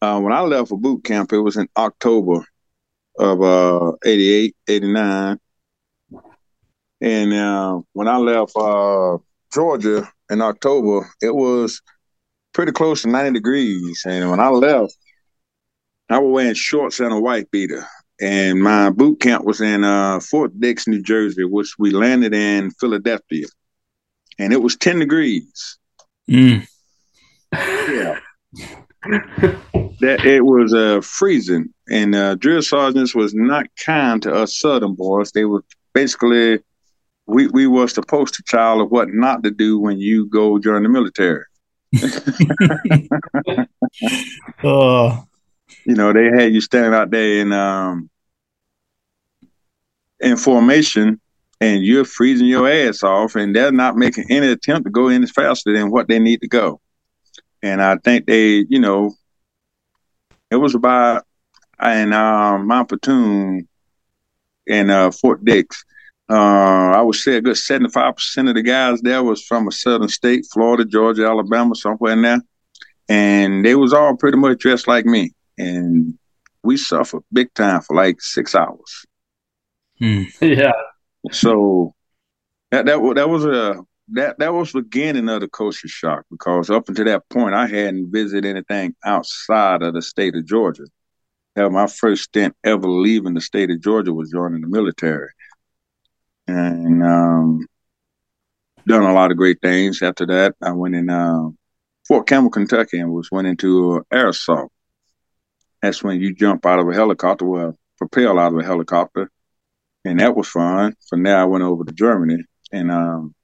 Uh, 0.00 0.20
when 0.20 0.32
I 0.32 0.40
left 0.40 0.68
for 0.68 0.78
boot 0.78 1.04
camp, 1.04 1.32
it 1.32 1.38
was 1.38 1.56
in 1.56 1.68
October 1.76 2.44
of 3.18 3.42
uh, 3.42 3.92
88, 4.04 4.56
89. 4.68 5.38
And 7.00 7.32
uh, 7.32 7.80
when 7.92 8.08
I 8.08 8.16
left 8.16 8.52
uh, 8.56 9.18
Georgia 9.52 10.08
in 10.30 10.42
October, 10.42 11.08
it 11.20 11.34
was 11.34 11.80
pretty 12.52 12.72
close 12.72 13.02
to 13.02 13.08
90 13.08 13.32
degrees. 13.32 14.02
And 14.06 14.30
when 14.30 14.40
I 14.40 14.48
left, 14.48 14.96
I 16.08 16.18
was 16.18 16.32
wearing 16.32 16.54
shorts 16.54 17.00
and 17.00 17.12
a 17.12 17.20
white 17.20 17.50
beater. 17.50 17.84
And 18.20 18.62
my 18.62 18.90
boot 18.90 19.20
camp 19.20 19.44
was 19.44 19.60
in 19.60 19.84
uh, 19.84 20.20
Fort 20.20 20.58
Dix, 20.60 20.86
New 20.86 21.02
Jersey, 21.02 21.44
which 21.44 21.74
we 21.78 21.90
landed 21.90 22.34
in 22.34 22.70
Philadelphia 22.72 23.46
and 24.38 24.52
it 24.52 24.62
was 24.62 24.76
10 24.76 24.98
degrees. 24.98 25.78
Mm. 26.30 26.66
Yeah. 27.52 28.18
that 30.00 30.24
it 30.24 30.44
was 30.44 30.72
uh, 30.72 31.00
freezing, 31.02 31.72
and 31.90 32.14
uh, 32.14 32.34
drill 32.36 32.62
sergeants 32.62 33.14
was 33.14 33.34
not 33.34 33.66
kind 33.84 34.22
to 34.22 34.32
us 34.32 34.58
Southern 34.58 34.94
boys. 34.94 35.32
They 35.32 35.44
were 35.44 35.64
basically 35.92 36.60
we 37.26 37.48
we 37.48 37.66
was 37.66 37.92
the 37.92 38.02
poster 38.02 38.42
child 38.44 38.80
of 38.80 38.90
what 38.90 39.08
not 39.10 39.42
to 39.42 39.50
do 39.50 39.78
when 39.78 39.98
you 39.98 40.26
go 40.26 40.58
join 40.58 40.84
the 40.84 40.88
military. 40.88 41.44
Oh, 44.64 45.24
you 45.86 45.94
know 45.94 46.12
they 46.12 46.24
had 46.26 46.52
you 46.52 46.60
standing 46.60 46.94
out 46.94 47.10
there 47.10 47.40
in 47.40 47.52
um 47.52 48.08
in 50.20 50.36
formation 50.36 51.20
and 51.62 51.84
you're 51.84 52.04
freezing 52.04 52.48
your 52.48 52.68
ass 52.68 53.04
off, 53.04 53.36
and 53.36 53.54
they're 53.54 53.70
not 53.70 53.96
making 53.96 54.24
any 54.28 54.48
attempt 54.48 54.84
to 54.84 54.90
go 54.90 55.06
any 55.06 55.26
faster 55.26 55.72
than 55.72 55.92
what 55.92 56.08
they 56.08 56.18
need 56.18 56.40
to 56.40 56.48
go. 56.48 56.80
And 57.62 57.80
I 57.80 57.96
think 57.98 58.26
they, 58.26 58.66
you 58.68 58.80
know, 58.80 59.14
it 60.50 60.56
was 60.56 60.74
about 60.74 61.24
in 61.80 62.12
um, 62.12 62.66
my 62.66 62.82
platoon 62.82 63.68
in 64.66 64.90
uh, 64.90 65.12
Fort 65.12 65.44
Dix. 65.44 65.84
Uh, 66.32 66.92
I 66.96 67.02
would 67.02 67.16
say 67.16 67.36
a 67.36 67.42
good 67.42 67.58
seventy-five 67.58 68.16
percent 68.16 68.48
of 68.48 68.54
the 68.54 68.62
guys 68.62 69.02
there 69.02 69.22
was 69.22 69.44
from 69.44 69.68
a 69.68 69.72
southern 69.72 70.08
state, 70.08 70.46
Florida, 70.50 70.86
Georgia, 70.86 71.26
Alabama, 71.26 71.74
somewhere 71.74 72.14
in 72.14 72.22
there, 72.22 72.40
and 73.10 73.62
they 73.62 73.74
was 73.74 73.92
all 73.92 74.16
pretty 74.16 74.38
much 74.38 74.58
dressed 74.58 74.88
like 74.88 75.04
me, 75.04 75.32
and 75.58 76.18
we 76.62 76.78
suffered 76.78 77.22
big 77.30 77.52
time 77.52 77.82
for 77.82 77.94
like 77.94 78.22
six 78.22 78.54
hours. 78.54 79.04
Hmm. 79.98 80.22
Yeah, 80.40 80.72
so 81.30 81.94
that 82.70 82.86
that 82.86 82.98
that 83.14 83.28
was 83.28 83.44
a 83.44 83.84
that 84.08 84.38
that 84.38 84.54
was 84.54 84.72
beginning 84.72 85.28
of 85.28 85.42
the 85.42 85.48
culture 85.48 85.88
shock 85.88 86.24
because 86.30 86.70
up 86.70 86.88
until 86.88 87.04
that 87.04 87.28
point 87.28 87.54
I 87.54 87.66
hadn't 87.66 88.10
visited 88.10 88.46
anything 88.46 88.94
outside 89.04 89.82
of 89.82 89.92
the 89.92 90.00
state 90.00 90.34
of 90.34 90.46
Georgia. 90.46 90.84
That 91.56 91.70
my 91.70 91.86
first 91.86 92.24
stint 92.24 92.56
ever 92.64 92.88
leaving 92.88 93.34
the 93.34 93.42
state 93.42 93.70
of 93.70 93.82
Georgia 93.82 94.14
was 94.14 94.30
joining 94.30 94.62
the 94.62 94.68
military, 94.68 95.28
and 96.46 97.02
um, 97.02 97.66
done 98.86 99.02
a 99.02 99.12
lot 99.12 99.30
of 99.30 99.36
great 99.36 99.60
things. 99.60 100.02
After 100.02 100.26
that, 100.26 100.54
I 100.62 100.72
went 100.72 100.94
in 100.94 101.10
uh, 101.10 101.48
Fort 102.06 102.26
Campbell, 102.26 102.50
Kentucky, 102.50 102.98
and 102.98 103.12
was 103.12 103.30
went 103.30 103.48
into 103.48 103.96
uh, 103.96 104.00
air 104.12 104.28
assault. 104.28 104.72
That's 105.80 106.02
when 106.02 106.20
you 106.20 106.34
jump 106.34 106.64
out 106.66 106.78
of 106.78 106.88
a 106.88 106.94
helicopter, 106.94 107.44
well, 107.44 107.78
propel 107.98 108.38
out 108.38 108.52
of 108.52 108.58
a 108.58 108.64
helicopter 108.64 109.30
and 110.04 110.20
that 110.20 110.34
was 110.34 110.48
fun. 110.48 110.94
From 111.08 111.22
there, 111.22 111.38
I 111.38 111.44
went 111.44 111.64
over 111.64 111.84
to 111.84 111.92
Germany, 111.92 112.44
and 112.72 112.90
um, 112.90 113.34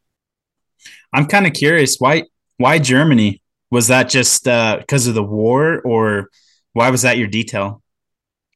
I'm 1.13 1.27
kind 1.27 1.47
of 1.47 1.53
curious 1.53 1.97
why 1.99 2.25
why 2.57 2.79
Germany 2.79 3.43
was 3.71 3.89
that 3.89 4.09
just 4.09 4.45
because 4.45 5.07
uh, 5.07 5.11
of 5.11 5.15
the 5.15 5.23
war, 5.23 5.81
or 5.81 6.29
why 6.73 6.91
was 6.91 7.03
that 7.03 7.19
your 7.19 7.29
detail? 7.29 7.83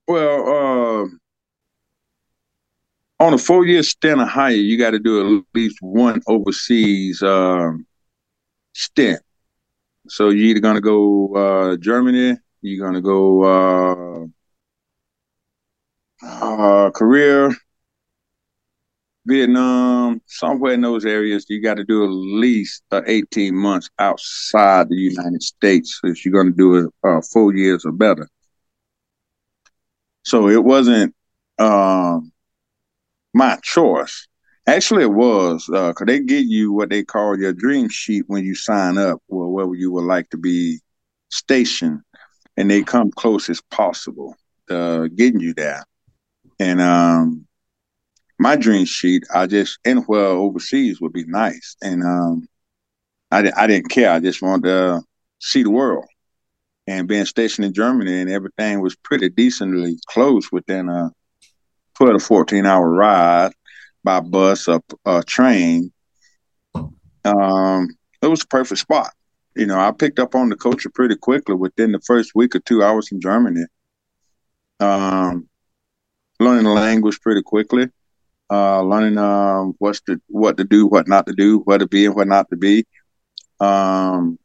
Well, 0.08 1.04
uh, 1.04 1.08
on 3.22 3.32
a 3.32 3.38
four 3.38 3.64
year 3.64 3.84
stint 3.84 4.20
of 4.20 4.28
higher, 4.28 4.50
you 4.50 4.76
got 4.76 4.90
to 4.90 4.98
do 4.98 5.38
at 5.38 5.44
least 5.54 5.78
one 5.80 6.20
overseas 6.26 7.22
um, 7.22 7.86
stint. 8.72 9.20
So 10.08 10.30
you're 10.30 10.48
either 10.48 10.60
going 10.60 10.74
to 10.74 10.80
go 10.80 11.34
uh, 11.36 11.76
Germany, 11.76 12.36
you're 12.62 12.84
going 12.84 12.94
to 12.94 13.00
go 13.00 14.28
uh, 16.24 16.26
uh, 16.26 16.90
Korea, 16.90 17.50
Vietnam, 19.24 20.20
somewhere 20.26 20.72
in 20.72 20.80
those 20.80 21.04
areas, 21.04 21.46
you 21.48 21.62
got 21.62 21.76
to 21.76 21.84
do 21.84 22.02
at 22.02 22.10
least 22.10 22.82
uh, 22.90 23.02
18 23.06 23.54
months 23.54 23.88
outside 24.00 24.88
the 24.88 24.96
United 24.96 25.44
States 25.44 26.00
if 26.02 26.24
you're 26.24 26.34
going 26.34 26.52
to 26.52 26.56
do 26.56 26.74
it 26.74 26.92
uh, 27.04 27.20
four 27.32 27.54
years 27.54 27.84
or 27.84 27.92
better. 27.92 28.28
So 30.24 30.48
it 30.48 30.64
wasn't 30.64 31.14
um, 31.60 32.31
my 33.34 33.56
choice. 33.62 34.26
Actually, 34.66 35.02
it 35.02 35.12
was 35.12 35.66
because 35.66 35.94
uh, 36.00 36.04
they 36.04 36.20
give 36.20 36.44
you 36.44 36.72
what 36.72 36.88
they 36.88 37.02
call 37.02 37.38
your 37.38 37.52
dream 37.52 37.88
sheet 37.88 38.24
when 38.28 38.44
you 38.44 38.54
sign 38.54 38.96
up, 38.96 39.20
or 39.28 39.52
where 39.52 39.74
you 39.74 39.90
would 39.90 40.04
like 40.04 40.30
to 40.30 40.36
be 40.36 40.78
stationed, 41.30 42.00
and 42.56 42.70
they 42.70 42.82
come 42.82 43.10
close 43.10 43.50
as 43.50 43.60
possible 43.70 44.36
to 44.68 45.08
getting 45.08 45.40
you 45.40 45.52
there. 45.54 45.84
And 46.60 46.80
um, 46.80 47.46
my 48.38 48.54
dream 48.54 48.84
sheet, 48.84 49.24
I 49.34 49.46
just 49.46 49.80
anywhere 49.84 50.26
overseas 50.26 51.00
would 51.00 51.12
be 51.12 51.24
nice, 51.24 51.76
and 51.82 52.04
um, 52.04 52.48
I 53.32 53.50
I 53.56 53.66
didn't 53.66 53.90
care. 53.90 54.12
I 54.12 54.20
just 54.20 54.42
wanted 54.42 54.68
to 54.68 55.02
see 55.40 55.64
the 55.64 55.70
world, 55.70 56.06
and 56.86 57.08
being 57.08 57.24
stationed 57.24 57.64
in 57.64 57.74
Germany, 57.74 58.20
and 58.20 58.30
everything 58.30 58.80
was 58.80 58.94
pretty 58.94 59.28
decently 59.28 59.98
close 60.06 60.52
within 60.52 60.88
a 60.88 61.10
twelve 61.94 62.14
to 62.14 62.24
fourteen 62.24 62.66
hour 62.66 62.88
ride 62.88 63.52
by 64.04 64.20
bus 64.20 64.68
or, 64.68 64.82
or 65.04 65.22
train. 65.22 65.92
Um, 67.24 67.88
it 68.20 68.26
was 68.26 68.42
a 68.42 68.46
perfect 68.46 68.80
spot. 68.80 69.10
You 69.54 69.66
know, 69.66 69.78
I 69.78 69.92
picked 69.92 70.18
up 70.18 70.34
on 70.34 70.48
the 70.48 70.56
culture 70.56 70.90
pretty 70.90 71.16
quickly 71.16 71.54
within 71.54 71.92
the 71.92 72.00
first 72.00 72.32
week 72.34 72.54
or 72.54 72.60
two 72.60 72.82
I 72.82 72.92
was 72.92 73.12
in 73.12 73.20
Germany. 73.20 73.64
Um, 74.80 75.48
learning 76.40 76.64
the 76.64 76.70
language 76.70 77.20
pretty 77.20 77.42
quickly 77.42 77.88
uh, 78.52 78.82
learning 78.82 79.16
um, 79.16 79.74
what's 79.78 80.02
to, 80.02 80.20
what 80.28 80.58
to 80.58 80.64
do, 80.64 80.86
what 80.86 81.08
not 81.08 81.26
to 81.26 81.32
do, 81.32 81.60
what 81.60 81.78
to 81.78 81.88
be 81.88 82.04
and 82.04 82.14
what 82.14 82.28
not 82.28 82.50
to 82.50 82.56
be. 82.56 82.84
Um, 83.60 84.38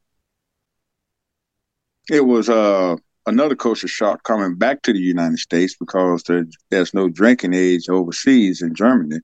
it 2.10 2.22
was 2.22 2.48
uh, 2.48 2.95
another 3.28 3.55
culture 3.55 3.88
shock 3.88 4.23
coming 4.23 4.55
back 4.55 4.82
to 4.82 4.93
the 4.93 4.99
United 4.99 5.38
States 5.38 5.75
because 5.78 6.23
there, 6.23 6.45
there's 6.71 6.93
no 6.93 7.09
drinking 7.09 7.53
age 7.53 7.89
overseas 7.89 8.61
in 8.61 8.73
Germany. 8.73 9.19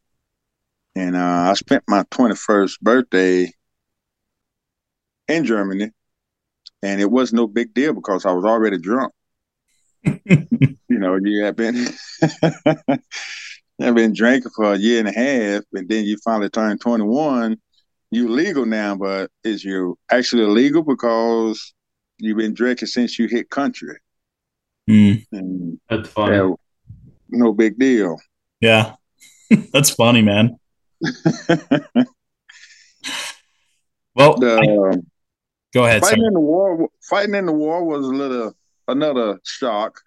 And 0.96 1.16
uh, 1.16 1.48
I 1.50 1.54
spent 1.54 1.84
my 1.88 2.04
21st 2.12 2.80
birthday 2.82 3.52
in 5.28 5.46
Germany, 5.46 5.90
and 6.84 7.02
it 7.02 7.10
was 7.10 7.34
no 7.34 7.48
big 7.48 7.74
deal 7.74 7.94
because 7.94 8.26
I 8.26 8.34
was 8.34 8.46
already 8.46 8.78
drunk. 8.78 9.14
you 10.04 10.78
know, 10.90 11.18
you 11.24 11.46
have 11.46 11.56
been 11.56 11.88
I've 13.82 13.96
been 13.96 14.14
drinking 14.14 14.52
for 14.56 14.74
a 14.74 14.78
year 14.78 15.00
and 15.00 15.08
a 15.08 15.14
half, 15.14 15.64
and 15.74 15.90
then 15.90 16.04
you 16.06 16.18
finally 16.24 16.50
turn 16.50 16.78
21. 16.78 17.58
You 18.12 18.28
legal 18.30 18.66
now, 18.66 18.96
but 18.96 19.32
is 19.44 19.64
you 19.64 19.98
actually 20.12 20.44
illegal 20.44 20.84
because 20.84 21.74
you've 22.18 22.38
been 22.38 22.54
drinking 22.54 22.88
since 22.88 23.18
you 23.20 23.28
hit 23.28 23.50
country? 23.50 23.98
Mm. 24.90 25.78
That's 25.90 26.10
funny. 26.10 26.36
Yeah, 26.36 26.54
no 27.30 27.54
big 27.54 27.78
deal. 27.80 28.18
Yeah, 28.60 28.96
that's 29.74 29.92
funny, 29.92 30.22
man. 30.22 30.58
well, 34.16 34.38
the, 34.38 34.60
I, 34.60 34.98
go 35.74 35.86
ahead. 35.86 36.02
Fighting 36.02 36.20
sorry. 36.20 36.28
in 36.28 36.34
the 36.34 36.40
war, 36.40 36.90
fighting 37.10 37.36
in 37.36 37.46
the 37.46 37.54
war 37.54 37.84
was 37.84 38.06
a 38.06 38.10
little 38.10 38.54
another 38.88 39.40
shock. 39.44 40.00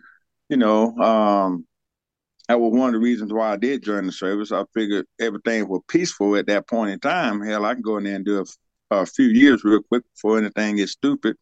You 0.49 0.57
know, 0.57 0.97
um, 0.99 1.67
that 2.49 2.61
was 2.61 2.73
one 2.73 2.89
of 2.89 2.93
the 2.95 3.01
reasons 3.01 3.33
why 3.33 3.53
I 3.53 3.57
did 3.57 3.83
join 3.83 4.07
the 4.07 4.13
service. 4.13 4.53
I 4.53 4.65
figured 4.73 5.07
everything 5.21 5.69
was 5.69 5.83
peaceful 5.89 6.37
at 6.37 6.47
that 6.47 6.69
point 6.69 6.93
in 6.93 7.01
time. 7.01 7.41
Hell, 7.41 7.65
I 7.65 7.75
can 7.75 7.83
go 7.83 7.97
in 7.97 8.05
there 8.05 8.15
and 8.15 8.25
do 8.25 8.45
a, 8.91 8.97
a 8.97 9.07
few 9.07 9.27
years 9.27 9.65
real 9.65 9.83
quick 9.83 10.05
before 10.15 10.39
anything 10.39 10.77
gets 10.77 10.93
stupid. 10.93 11.37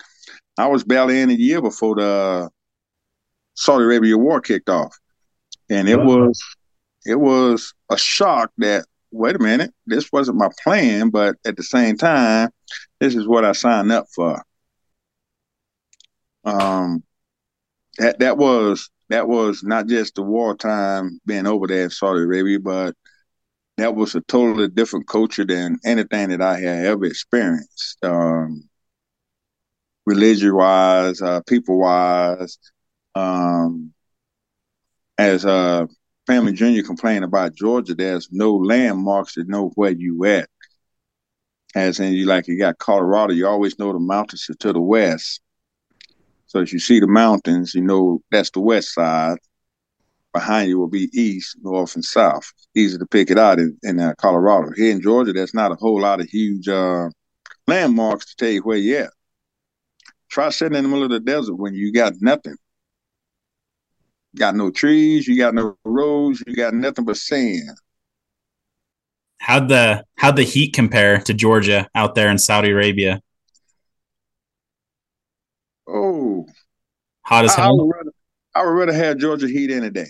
I 0.57 0.69
was 0.69 0.85
barely 0.85 1.21
in 1.21 1.31
a 1.31 1.35
year 1.35 1.61
before 1.61 1.97
the 1.97 2.51
Saudi 3.55 3.85
Arabia 3.85 4.17
war 4.17 4.41
kicked 4.41 4.69
off, 4.69 4.97
and 5.69 5.89
it 5.89 6.01
was 6.01 6.43
it 7.05 7.17
was 7.17 7.75
a 7.91 7.97
shock 7.97 8.53
that 8.59 8.85
wait 9.15 9.37
a 9.37 9.39
minute, 9.39 9.73
this 9.87 10.11
wasn't 10.13 10.37
my 10.37 10.49
plan, 10.63 11.09
but 11.09 11.37
at 11.47 11.57
the 11.57 11.63
same 11.63 11.97
time, 11.97 12.51
this 13.01 13.15
is 13.15 13.27
what 13.27 13.45
I 13.45 13.53
signed 13.53 13.93
up 13.93 14.07
for. 14.15 14.43
Um, 16.45 17.03
that 17.99 18.19
that 18.19 18.37
was 18.37 18.91
that 19.09 19.29
was 19.29 19.63
not 19.63 19.87
just 19.87 20.17
the 20.17 20.23
wartime 20.23 21.21
being 21.27 21.47
over 21.47 21.67
there 21.67 21.85
in 21.85 21.91
Saudi 21.91 22.21
Arabia, 22.21 22.59
but 22.59 22.95
that 23.77 23.95
was 23.95 24.15
a 24.15 24.21
totally 24.23 24.69
different 24.69 25.07
culture 25.07 25.45
than 25.45 25.79
anything 25.85 26.31
that 26.31 26.43
I 26.43 26.59
had 26.59 26.87
ever 26.87 27.05
experienced. 27.05 27.99
Um, 28.03 28.69
religion 30.07 30.55
wise, 30.55 31.23
uh, 31.23 31.41
people 31.43 31.79
wise. 31.79 32.59
Um, 33.15 33.93
as 35.19 35.47
uh, 35.47 35.87
Family 36.27 36.53
Junior 36.53 36.83
complained 36.83 37.25
about 37.25 37.55
Georgia, 37.55 37.95
there's 37.95 38.29
no 38.33 38.55
landmarks 38.55 39.35
to 39.35 39.45
know 39.45 39.71
where 39.75 39.93
you 39.93 40.25
at. 40.25 40.49
As 41.75 41.99
in, 42.01 42.13
you 42.13 42.27
like 42.27 42.47
you 42.47 42.59
got 42.59 42.79
Colorado, 42.79 43.33
you 43.33 43.47
always 43.47 43.79
know 43.79 43.93
the 43.93 43.99
mountains 43.99 44.49
are 44.49 44.55
to 44.55 44.73
the 44.73 44.81
west. 44.81 45.41
So 46.47 46.61
as 46.61 46.73
you 46.73 46.79
see 46.79 47.01
the 47.01 47.09
mountains, 47.09 47.75
you 47.75 47.83
know 47.83 48.23
that's 48.31 48.51
the 48.51 48.61
west 48.61 48.95
side. 48.95 49.39
Behind 50.33 50.69
you 50.69 50.79
will 50.79 50.89
be 50.89 51.11
east, 51.13 51.57
north, 51.63 51.95
and 51.95 52.05
south. 52.05 52.53
Easy 52.75 52.99
to 52.99 53.07
pick 53.07 53.31
it 53.31 53.39
out 53.39 53.59
in, 53.59 53.77
in 53.83 54.01
uh, 54.01 54.15
Colorado. 54.19 54.71
Here 54.77 54.91
in 54.93 55.01
Georgia, 55.01 55.33
there's 55.33 55.55
not 55.55 55.73
a 55.73 55.77
whole 55.77 56.01
lot 56.01 56.21
of 56.21 56.29
huge 56.29 56.69
uh, 56.69 57.09
landmarks 57.67 58.27
to 58.27 58.37
tell 58.37 58.51
you 58.51 58.63
where 58.63 58.77
you're 58.77 59.05
at. 59.05 59.14
Try 60.35 60.51
sitting 60.51 60.77
in 60.77 60.83
the 60.83 60.89
middle 60.89 61.05
of 61.05 61.11
the 61.11 61.21
desert 61.21 61.55
when 61.55 61.75
you 61.75 61.93
got 61.93 62.15
nothing. 62.21 62.57
Got 64.37 64.57
no 64.57 64.69
trees, 64.69 65.29
you 65.29 65.39
got 65.39 65.55
no 65.55 65.79
roads, 65.85 66.43
you 66.45 66.57
got 66.57 66.75
nothing 66.75 67.05
but 67.05 67.19
sand. 67.19 67.79
How'd 69.39 69.69
the 69.69 70.05
how'd 70.17 70.35
the 70.35 70.43
heat 70.43 70.73
compare 70.73 71.21
to 71.21 71.35
Georgia 71.35 71.89
out 71.95 72.17
there 72.17 72.31
in 72.31 72.39
Saudi 72.39 72.73
Arabia? 72.73 73.23
Oh, 75.87 76.47
hot 77.23 77.45
as 77.45 77.53
I, 77.53 77.61
hell. 77.61 77.69
I 77.69 77.85
would, 77.85 77.95
rather, 77.95 78.13
I 78.57 78.65
would 78.65 78.71
rather 78.73 78.93
have 78.93 79.19
Georgia 79.19 79.47
Heat 79.47 79.71
any 79.71 79.91
day. 79.91 80.09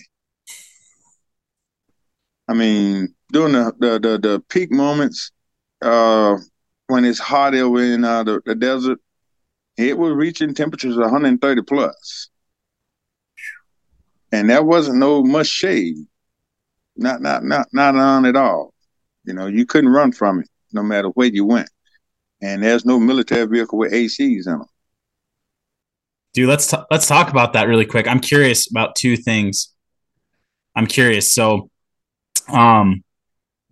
I 2.48 2.54
mean, 2.54 3.14
during 3.30 3.52
the 3.52 3.74
the 3.78 3.98
the, 3.98 4.18
the 4.18 4.40
peak 4.48 4.72
moments, 4.72 5.32
uh, 5.82 6.38
when 6.86 7.04
it's 7.04 7.18
hot 7.18 7.54
over 7.54 7.82
in 7.82 8.04
uh, 8.04 8.24
the, 8.24 8.40
the 8.46 8.54
desert, 8.54 8.98
it 9.76 9.98
was 9.98 10.12
reaching 10.12 10.54
temperatures 10.54 10.96
of 10.96 11.02
130 11.02 11.62
plus, 11.62 12.28
and 14.32 14.48
there 14.48 14.62
wasn't 14.62 14.98
no 14.98 15.22
much 15.22 15.46
shade, 15.46 15.96
not 16.96 17.20
not 17.20 17.44
not 17.44 17.68
not 17.72 17.96
on 17.96 18.24
at 18.24 18.36
all. 18.36 18.72
You 19.24 19.34
know, 19.34 19.46
you 19.46 19.66
couldn't 19.66 19.90
run 19.90 20.12
from 20.12 20.40
it 20.40 20.48
no 20.72 20.82
matter 20.82 21.08
where 21.08 21.28
you 21.28 21.44
went, 21.44 21.70
and 22.40 22.62
there's 22.62 22.84
no 22.84 22.98
military 22.98 23.46
vehicle 23.46 23.78
with 23.78 23.92
ACs 23.92 24.46
in 24.46 24.52
them. 24.52 24.64
Dude, 26.34 26.48
let's 26.48 26.68
t- 26.68 26.76
let's 26.90 27.06
talk 27.06 27.30
about 27.30 27.52
that 27.52 27.68
really 27.68 27.86
quick. 27.86 28.08
I'm 28.08 28.20
curious 28.20 28.68
about 28.70 28.96
two 28.96 29.16
things. 29.16 29.72
I'm 30.76 30.86
curious. 30.86 31.32
So, 31.32 31.70
um, 32.48 33.04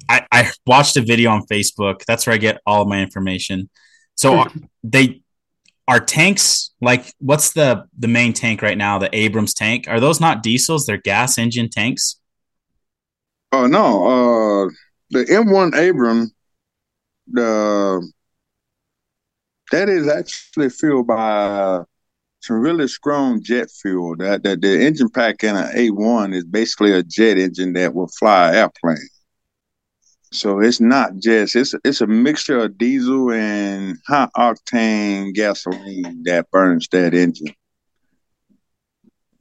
I 0.09 0.27
I 0.31 0.51
watched 0.67 0.97
a 0.97 1.03
video 1.03 1.31
on 1.31 1.47
Facebook. 1.47 2.05
That's 2.07 2.27
where 2.27 2.35
I 2.35 2.39
get 2.39 2.61
all 2.67 2.83
of 2.83 2.89
my 2.89 3.01
information. 3.01 3.69
So 4.15 4.47
they 4.85 5.23
are 5.89 6.01
tanks 6.01 6.71
like 6.81 7.13
what's 7.19 7.53
the 7.53 7.85
the 7.99 8.09
main 8.09 8.33
tank 8.33 8.63
right 8.63 8.79
now? 8.79 8.99
The 8.99 9.15
Abrams 9.15 9.55
tank. 9.55 9.87
Are 9.89 10.01
those 10.01 10.21
not 10.21 10.43
diesels? 10.43 10.87
They're 10.87 10.97
gas 10.97 11.39
engine 11.39 11.69
tanks. 11.69 12.17
Oh 13.53 13.67
no, 13.67 14.67
uh, 14.67 14.71
the 15.11 15.25
M1 15.25 15.91
Abram, 15.91 16.31
the 17.27 18.11
that 19.73 19.89
is 19.89 20.09
actually 20.09 20.71
fueled 20.71 21.07
by 21.07 21.83
some 22.41 22.57
really 22.57 22.89
strong 22.89 23.43
jet 23.43 23.71
fuel. 23.71 24.17
That 24.17 24.43
that 24.45 24.61
the 24.61 24.87
engine 24.87 25.11
pack 25.11 25.45
in 25.45 25.57
an 25.57 25.75
A1 25.77 26.35
is 26.35 26.45
basically 26.45 26.93
a 26.93 27.03
jet 27.03 27.39
engine 27.39 27.73
that 27.75 27.95
will 27.95 28.09
fly 28.09 28.51
an 28.51 28.55
airplane. 28.55 29.09
So 30.33 30.61
it's 30.61 30.81
not 30.81 31.19
just 31.19 31.55
it's 31.57 31.75
it's 31.85 32.01
a 32.01 32.07
mixture 32.07 32.59
of 32.59 32.79
diesel 32.79 33.33
and 33.33 33.99
high 34.09 34.29
octane 34.35 35.35
gasoline 35.35 36.23
that 36.25 36.51
burns 36.51 36.89
that 36.89 37.13
engine. 37.13 37.55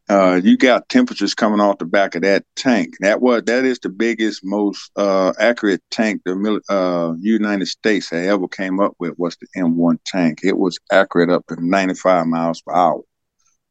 Uh, 0.09 0.41
you 0.43 0.57
got 0.57 0.89
temperatures 0.89 1.33
coming 1.33 1.61
off 1.61 1.77
the 1.77 1.85
back 1.85 2.15
of 2.15 2.23
that 2.23 2.43
tank. 2.57 2.95
That 2.99 3.21
was 3.21 3.43
that 3.43 3.63
is 3.63 3.79
the 3.79 3.87
biggest, 3.87 4.41
most 4.43 4.91
uh, 4.97 5.31
accurate 5.39 5.81
tank 5.89 6.23
the 6.25 6.61
uh, 6.67 7.13
United 7.21 7.67
States 7.67 8.09
had 8.09 8.25
ever 8.25 8.49
came 8.49 8.81
up 8.81 8.93
with 8.99 9.17
was 9.17 9.37
the 9.37 9.47
M1 9.57 9.99
tank. 10.05 10.39
It 10.43 10.57
was 10.57 10.77
accurate 10.91 11.29
up 11.29 11.47
to 11.47 11.55
95 11.65 12.27
miles 12.27 12.61
per 12.61 12.73
hour, 12.73 13.01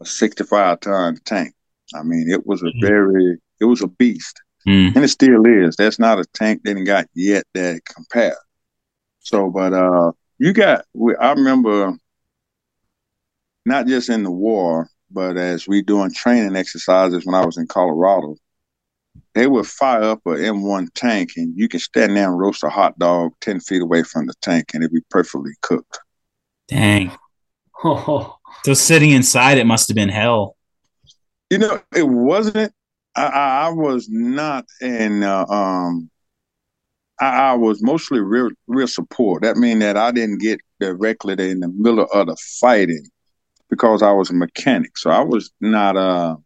a 0.01 0.07
65 0.07 0.81
ton 0.81 1.19
tank. 1.27 1.53
I 1.95 2.03
mean, 2.03 2.31
it 2.31 2.47
was 2.47 2.63
a 2.63 2.73
very, 2.81 3.37
it 3.61 3.67
was 3.67 3.83
a 3.83 3.89
beast, 3.89 4.41
Mm. 4.67 4.95
and 4.95 5.05
it 5.05 5.09
still 5.09 5.47
is. 5.47 5.77
That's 5.77 5.99
not 5.99 6.19
a 6.19 6.25
tank 6.35 6.63
that 6.65 6.77
ain't 6.77 6.87
got 6.87 7.07
yet 7.15 7.45
that 7.55 7.81
compare. 7.85 8.37
So, 9.21 9.51
but 9.51 9.73
uh, 9.73 10.13
you 10.39 10.53
got. 10.53 10.85
I 11.21 11.33
remember 11.33 11.97
not 13.65 13.87
just 13.87 14.09
in 14.11 14.23
the 14.23 14.31
war, 14.31 14.89
but 15.11 15.37
as 15.37 15.67
we 15.67 15.83
doing 15.83 16.13
training 16.13 16.57
exercises 16.57 17.25
when 17.25 17.35
I 17.35 17.45
was 17.45 17.57
in 17.57 17.67
Colorado, 17.67 18.37
they 19.35 19.47
would 19.47 19.67
fire 19.67 20.03
up 20.03 20.21
a 20.27 20.31
M1 20.31 20.89
tank 20.95 21.31
and 21.37 21.57
you 21.57 21.69
can 21.69 21.81
stand 21.81 22.17
there 22.17 22.29
and 22.29 22.39
roast 22.39 22.65
a 22.65 22.69
hot 22.69 22.99
dog 22.99 23.33
10 23.41 23.61
feet 23.61 23.83
away 23.83 24.03
from 24.03 24.27
the 24.27 24.35
tank 24.43 24.71
and 24.75 24.83
it'd 24.83 24.93
be 24.93 25.03
perfectly 25.11 25.53
cooked. 25.63 25.99
Dang. 26.69 27.13
Oh, 27.85 28.37
So 28.65 28.75
sitting 28.75 29.11
inside 29.11 29.59
it 29.59 29.67
must 29.67 29.89
have 29.89 29.95
been 29.95 30.09
hell. 30.09 30.57
You 31.49 31.59
know, 31.59 31.81
it 31.95 32.07
wasn't, 32.07 32.73
I, 33.17 33.27
I, 33.27 33.67
I 33.67 33.69
was 33.71 34.09
not 34.09 34.67
in, 34.81 35.23
uh, 35.23 35.47
um, 35.47 36.11
I, 37.21 37.51
I 37.51 37.55
was 37.55 37.83
mostly 37.83 38.21
real, 38.21 38.51
real 38.67 38.89
support. 38.89 39.43
That 39.43 39.57
means 39.57 39.81
that 39.81 39.97
I 39.97 40.11
didn't 40.11 40.39
get 40.39 40.61
directly 40.79 41.33
in 41.51 41.61
the 41.61 41.69
middle 41.69 42.07
of 42.13 42.27
the 42.27 42.37
fighting 42.61 43.07
because 43.69 44.03
I 44.03 44.13
was 44.13 44.31
a 44.31 44.35
mechanic. 44.35 44.97
So 44.97 45.11
I 45.11 45.23
was 45.23 45.51
not 45.61 45.97
a, 45.97 46.37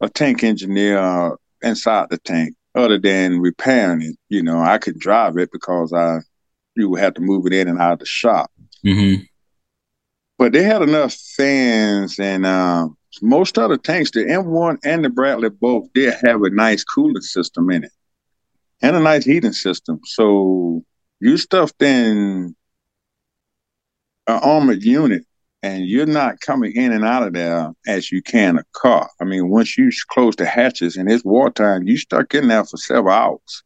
a 0.00 0.08
tank 0.08 0.42
engineer 0.42 0.98
uh, 0.98 1.36
inside 1.62 2.08
the 2.10 2.18
tank 2.18 2.54
other 2.74 2.98
than 2.98 3.40
repairing 3.40 4.02
it. 4.02 4.16
You 4.28 4.42
know, 4.42 4.60
I 4.60 4.78
could 4.78 4.98
drive 4.98 5.36
it 5.36 5.50
because 5.52 5.92
I 5.92 6.18
you 6.74 6.88
would 6.88 7.00
have 7.00 7.14
to 7.14 7.20
move 7.20 7.46
it 7.46 7.52
in 7.52 7.68
and 7.68 7.78
out 7.78 7.94
of 7.94 7.98
the 7.98 8.06
shop. 8.06 8.50
Mm-hmm. 8.84 9.24
But 10.38 10.52
they 10.52 10.62
had 10.62 10.82
enough 10.82 11.14
fans 11.14 12.18
and 12.18 12.46
uh, 12.46 12.88
most 13.20 13.58
other 13.58 13.76
tanks, 13.76 14.10
the 14.10 14.20
M1 14.20 14.78
and 14.84 15.04
the 15.04 15.10
Bradley 15.10 15.50
both 15.50 15.92
did 15.92 16.14
have 16.22 16.42
a 16.42 16.50
nice 16.50 16.82
cooling 16.84 17.20
system 17.20 17.70
in 17.70 17.84
it 17.84 17.92
and 18.80 18.96
a 18.96 19.00
nice 19.00 19.24
heating 19.24 19.52
system. 19.52 20.00
So 20.04 20.82
you 21.20 21.36
stuffed 21.36 21.82
in 21.82 22.54
an 24.26 24.40
armored 24.42 24.82
unit 24.82 25.24
and 25.62 25.86
you're 25.86 26.06
not 26.06 26.40
coming 26.40 26.72
in 26.74 26.92
and 26.92 27.04
out 27.04 27.26
of 27.26 27.34
there 27.34 27.72
as 27.86 28.10
you 28.10 28.22
can 28.22 28.58
a 28.58 28.64
car. 28.72 29.08
I 29.20 29.24
mean, 29.24 29.48
once 29.48 29.78
you 29.78 29.90
close 30.08 30.34
the 30.34 30.46
hatches 30.46 30.96
and 30.96 31.10
it's 31.10 31.24
wartime, 31.24 31.86
you 31.86 31.96
stuck 31.96 32.34
in 32.34 32.48
there 32.48 32.64
for 32.64 32.76
several 32.76 33.14
hours, 33.14 33.62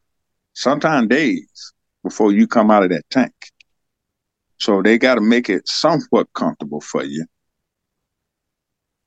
sometimes 0.53 1.09
days 1.09 1.73
before 2.03 2.33
you 2.33 2.47
come 2.47 2.71
out 2.71 2.83
of 2.83 2.91
that 2.91 3.09
tank. 3.11 3.33
So 4.59 4.83
they 4.83 4.99
got 4.99 5.17
to 5.17 5.21
make 5.21 5.49
it 5.49 5.67
somewhat 5.69 6.33
comfortable 6.35 6.81
for 6.81 7.05
you. 7.05 7.25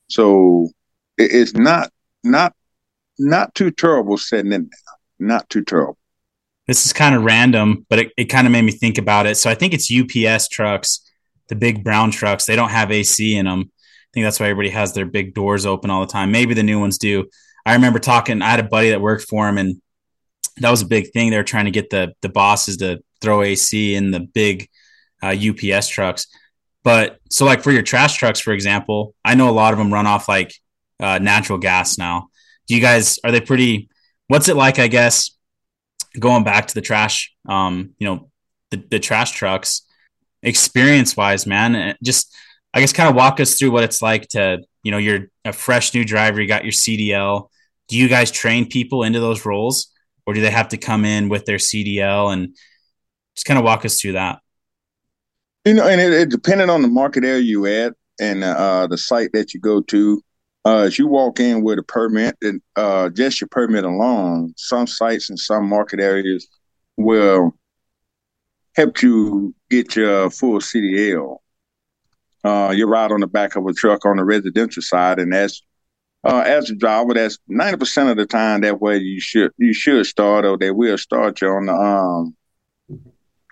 So 0.10 0.70
it's 1.18 1.54
not 1.54 1.92
not 2.24 2.54
not 3.18 3.54
too 3.56 3.72
terrible 3.72 4.18
sitting 4.18 4.52
in 4.52 4.64
there. 4.64 5.28
Not 5.28 5.50
too 5.50 5.64
terrible. 5.64 5.98
This 6.68 6.86
is 6.86 6.94
kind 6.94 7.16
of 7.16 7.24
random, 7.24 7.86
but 7.90 8.00
it, 8.00 8.12
it 8.16 8.26
kind 8.26 8.48
of 8.48 8.54
made 8.54 8.62
me 8.62 8.72
think 8.72 8.98
about 8.98 9.26
it. 9.26 9.36
So 9.36 9.50
I 9.50 9.56
think 9.56 9.74
it's 9.74 9.92
UPS 9.92 10.50
trucks, 10.50 11.02
the 11.48 11.56
big 11.56 11.84
brown 11.84 12.12
trucks. 12.12 12.46
They 12.46 12.56
don't 12.56 12.70
have 12.70 12.92
AC 12.92 13.36
in 13.36 13.46
them. 13.46 13.72
I 13.72 14.10
think 14.14 14.26
that's 14.26 14.40
why 14.40 14.48
everybody 14.48 14.70
has 14.70 14.94
their 14.94 15.06
big 15.06 15.34
doors 15.34 15.66
open 15.66 15.90
all 15.90 16.02
the 16.02 16.12
time. 16.12 16.32
Maybe 16.32 16.54
the 16.54 16.64
new 16.64 16.80
ones 16.80 16.98
do. 16.98 17.26
I 17.66 17.74
remember 17.74 18.00
talking. 18.00 18.42
I 18.42 18.50
had 18.50 18.60
a 18.60 18.64
buddy 18.64 18.92
that 18.92 19.02
worked 19.02 19.28
for 19.28 19.48
him, 19.48 19.58
and 19.58 19.82
that 20.58 20.72
was 20.72 20.82
a 20.82 20.88
big 20.88 21.12
thing. 21.12 21.30
They 21.30 21.38
were 21.38 21.44
trying 21.44 21.66
to 21.66 21.72
get 21.72 21.90
the 21.90 22.14
the 22.22 22.30
bosses 22.30 22.78
to 22.78 23.04
throw 23.22 23.44
AC 23.44 23.96
in 23.96 24.12
the 24.12 24.22
big 24.22 24.70
uh, 25.22 25.36
UPS 25.36 25.90
trucks. 25.90 26.28
But 26.84 27.20
so, 27.30 27.46
like 27.46 27.62
for 27.62 27.72
your 27.72 27.82
trash 27.82 28.18
trucks, 28.18 28.40
for 28.40 28.54
example, 28.54 29.14
I 29.24 29.36
know 29.36 29.50
a 29.50 29.52
lot 29.52 29.74
of 29.74 29.80
them 29.80 29.94
run 29.94 30.08
off 30.08 30.28
like 30.28 30.54
uh, 31.00 31.20
natural 31.20 31.58
gas 31.58 31.98
now. 31.98 32.30
Do 32.68 32.76
you 32.76 32.82
guys 32.82 33.20
are 33.24 33.32
they 33.32 33.42
pretty? 33.42 33.90
What's 34.28 34.48
it 34.48 34.56
like? 34.56 34.80
I 34.80 34.88
guess 34.88 35.32
going 36.18 36.44
back 36.44 36.68
to 36.68 36.74
the 36.74 36.82
trash, 36.82 37.34
um, 37.48 37.92
you 38.00 38.08
know, 38.08 38.30
the, 38.72 38.84
the 38.90 39.00
trash 39.00 39.32
trucks, 39.32 39.84
experience 40.42 41.18
wise, 41.18 41.46
man, 41.46 41.96
just 42.04 42.34
I 42.74 42.80
guess 42.80 42.94
kind 42.94 43.10
of 43.10 43.16
walk 43.16 43.40
us 43.40 43.58
through 43.58 43.72
what 43.72 43.84
it's 43.84 44.02
like 44.02 44.28
to, 44.30 44.60
you 44.84 44.92
know, 44.92 44.98
you're 44.98 45.28
a 45.46 45.54
fresh 45.54 45.94
new 45.94 46.06
driver, 46.06 46.42
you 46.42 46.48
got 46.48 46.64
your 46.64 46.72
CDL. 46.72 47.50
Do 47.88 47.98
you 47.98 48.08
guys 48.08 48.32
train 48.32 48.70
people 48.70 49.04
into 49.04 49.20
those 49.20 49.46
roles, 49.46 49.92
or 50.26 50.34
do 50.34 50.42
they 50.42 50.52
have 50.52 50.70
to 50.70 50.78
come 50.78 51.06
in 51.06 51.28
with 51.28 51.46
their 51.46 51.58
CDL 51.58 52.32
and 52.32 52.56
just 53.36 53.46
kind 53.46 53.58
of 53.58 53.66
walk 53.66 53.84
us 53.86 54.00
through 54.00 54.14
that? 54.14 54.40
You 55.66 55.74
know, 55.74 55.88
and 55.88 56.00
it, 56.00 56.14
it 56.14 56.30
depending 56.30 56.70
on 56.70 56.82
the 56.82 56.88
market 56.88 57.24
area 57.24 57.42
you 57.42 57.66
at 57.66 57.94
and 58.20 58.44
uh, 58.44 58.88
the 58.88 58.98
site 58.98 59.32
that 59.34 59.54
you 59.54 59.60
go 59.60 59.82
to. 59.82 60.22
Uh, 60.66 60.80
as 60.80 61.00
you 61.00 61.08
walk 61.08 61.40
in 61.40 61.64
with 61.64 61.80
a 61.80 61.84
permit, 61.84 62.36
and 62.42 62.62
uh, 62.76 63.10
just 63.10 63.40
your 63.40 63.48
permit 63.48 63.86
alone, 63.86 64.54
some 64.58 64.86
sites 64.86 65.30
and 65.30 65.40
some 65.40 65.68
market 65.68 66.02
areas 66.02 66.48
will 66.98 67.54
help 68.76 69.02
you 69.02 69.56
get 69.70 69.96
your 69.96 70.30
full 70.30 70.60
CDL. 70.60 71.38
Uh, 72.44 72.74
you 72.76 72.88
ride 72.88 73.12
on 73.12 73.22
the 73.22 73.28
back 73.28 73.56
of 73.56 73.66
a 73.66 73.74
truck 73.74 74.06
on 74.06 74.18
the 74.18 74.24
residential 74.24 74.82
side, 74.82 75.20
and 75.20 75.34
as 75.34 75.62
uh, 76.26 76.44
as 76.46 76.70
a 76.70 76.76
driver, 76.76 77.14
that's 77.14 77.38
ninety 77.48 77.78
percent 77.78 78.10
of 78.10 78.18
the 78.18 78.26
time 78.26 78.62
that 78.62 78.82
way 78.82 78.98
you 78.98 79.22
should 79.22 79.52
you 79.58 79.74
should 79.74 80.06
start, 80.06 80.46
or 80.46 80.58
they 80.58 80.72
will 80.72 80.98
start 80.98 81.42
you 81.42 81.48
on 81.48 81.66
the 81.68 81.74
um, 81.74 82.36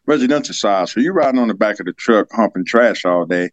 residential 0.08 0.55
side. 0.55 0.89
So 0.89 0.99
you're 0.99 1.14
riding 1.14 1.39
on 1.39 1.49
the 1.49 1.53
back 1.53 1.80
of 1.80 1.86
the 1.86 1.93
truck, 1.93 2.28
humping 2.32 2.66
trash 2.66 3.05
all 3.05 3.26
day, 3.26 3.51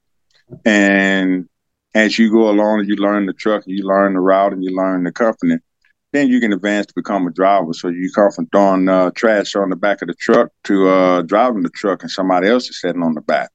and 0.64 1.48
as 1.94 2.18
you 2.18 2.30
go 2.30 2.50
along, 2.50 2.84
you 2.86 2.96
learn 2.96 3.26
the 3.26 3.32
truck, 3.32 3.64
you 3.66 3.86
learn 3.86 4.14
the 4.14 4.20
route, 4.20 4.52
and 4.52 4.64
you 4.64 4.74
learn 4.74 5.04
the 5.04 5.12
company. 5.12 5.58
Then 6.12 6.28
you 6.28 6.40
can 6.40 6.52
advance 6.52 6.86
to 6.86 6.94
become 6.94 7.26
a 7.26 7.30
driver. 7.30 7.72
So 7.72 7.88
you 7.88 8.10
come 8.14 8.30
from 8.30 8.46
throwing 8.46 8.88
uh, 8.88 9.10
trash 9.10 9.54
on 9.56 9.70
the 9.70 9.76
back 9.76 10.02
of 10.02 10.08
the 10.08 10.14
truck 10.14 10.50
to 10.64 10.88
uh, 10.88 11.22
driving 11.22 11.62
the 11.62 11.70
truck, 11.70 12.02
and 12.02 12.10
somebody 12.10 12.48
else 12.48 12.68
is 12.68 12.80
sitting 12.80 13.02
on 13.02 13.14
the 13.14 13.20
back. 13.20 13.50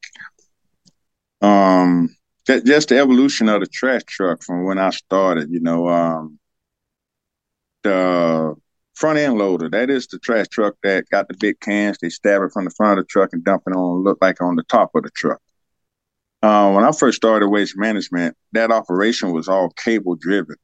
Um, 1.41 2.09
just 2.45 2.89
the 2.89 2.97
evolution 2.97 3.47
of 3.47 3.61
the 3.61 3.67
trash 3.67 4.03
truck 4.07 4.43
from 4.43 4.63
when 4.65 4.77
I 4.77 4.89
started. 4.89 5.49
You 5.51 5.59
know, 5.59 5.87
um, 5.87 6.39
the 7.83 8.55
front 8.99 9.17
end 9.17 9.37
loader 9.37 9.69
that 9.69 9.89
is 9.89 10.07
the 10.07 10.19
trash 10.19 10.47
truck 10.49 10.75
that 10.83 11.09
got 11.09 11.27
the 11.29 11.33
big 11.39 11.59
cans. 11.61 11.97
They 11.97 12.09
stab 12.09 12.41
it 12.41 12.51
from 12.51 12.65
the 12.65 12.71
front 12.71 12.99
of 12.99 13.05
the 13.05 13.09
truck 13.09 13.29
and 13.31 13.43
dump 13.43 13.63
it 13.65 13.71
on, 13.71 14.03
look 14.03 14.17
like 14.21 14.41
on 14.41 14.57
the 14.57 14.63
top 14.63 14.91
of 14.93 15.03
the 15.03 15.09
truck. 15.11 15.39
Uh, 16.41 16.71
when 16.71 16.83
I 16.83 16.91
first 16.91 17.17
started 17.17 17.47
waste 17.47 17.77
management, 17.77 18.35
that 18.51 18.71
operation 18.71 19.31
was 19.31 19.47
all 19.47 19.69
cable 19.69 20.15
driven. 20.15 20.55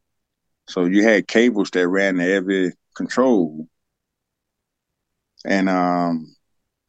So 0.67 0.85
you 0.85 1.03
had 1.03 1.27
cables 1.27 1.69
that 1.71 1.87
ran 1.87 2.19
every 2.19 2.73
control. 2.95 3.67
And 5.45 5.69
um, 5.69 6.35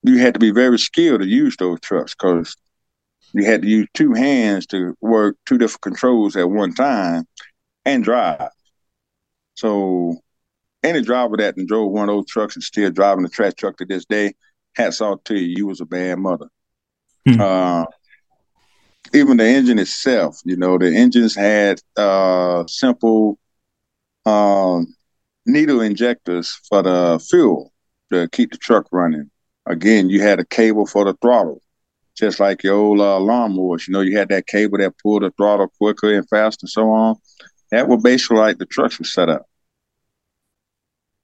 you 0.02 0.18
had 0.18 0.34
to 0.34 0.40
be 0.40 0.50
very 0.50 0.78
skilled 0.78 1.20
to 1.20 1.26
use 1.26 1.56
those 1.56 1.80
trucks 1.80 2.14
because 2.14 2.56
you 3.34 3.44
had 3.44 3.62
to 3.62 3.68
use 3.68 3.86
two 3.92 4.14
hands 4.14 4.66
to 4.68 4.96
work 5.00 5.36
two 5.46 5.58
different 5.58 5.82
controls 5.82 6.36
at 6.36 6.48
one 6.48 6.74
time 6.74 7.24
and 7.84 8.02
drive. 8.02 8.50
So 9.54 10.16
any 10.86 11.02
driver 11.02 11.36
that 11.36 11.56
drove 11.66 11.92
one 11.92 12.08
of 12.08 12.16
those 12.16 12.26
trucks 12.26 12.56
and 12.56 12.62
still 12.62 12.90
driving 12.90 13.24
the 13.24 13.28
trash 13.28 13.54
truck 13.54 13.76
to 13.78 13.84
this 13.84 14.04
day, 14.04 14.34
hats 14.74 15.00
off 15.00 15.22
to 15.24 15.34
you. 15.34 15.54
You 15.58 15.66
was 15.66 15.80
a 15.80 15.86
bad 15.86 16.18
mother. 16.18 16.48
Hmm. 17.26 17.40
Uh, 17.40 17.84
even 19.14 19.36
the 19.36 19.44
engine 19.44 19.78
itself, 19.78 20.40
you 20.44 20.56
know, 20.56 20.78
the 20.78 20.94
engines 20.94 21.34
had 21.34 21.80
uh, 21.96 22.64
simple 22.66 23.38
um, 24.24 24.94
needle 25.46 25.80
injectors 25.80 26.60
for 26.68 26.82
the 26.82 27.24
fuel 27.28 27.72
to 28.12 28.28
keep 28.28 28.52
the 28.52 28.58
truck 28.58 28.86
running. 28.90 29.30
Again, 29.66 30.10
you 30.10 30.22
had 30.22 30.40
a 30.40 30.44
cable 30.44 30.86
for 30.86 31.04
the 31.04 31.14
throttle, 31.14 31.60
just 32.16 32.38
like 32.40 32.62
your 32.62 32.74
old 32.74 33.00
uh, 33.00 33.18
lawnmowers. 33.18 33.86
You 33.86 33.92
know, 33.92 34.00
you 34.00 34.16
had 34.16 34.28
that 34.28 34.46
cable 34.46 34.78
that 34.78 34.98
pulled 34.98 35.22
the 35.22 35.30
throttle 35.32 35.72
quicker 35.78 36.14
and 36.14 36.28
fast 36.28 36.62
and 36.62 36.70
so 36.70 36.90
on. 36.90 37.16
That 37.70 37.88
was 37.88 38.02
basically 38.02 38.38
like 38.38 38.58
the 38.58 38.66
trucks 38.66 38.98
were 38.98 39.04
set 39.04 39.28
up. 39.28 39.46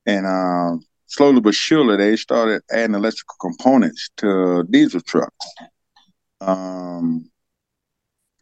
And 0.07 0.27
um, 0.27 0.85
slowly 1.07 1.41
but 1.41 1.55
surely, 1.55 1.97
they 1.97 2.17
started 2.17 2.63
adding 2.71 2.95
electrical 2.95 3.37
components 3.41 4.11
to 4.19 4.65
diesel 4.65 5.01
trucks. 5.01 5.47
Um, 6.41 7.31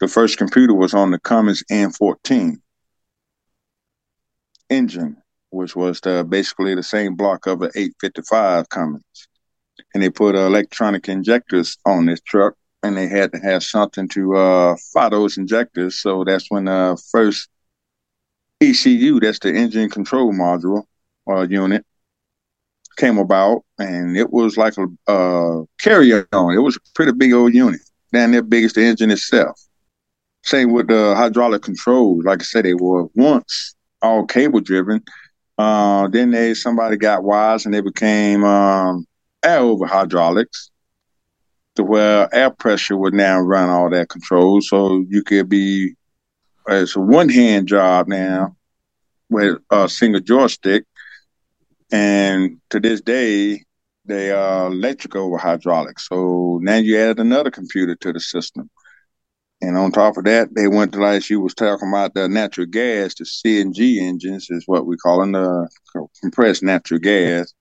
the 0.01 0.09
first 0.09 0.39
computer 0.39 0.75
was 0.75 0.95
on 0.95 1.11
the 1.11 1.19
Cummins 1.19 1.63
N14 1.71 2.57
engine, 4.71 5.17
which 5.51 5.77
was 5.77 6.01
the, 6.01 6.25
basically 6.27 6.75
the 6.75 6.83
same 6.83 7.17
block 7.17 7.47
of 7.47 7.61
an 7.61 7.71
855 7.75 8.69
Cummins. 8.71 9.03
And 9.93 10.03
they 10.03 10.09
put 10.09 10.37
uh, 10.37 10.47
electronic 10.47 11.09
injectors 11.09 11.77
on 11.85 12.07
this 12.07 12.21
truck, 12.21 12.55
and 12.83 12.97
they 12.97 13.09
had 13.09 13.33
to 13.33 13.39
have 13.39 13.63
something 13.63 14.09
to 14.09 14.37
uh, 14.37 14.77
fire 14.95 15.11
those 15.11 15.37
injectors. 15.37 16.01
So 16.01 16.25
that's 16.25 16.51
when 16.51 16.67
the 16.67 16.73
uh, 16.73 16.97
first 17.11 17.49
ECU, 18.63 19.21
that's 19.21 19.41
the 19.41 19.53
engine 19.53 19.91
control 19.91 20.33
module 20.33 20.85
uh, 21.29 21.43
unit, 21.43 21.85
came 22.97 23.19
about, 23.19 23.65
and 23.79 24.17
it 24.17 24.31
was 24.31 24.57
like 24.57 24.75
a 25.09 25.65
carry 25.79 26.13
on. 26.33 26.55
It 26.55 26.63
was 26.63 26.77
a 26.77 26.81
pretty 26.95 27.13
big 27.13 27.33
old 27.33 27.55
unit, 27.55 27.81
down 28.13 28.33
there, 28.33 28.43
big 28.43 28.65
as 28.65 28.73
the 28.73 28.83
engine 28.83 29.11
itself. 29.11 29.61
Same 30.43 30.73
with 30.73 30.89
the 30.89 31.15
hydraulic 31.17 31.63
controls. 31.63 32.25
Like 32.25 32.41
I 32.41 32.45
said, 32.45 32.65
they 32.65 32.75
were 32.75 33.07
once 33.15 33.75
all 34.03 34.25
cable 34.27 34.61
driven. 34.61 35.03
Uh, 35.59 36.09
then 36.09 36.31
they 36.31 36.55
somebody 36.55 36.97
got 36.97 37.23
wise 37.23 37.67
and 37.67 37.75
they 37.75 37.83
became 37.83 38.45
um, 38.45 39.07
air 39.45 39.59
over 39.59 39.87
hydraulics 39.87 40.71
to 41.77 41.83
where 41.83 42.35
air 42.35 42.51
pressure 42.51 42.97
would 42.97 43.15
now 43.15 43.39
run 43.39 43.69
all 43.69 43.91
that 43.91 44.09
control. 44.09 44.61
So 44.63 45.05
you 45.09 45.23
could 45.23 45.49
be 45.49 45.95
it's 46.69 46.97
a 46.97 47.01
one 47.01 47.29
hand 47.29 47.69
job 47.69 48.09
now 48.09 48.57
with 49.29 49.59
a 49.71 49.89
single 49.89 50.21
joystick. 50.21 50.85
And 51.93 52.59
to 52.71 52.81
this 52.81 53.01
day, 53.01 53.65
they 54.05 54.31
are 54.31 54.67
electric 54.67 55.17
over 55.17 55.39
hydraulic. 55.39 55.99
So 55.99 56.59
now 56.63 56.77
you 56.77 56.99
add 56.99 57.19
another 57.19 57.51
computer 57.51 57.95
to 57.97 58.13
the 58.13 58.21
system. 58.21 58.71
And 59.63 59.77
on 59.77 59.93
top 59.93 60.17
of 60.17 60.25
that, 60.25 60.55
they 60.55 60.69
went 60.69 60.93
to 60.93 61.01
like 61.01 61.29
you 61.29 61.41
was 61.41 61.55
talking 61.55 61.89
about 61.89 62.15
the 62.15 62.29
natural 62.29 62.67
gas, 62.67 63.15
the 63.15 63.25
CNG 63.25 64.01
engines 64.01 64.49
is 64.51 64.65
what 64.67 64.87
we 64.87 64.97
call 64.97 65.21
them, 65.21 65.33
the 65.33 65.69
compressed 66.23 66.63
natural 66.63 66.99
gas. 66.99 67.53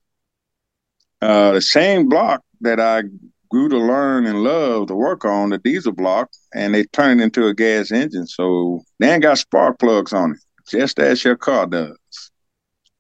Uh, 1.22 1.52
the 1.52 1.62
same 1.62 2.08
block 2.08 2.42
that 2.62 2.80
I 2.80 3.04
grew 3.50 3.68
to 3.68 3.78
learn 3.78 4.26
and 4.28 4.44
love 4.44 4.88
to 4.88 4.96
work 4.96 5.26
on, 5.26 5.50
the 5.50 5.58
diesel 5.58 5.92
block, 5.92 6.30
and 6.54 6.74
they 6.74 6.86
turned 6.86 7.20
it 7.20 7.26
into 7.26 7.48
a 7.48 7.54
gas 7.54 7.92
engine. 7.92 8.28
So 8.28 8.82
they 9.00 9.12
ain't 9.12 9.24
got 9.24 9.38
spark 9.38 9.80
plugs 9.80 10.14
on 10.14 10.32
it, 10.34 10.40
just 10.70 11.00
as 11.00 11.26
your 11.26 11.36
car 11.36 11.68
does. 11.68 11.99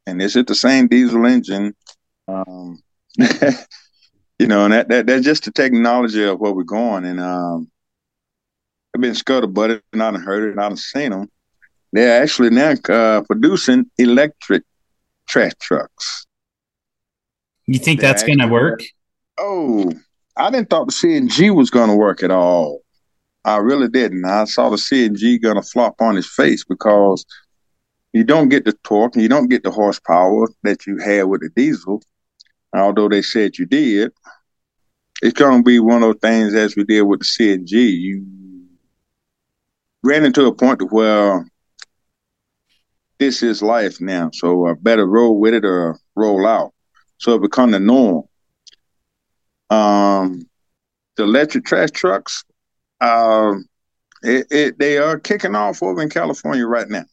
And 0.10 0.22
is 0.22 0.34
the 0.34 0.55
same 0.55 0.88
diesel 0.88 1.26
engine. 1.26 1.76
Um, 2.28 2.82
you 3.18 4.47
know, 4.47 4.66
and 4.66 4.74
that, 4.74 4.89
that 4.89 5.07
that's 5.07 5.26
just 5.26 5.45
the 5.45 5.51
technology 5.51 6.24
of 6.24 6.39
where 6.39 6.53
we're 6.53 6.64
going. 6.64 7.05
And 7.05 7.20
um, 7.20 7.70
I've 8.95 9.01
been 9.01 9.14
scuttlebutted 9.14 9.82
and 9.93 10.03
I've 10.03 10.14
not 10.14 10.22
heard 10.22 10.43
it 10.43 10.51
and 10.51 10.60
I 10.60 10.64
haven't 10.64 10.78
seen 10.78 11.12
them. 11.12 11.30
They're 11.91 12.22
actually 12.22 12.51
now 12.51 12.74
uh, 12.89 13.22
producing 13.22 13.89
electric 13.97 14.64
trash 15.28 15.53
trucks. 15.60 16.26
You 17.66 17.80
think 17.80 17.99
They're 17.99 18.10
that's 18.10 18.24
going 18.24 18.39
to 18.39 18.47
work? 18.47 18.82
Oh, 19.39 19.91
I 20.36 20.49
didn't 20.49 20.70
thought 20.70 20.88
the 20.88 20.93
CNG 20.93 21.55
was 21.55 21.70
going 21.70 21.89
to 21.89 21.95
work 21.95 22.24
at 22.24 22.32
all. 22.32 22.82
I 23.45 23.57
really 23.57 23.88
didn't. 23.88 24.26
I 24.26 24.45
saw 24.45 24.70
the 24.70 24.76
CNG 24.76 25.41
going 25.41 25.55
to 25.55 25.62
flop 25.62 25.95
on 26.01 26.16
his 26.16 26.28
face 26.28 26.64
because 26.64 27.26
you 28.14 28.24
don't 28.24 28.49
get 28.49 28.66
the 28.66 28.74
torque 28.84 29.16
you 29.16 29.30
don't 29.30 29.49
get 29.49 29.64
the 29.64 29.72
horsepower 29.72 30.47
that 30.64 30.88
you 30.88 30.97
had 30.97 31.24
with 31.24 31.41
the 31.41 31.49
diesel. 31.49 32.01
Although 32.74 33.10
they 33.10 33.22
said 33.22 33.57
you 33.57 33.66
did, 33.66 34.12
it's 35.22 35.38
going 35.38 35.60
to 35.60 35.64
be 35.64 35.80
one 35.80 36.03
of 36.03 36.10
those 36.10 36.20
things 36.22 36.53
as 36.53 36.76
we 36.76 36.84
did 36.84 37.01
with 37.01 37.20
the 37.20 37.26
CNG. 37.26 37.72
You 37.72 38.26
ran 40.03 40.26
into 40.26 40.45
a 40.45 40.53
point 40.53 40.91
where 40.91 41.45
this 43.18 43.43
is 43.43 43.62
life 43.62 43.99
now. 43.99 44.30
So 44.34 44.68
I 44.68 44.74
better 44.74 45.05
roll 45.05 45.39
with 45.39 45.53
it 45.53 45.66
or 45.66 45.99
roll 46.16 46.47
out. 46.47 46.74
So 47.18 47.34
it 47.34 47.41
become 47.41 47.72
the 47.72 47.80
norm. 47.80 48.24
Um, 49.70 50.47
the 51.16 51.24
electric 51.24 51.66
trash 51.66 51.91
trucks, 51.91 52.43
um, 53.01 53.66
it, 54.24 54.47
it, 54.49 54.80
they 54.80 54.97
are 54.97 55.20
kicking 55.20 55.55
off 55.55 55.84
over 55.84 56.01
in 56.01 56.10
California 56.10 56.66
right 56.66 56.88
now. 56.88 57.05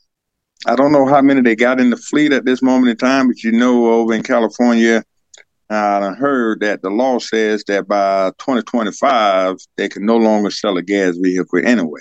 I 0.66 0.74
don't 0.74 0.92
know 0.92 1.06
how 1.06 1.22
many 1.22 1.40
they 1.42 1.54
got 1.54 1.80
in 1.80 1.90
the 1.90 1.96
fleet 1.96 2.32
at 2.32 2.44
this 2.44 2.60
moment 2.60 2.90
in 2.90 2.96
time, 2.96 3.28
but 3.28 3.42
you 3.42 3.52
know, 3.52 3.86
over 3.86 4.12
in 4.12 4.22
California, 4.22 5.04
I 5.70 6.12
heard 6.18 6.60
that 6.60 6.82
the 6.82 6.90
law 6.90 7.18
says 7.18 7.64
that 7.68 7.88
by 7.88 8.30
2025 8.38 9.56
they 9.76 9.88
can 9.88 10.04
no 10.04 10.16
longer 10.16 10.50
sell 10.50 10.76
a 10.76 10.82
gas 10.82 11.16
vehicle 11.16 11.60
anyway. 11.64 12.00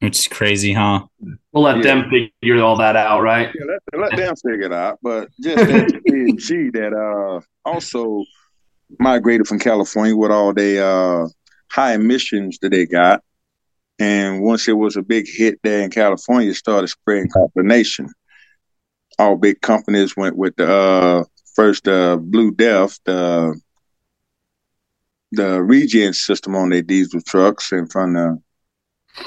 Which 0.00 0.18
is 0.20 0.28
crazy, 0.28 0.72
huh? 0.72 1.04
We'll 1.52 1.64
let 1.64 1.78
yeah. 1.78 1.82
them 1.82 2.10
figure 2.10 2.62
all 2.62 2.76
that 2.78 2.96
out, 2.96 3.20
right? 3.20 3.50
Yeah, 3.54 3.76
let, 3.92 4.10
let 4.10 4.16
them 4.16 4.34
figure 4.36 4.66
it 4.66 4.72
out. 4.72 4.98
But 5.02 5.28
just 5.42 5.66
that 5.66 6.02
CNG 6.08 6.72
that 6.72 6.94
uh, 6.94 7.40
also 7.68 8.24
migrated 8.98 9.46
from 9.46 9.58
California 9.58 10.16
with 10.16 10.30
all 10.30 10.54
the 10.54 10.82
uh, 10.82 11.28
high 11.70 11.94
emissions 11.94 12.58
that 12.62 12.70
they 12.70 12.86
got. 12.86 13.22
And 14.00 14.40
once 14.40 14.66
it 14.66 14.72
was 14.72 14.96
a 14.96 15.02
big 15.02 15.28
hit 15.28 15.60
there 15.62 15.82
in 15.82 15.90
California, 15.90 16.50
it 16.50 16.54
started 16.54 16.88
spreading 16.88 17.26
across 17.26 17.50
the 17.54 17.62
nation. 17.62 18.08
All 19.18 19.36
big 19.36 19.60
companies 19.60 20.16
went 20.16 20.38
with 20.38 20.56
the 20.56 20.72
uh, 20.72 21.24
first 21.54 21.86
uh, 21.86 22.16
Blue 22.16 22.50
DEF, 22.50 22.98
the 23.04 23.60
the 25.32 25.62
regen 25.62 26.12
system 26.12 26.56
on 26.56 26.70
their 26.70 26.82
diesel 26.82 27.20
trucks, 27.20 27.72
and 27.72 27.92
from 27.92 28.14
the 28.14 28.42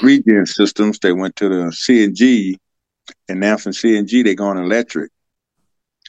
regen 0.02 0.44
systems. 0.44 0.98
They 0.98 1.12
went 1.12 1.36
to 1.36 1.48
the 1.48 1.70
CNG, 1.70 2.56
and 3.28 3.38
now 3.38 3.56
from 3.56 3.72
CNG 3.72 4.24
they're 4.24 4.34
going 4.34 4.58
electric. 4.58 5.12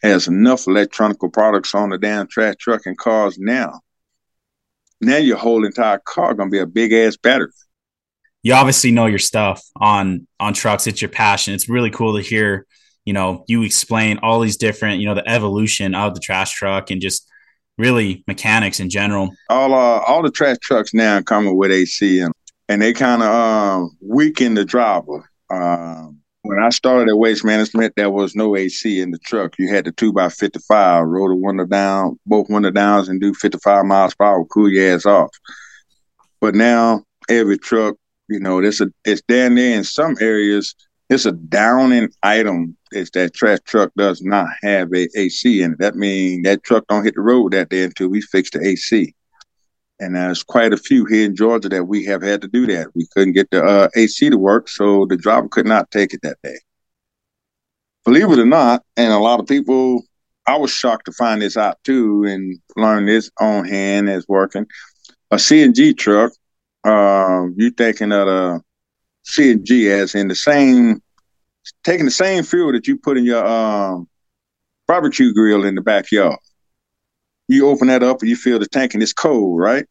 Has 0.02 0.28
enough 0.28 0.68
electronic 0.68 1.18
products 1.32 1.76
on 1.76 1.90
the 1.90 2.00
damn 2.00 2.28
trash 2.28 2.56
truck 2.60 2.82
and 2.86 2.98
cars 2.98 3.38
now. 3.38 3.82
Now 5.02 5.18
your 5.18 5.38
whole 5.38 5.66
entire 5.66 6.00
car 6.00 6.34
gonna 6.34 6.50
be 6.50 6.60
a 6.60 6.66
big 6.66 6.94
ass 6.94 7.16
battery. 7.16 7.52
You 8.46 8.54
obviously 8.54 8.92
know 8.92 9.08
your 9.08 9.18
stuff 9.18 9.64
on 9.76 10.28
on 10.40 10.54
trucks. 10.54 10.86
It's 10.86 11.02
your 11.02 11.10
passion. 11.10 11.56
It's 11.56 11.68
really 11.68 11.90
cool 11.90 12.16
to 12.16 12.22
hear. 12.22 12.68
You 13.04 13.12
know, 13.12 13.44
you 13.48 13.64
explain 13.64 14.20
all 14.20 14.40
these 14.40 14.56
different, 14.56 15.00
you 15.00 15.08
know, 15.08 15.16
the 15.16 15.28
evolution 15.28 15.96
of 15.96 16.14
the 16.14 16.20
trash 16.20 16.54
truck 16.54 16.92
and 16.92 17.02
just 17.02 17.28
really 17.80 18.24
mechanics 18.28 18.80
in 18.80 18.92
general. 18.92 19.32
All 19.50 19.74
uh, 19.74 20.04
all 20.06 20.22
the 20.22 20.30
trash 20.30 20.58
trucks 20.62 20.94
now 20.94 21.24
coming 21.24 21.58
with 21.58 21.72
AC 21.72 22.20
and 22.20 22.32
and 22.70 22.84
they 22.84 22.94
kind 22.94 23.24
of 23.24 23.30
uh, 23.30 23.88
weaken 24.00 24.54
the 24.54 24.64
driver. 24.64 25.28
Um, 25.50 26.20
when 26.44 26.60
I 26.60 26.70
started 26.70 27.10
at 27.10 27.18
Waste 27.18 27.44
Management, 27.44 27.96
there 27.96 28.12
was 28.12 28.36
no 28.36 28.56
AC 28.56 29.02
in 29.02 29.10
the 29.10 29.18
truck. 29.26 29.56
You 29.58 29.70
had 29.74 29.86
the 29.86 29.92
two 29.92 30.14
by 30.14 30.30
fifty 30.30 30.60
five, 30.68 31.08
roll 31.08 31.30
the 31.30 31.36
window 31.36 31.66
down, 31.66 32.20
both 32.28 32.52
window 32.52 32.70
downs, 32.70 33.10
and 33.10 33.20
do 33.20 33.34
fifty 33.34 33.58
five 33.64 33.86
miles 33.86 34.14
per 34.14 34.26
hour, 34.26 34.46
cool 34.46 34.70
your 34.70 34.94
ass 34.94 35.08
off. 35.08 35.32
But 36.40 36.54
now 36.54 37.06
every 37.28 37.58
truck, 37.58 37.96
you 38.28 38.40
know, 38.40 38.62
there's 38.62 38.82
a 38.82 38.88
it's 39.04 39.22
down 39.22 39.56
there 39.56 39.78
in 39.78 39.84
some 39.84 40.16
areas. 40.20 40.76
It's 41.10 41.26
a 41.26 41.34
downing 41.34 42.10
item 42.24 42.76
is 42.92 43.12
that 43.12 43.36
trash 43.36 43.60
truck 43.66 43.92
does 43.96 44.24
not 44.24 44.48
have 44.64 44.90
a 44.94 45.08
AC 45.16 45.62
in 45.62 45.74
it. 45.74 45.80
That 45.80 45.96
means 45.96 46.44
that 46.44 46.64
truck 46.64 46.86
don't 46.88 47.04
hit 47.04 47.16
the 47.16 47.22
road 47.22 47.54
that 47.54 47.70
day 47.70 47.84
until 47.84 48.08
we 48.08 48.22
fix 48.22 48.50
the 48.50 48.66
AC. 48.66 49.14
And 50.00 50.16
there's 50.16 50.44
quite 50.44 50.74
a 50.74 50.78
few 50.78 51.06
here 51.06 51.26
in 51.26 51.36
Georgia 51.36 51.70
that 51.70 51.86
we 51.86 52.04
have 52.06 52.22
had 52.22 52.42
to 52.42 52.48
do 52.48 52.66
that. 52.68 52.88
We 52.96 53.08
couldn't 53.14 53.34
get 53.34 53.50
the 53.52 53.64
uh, 53.64 53.90
AC 53.96 54.30
to 54.30 54.38
work, 54.38 54.68
so 54.68 55.06
the 55.06 55.16
driver 55.16 55.48
could 55.48 55.68
not 55.68 55.92
take 55.92 56.14
it 56.14 56.22
that 56.24 56.38
day. 56.44 56.58
Believe 58.04 58.30
it 58.32 58.40
or 58.40 58.46
not, 58.46 58.84
and 58.98 59.14
a 59.14 59.18
lot 59.18 59.40
of 59.40 59.48
people, 59.48 60.04
I 60.48 60.58
was 60.58 60.72
shocked 60.72 61.06
to 61.06 61.12
find 61.14 61.42
this 61.42 61.58
out 61.58 61.78
too 61.84 62.24
and 62.26 62.60
learn 62.76 63.06
this 63.06 63.32
on 63.40 63.66
hand 63.66 64.10
as 64.10 64.28
working. 64.28 64.66
A 65.32 65.38
CNG 65.38 65.98
truck, 65.98 66.32
uh, 66.86 67.48
you 67.56 67.72
thinking 67.72 68.12
of 68.12 68.28
a 68.28 68.62
CNG 69.26 69.88
as 69.90 70.16
in 70.16 70.28
the 70.28 70.36
same, 70.36 71.02
taking 71.84 72.06
the 72.06 72.12
same 72.12 72.44
fuel 72.44 72.72
that 72.72 72.88
you 72.88 72.98
put 72.98 73.18
in 73.18 73.26
your 73.26 73.46
um, 73.46 74.08
barbecue 74.88 75.34
grill 75.34 75.66
in 75.66 75.76
the 75.76 75.82
backyard 75.82 76.38
you 77.48 77.68
open 77.68 77.88
that 77.88 78.04
up 78.04 78.22
and 78.22 78.30
you 78.30 78.36
feel 78.36 78.60
the 78.60 78.68
tank 78.68 78.94
and 78.94 79.04
it's 79.04 79.14
cold, 79.14 79.60
right? 79.60 79.86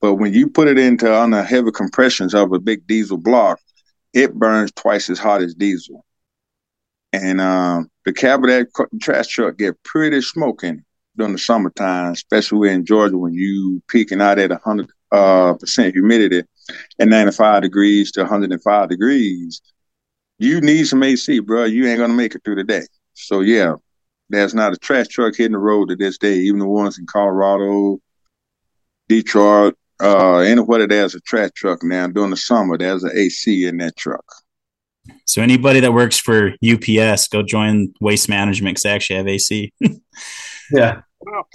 But 0.00 0.14
when 0.14 0.32
you 0.32 0.48
put 0.48 0.68
it 0.68 0.78
into 0.78 1.12
on 1.12 1.30
the 1.30 1.42
heavy 1.42 1.70
compressions 1.70 2.34
of 2.34 2.52
a 2.52 2.58
big 2.58 2.86
diesel 2.86 3.18
block, 3.18 3.60
it 4.14 4.34
burns 4.34 4.72
twice 4.72 5.10
as 5.10 5.18
hot 5.18 5.42
as 5.42 5.54
diesel. 5.54 6.04
And 7.12 7.40
um, 7.40 7.90
the 8.04 8.12
cab 8.12 8.44
of 8.44 8.50
that 8.50 8.68
trash 9.00 9.26
truck 9.28 9.58
get 9.58 9.82
pretty 9.82 10.22
smoking 10.22 10.84
during 11.16 11.32
the 11.32 11.38
summertime, 11.38 12.12
especially 12.12 12.70
in 12.70 12.84
Georgia 12.84 13.16
when 13.16 13.32
you 13.32 13.82
peaking 13.88 14.20
out 14.20 14.38
at 14.38 14.50
100 14.50 14.88
uh, 15.12 15.54
percent 15.54 15.94
humidity 15.94 16.42
and 16.98 17.10
95 17.10 17.62
degrees 17.62 18.12
to 18.12 18.20
105 18.20 18.88
degrees. 18.88 19.60
You 20.38 20.60
need 20.60 20.86
some 20.86 21.02
AC, 21.02 21.40
bro. 21.40 21.64
You 21.64 21.86
ain't 21.86 21.98
gonna 21.98 22.14
make 22.14 22.34
it 22.34 22.42
through 22.44 22.56
the 22.56 22.64
day. 22.64 22.82
So 23.14 23.40
yeah, 23.40 23.74
there's 24.28 24.54
not 24.54 24.72
a 24.72 24.76
trash 24.76 25.08
truck 25.08 25.36
hitting 25.36 25.52
the 25.52 25.58
road 25.58 25.88
to 25.88 25.96
this 25.96 26.16
day, 26.18 26.36
even 26.36 26.60
the 26.60 26.66
ones 26.66 26.98
in 26.98 27.06
Colorado, 27.06 27.98
Detroit, 29.08 29.76
uh, 30.00 30.38
anywhere 30.38 30.86
there's 30.86 31.14
a 31.14 31.20
trash 31.20 31.50
truck 31.54 31.82
now 31.82 32.06
during 32.06 32.30
the 32.30 32.36
summer, 32.36 32.78
there's 32.78 33.04
an 33.04 33.12
AC 33.14 33.66
in 33.66 33.76
that 33.78 33.96
truck. 33.96 34.24
So 35.26 35.42
anybody 35.42 35.80
that 35.80 35.92
works 35.92 36.18
for 36.18 36.54
UPS, 36.64 37.28
go 37.28 37.42
join 37.42 37.92
Waste 38.00 38.28
Management 38.28 38.74
because 38.74 38.82
they 38.82 38.90
actually 38.90 39.16
have 39.16 39.28
AC. 39.28 39.72
yeah, 40.72 41.00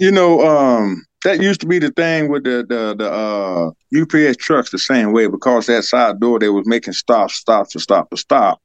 you 0.00 0.10
know, 0.10 0.46
um, 0.46 1.04
that 1.24 1.40
used 1.40 1.60
to 1.60 1.66
be 1.66 1.78
the 1.78 1.90
thing 1.90 2.28
with 2.28 2.44
the 2.44 2.64
the, 2.68 2.94
the 2.96 3.10
uh, 3.10 3.70
UPS 4.00 4.36
trucks 4.36 4.70
the 4.70 4.78
same 4.78 5.12
way 5.12 5.26
because 5.26 5.66
that 5.66 5.84
side 5.84 6.20
door 6.20 6.38
they 6.38 6.48
was 6.48 6.66
making 6.66 6.94
stops, 6.94 7.34
stops, 7.34 7.72
to 7.72 7.80
stop, 7.80 8.10
to 8.10 8.16
stop 8.16 8.60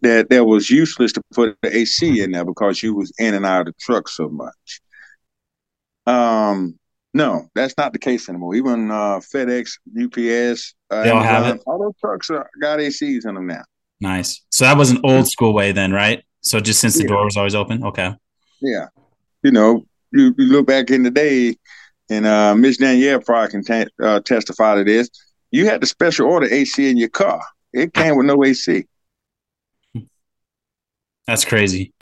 that 0.00 0.30
that 0.30 0.44
was 0.44 0.70
useless 0.70 1.12
to 1.12 1.22
put 1.34 1.56
the 1.62 1.76
AC 1.76 2.20
in 2.20 2.32
there 2.32 2.44
because 2.44 2.82
you 2.82 2.94
was 2.94 3.12
in 3.18 3.34
and 3.34 3.44
out 3.44 3.62
of 3.62 3.66
the 3.66 3.72
truck 3.80 4.08
so 4.08 4.28
much. 4.28 4.80
Um, 6.06 6.78
no, 7.14 7.48
that's 7.54 7.74
not 7.76 7.92
the 7.92 7.98
case 7.98 8.28
anymore. 8.28 8.54
Even 8.54 8.90
uh, 8.90 9.20
FedEx, 9.20 9.78
UPS, 10.00 10.74
uh, 10.90 11.02
they 11.02 11.10
all 11.10 11.22
have 11.22 11.56
it. 11.56 11.62
All 11.66 11.78
those 11.78 11.98
trucks 12.00 12.30
are, 12.30 12.48
got 12.60 12.78
ACs 12.78 13.26
in 13.26 13.34
them 13.34 13.46
now. 13.46 13.62
Nice. 14.00 14.44
So 14.50 14.64
that 14.64 14.76
was 14.76 14.90
an 14.90 15.00
old 15.02 15.28
school 15.28 15.52
way 15.52 15.72
then, 15.72 15.92
right? 15.92 16.24
So 16.40 16.60
just 16.60 16.80
since 16.80 16.94
the 16.94 17.02
yeah. 17.02 17.08
door 17.08 17.24
was 17.24 17.36
always 17.36 17.54
open, 17.54 17.82
okay. 17.82 18.14
Yeah, 18.60 18.86
you 19.42 19.50
know, 19.50 19.86
you, 20.12 20.34
you 20.38 20.46
look 20.46 20.66
back 20.66 20.90
in 20.90 21.02
the 21.02 21.10
day, 21.10 21.56
and 22.10 22.26
uh, 22.26 22.54
Miss 22.54 22.78
Danielle 22.78 23.20
probably 23.20 23.50
can 23.50 23.64
t- 23.64 23.92
uh, 24.02 24.20
testify 24.20 24.76
to 24.76 24.84
this. 24.84 25.10
You 25.50 25.66
had 25.66 25.80
the 25.80 25.86
special 25.86 26.28
order 26.28 26.46
AC 26.46 26.90
in 26.90 26.96
your 26.96 27.08
car. 27.08 27.40
It 27.72 27.94
came 27.94 28.16
with 28.16 28.26
no 28.26 28.44
AC. 28.44 28.84
That's 31.26 31.44
crazy. 31.44 31.92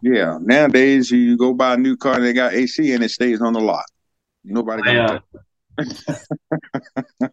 Yeah. 0.00 0.38
Nowadays, 0.40 1.10
you 1.10 1.36
go 1.36 1.52
buy 1.52 1.74
a 1.74 1.76
new 1.76 1.96
car 1.96 2.14
and 2.14 2.24
they 2.24 2.32
got 2.32 2.54
AC 2.54 2.92
and 2.92 3.02
it 3.02 3.10
stays 3.10 3.40
on 3.40 3.52
the 3.52 3.60
lot. 3.60 3.84
Nobody. 4.44 4.82
I, 4.88 4.96
uh, 4.98 5.18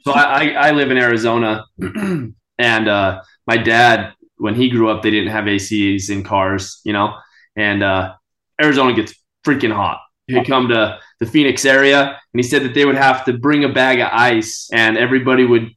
so 0.04 0.12
I, 0.12 0.50
I 0.50 0.72
live 0.72 0.92
in 0.92 0.98
Arizona, 0.98 1.66
and 2.58 2.88
uh, 2.88 3.22
my 3.46 3.58
dad, 3.58 4.14
when 4.38 4.56
he 4.56 4.70
grew 4.70 4.90
up, 4.90 5.04
they 5.04 5.12
didn't 5.12 5.32
have 5.32 5.46
ACs 5.46 6.10
in 6.10 6.24
cars, 6.24 6.80
you 6.86 6.94
know, 6.94 7.16
and 7.56 7.84
uh, 7.84 8.14
Arizona 8.62 8.94
gets 8.94 9.14
freaking 9.50 9.74
hot. 9.74 10.00
He'd 10.28 10.46
come 10.46 10.68
to 10.68 11.00
the 11.20 11.26
Phoenix 11.26 11.66
area, 11.66 12.02
and 12.02 12.40
he 12.40 12.44
said 12.44 12.62
that 12.64 12.76
they 12.76 12.86
would 12.86 12.96
have 12.96 13.26
to 13.26 13.34
bring 13.34 13.64
a 13.64 13.70
bag 13.70 14.00
of 14.00 14.10
ice, 14.12 14.70
and 14.72 14.96
everybody 14.96 15.44
would 15.44 15.72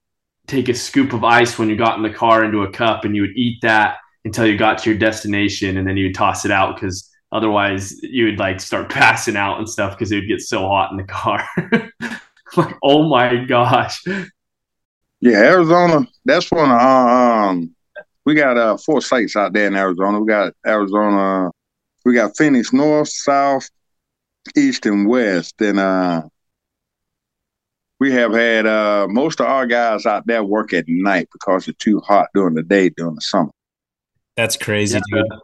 take 0.46 0.68
a 0.68 0.74
scoop 0.74 1.14
of 1.14 1.24
ice 1.24 1.58
when 1.58 1.70
you 1.70 1.76
got 1.76 1.96
in 1.96 2.02
the 2.02 2.10
car 2.10 2.44
into 2.44 2.62
a 2.62 2.70
cup, 2.70 3.06
and 3.06 3.16
you 3.16 3.22
would 3.22 3.36
eat 3.36 3.58
that 3.62 3.96
until 4.24 4.46
you 4.46 4.56
got 4.56 4.78
to 4.78 4.90
your 4.90 4.98
destination 4.98 5.78
and 5.78 5.86
then 5.86 5.96
you 5.96 6.06
would 6.06 6.14
toss 6.14 6.44
it 6.44 6.50
out 6.50 6.76
because 6.76 7.10
otherwise 7.32 8.00
you 8.02 8.26
would 8.26 8.38
like 8.38 8.60
start 8.60 8.88
passing 8.90 9.36
out 9.36 9.58
and 9.58 9.68
stuff 9.68 9.96
because 9.96 10.12
it 10.12 10.16
would 10.16 10.28
get 10.28 10.40
so 10.40 10.68
hot 10.68 10.90
in 10.90 10.96
the 10.96 11.04
car. 11.04 11.46
like, 12.56 12.76
oh 12.82 13.08
my 13.08 13.44
gosh. 13.44 14.02
Yeah, 15.20 15.38
Arizona, 15.38 16.06
that's 16.24 16.50
one 16.50 16.70
of 16.70 16.80
um 16.80 17.74
we 18.24 18.34
got 18.34 18.56
uh 18.56 18.76
four 18.76 19.00
sites 19.00 19.36
out 19.36 19.52
there 19.52 19.66
in 19.66 19.76
Arizona. 19.76 20.20
We 20.20 20.26
got 20.26 20.52
Arizona 20.66 21.50
we 22.04 22.14
got 22.14 22.36
Phoenix 22.36 22.72
North, 22.72 23.08
South, 23.08 23.68
East, 24.56 24.86
and 24.86 25.08
West. 25.08 25.60
And 25.60 25.78
uh 25.78 26.22
we 28.00 28.12
have 28.12 28.32
had 28.32 28.66
uh 28.66 29.06
most 29.08 29.40
of 29.40 29.46
our 29.46 29.66
guys 29.66 30.06
out 30.06 30.26
there 30.26 30.42
work 30.42 30.72
at 30.72 30.84
night 30.88 31.28
because 31.32 31.68
it's 31.68 31.82
too 31.82 32.00
hot 32.00 32.28
during 32.34 32.54
the 32.54 32.62
day 32.62 32.88
during 32.90 33.14
the 33.14 33.20
summer. 33.20 33.50
That's 34.36 34.56
crazy, 34.56 34.98
yeah, 35.12 35.22
dude. 35.22 35.40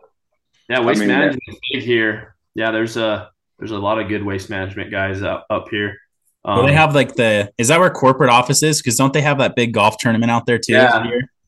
Yeah, 0.68 0.80
waste 0.80 0.98
I 0.98 1.00
mean, 1.00 1.08
management 1.08 1.42
is 1.48 1.58
big 1.72 1.82
here. 1.82 2.34
Yeah, 2.54 2.70
there's 2.70 2.96
a 2.96 3.30
there's 3.58 3.70
a 3.70 3.78
lot 3.78 3.98
of 3.98 4.08
good 4.08 4.24
waste 4.24 4.50
management 4.50 4.90
guys 4.90 5.22
up, 5.22 5.46
up 5.50 5.68
here. 5.70 5.96
Um, 6.44 6.58
well, 6.58 6.66
they 6.66 6.72
have 6.72 6.94
like 6.94 7.14
the 7.14 7.52
is 7.58 7.68
that 7.68 7.80
where 7.80 7.90
corporate 7.90 8.30
office 8.30 8.62
is? 8.62 8.80
Because 8.80 8.96
don't 8.96 9.12
they 9.12 9.20
have 9.20 9.38
that 9.38 9.56
big 9.56 9.72
golf 9.72 9.98
tournament 9.98 10.30
out 10.30 10.46
there 10.46 10.58
too? 10.58 10.72
Yeah, 10.72 11.04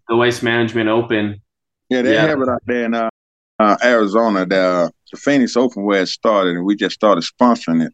the 0.08 0.16
Waste 0.16 0.42
Management 0.42 0.88
Open. 0.88 1.40
Yeah, 1.88 2.02
they 2.02 2.14
yeah. 2.14 2.26
have 2.26 2.40
it 2.40 2.48
out 2.48 2.62
there 2.66 2.84
in 2.84 2.94
uh, 2.94 3.08
uh, 3.58 3.76
Arizona. 3.82 4.44
The, 4.44 4.92
the 5.10 5.16
Phoenix 5.16 5.56
Open 5.56 5.84
where 5.84 6.02
it 6.02 6.08
started, 6.08 6.56
and 6.56 6.64
we 6.64 6.76
just 6.76 6.94
started 6.94 7.24
sponsoring 7.24 7.86
it. 7.86 7.92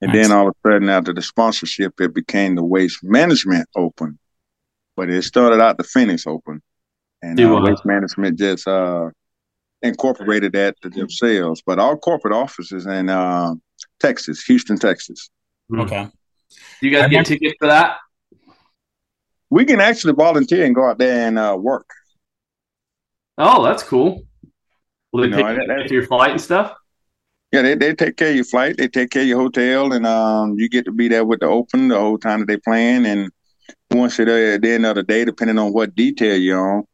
And 0.00 0.12
nice. 0.12 0.28
then 0.28 0.36
all 0.36 0.48
of 0.48 0.54
a 0.64 0.68
sudden, 0.68 0.88
after 0.88 1.12
the 1.12 1.22
sponsorship, 1.22 2.00
it 2.00 2.14
became 2.14 2.54
the 2.54 2.64
Waste 2.64 3.02
Management 3.02 3.68
Open. 3.76 4.18
But 4.96 5.10
it 5.10 5.22
started 5.22 5.60
out 5.60 5.78
the 5.78 5.84
Phoenix 5.84 6.26
Open 6.26 6.62
and 7.22 7.40
uh, 7.40 7.60
waste 7.62 7.84
management 7.84 8.38
just 8.38 8.66
uh, 8.68 9.10
incorporated 9.82 10.52
that 10.52 10.80
to 10.82 10.90
themselves. 10.90 11.62
But 11.64 11.78
our 11.78 11.96
corporate 11.96 12.34
offices 12.34 12.86
in 12.86 13.08
uh, 13.08 13.54
Texas, 14.00 14.44
Houston, 14.44 14.78
Texas. 14.78 15.30
Hmm. 15.68 15.80
Okay. 15.80 16.08
You 16.80 16.90
guys 16.90 17.10
get 17.10 17.26
tickets 17.26 17.54
for 17.58 17.68
that? 17.68 17.96
We 19.50 19.64
can 19.64 19.80
actually 19.80 20.14
volunteer 20.14 20.64
and 20.64 20.74
go 20.74 20.88
out 20.88 20.98
there 20.98 21.26
and 21.26 21.38
uh, 21.38 21.56
work. 21.58 21.88
Oh, 23.38 23.62
that's 23.64 23.82
cool. 23.82 24.22
Will 25.16 25.30
they 25.30 25.36
you 25.36 25.42
know, 25.42 25.56
pay 25.56 25.66
that, 25.66 25.90
your 25.90 26.06
flight 26.06 26.32
and 26.32 26.40
stuff? 26.40 26.74
Yeah, 27.50 27.62
they, 27.62 27.74
they 27.74 27.94
take 27.94 28.18
care 28.18 28.28
of 28.28 28.34
your 28.34 28.44
flight. 28.44 28.76
They 28.76 28.86
take 28.86 29.10
care 29.10 29.22
of 29.22 29.28
your 29.28 29.40
hotel, 29.40 29.94
and 29.94 30.06
um, 30.06 30.58
you 30.58 30.68
get 30.68 30.84
to 30.84 30.92
be 30.92 31.08
there 31.08 31.24
with 31.24 31.40
the 31.40 31.46
open 31.46 31.88
the 31.88 31.98
whole 31.98 32.18
time 32.18 32.40
that 32.40 32.48
they 32.48 32.58
playing. 32.58 33.06
And 33.06 33.30
once 33.90 34.18
you're 34.18 34.26
there 34.26 34.54
at 34.54 34.60
the 34.60 34.72
end 34.72 34.84
of 34.84 34.96
the 34.96 35.02
day, 35.02 35.24
depending 35.24 35.58
on 35.58 35.72
what 35.72 35.94
detail 35.94 36.36
you're 36.36 36.78
on, 36.78 36.84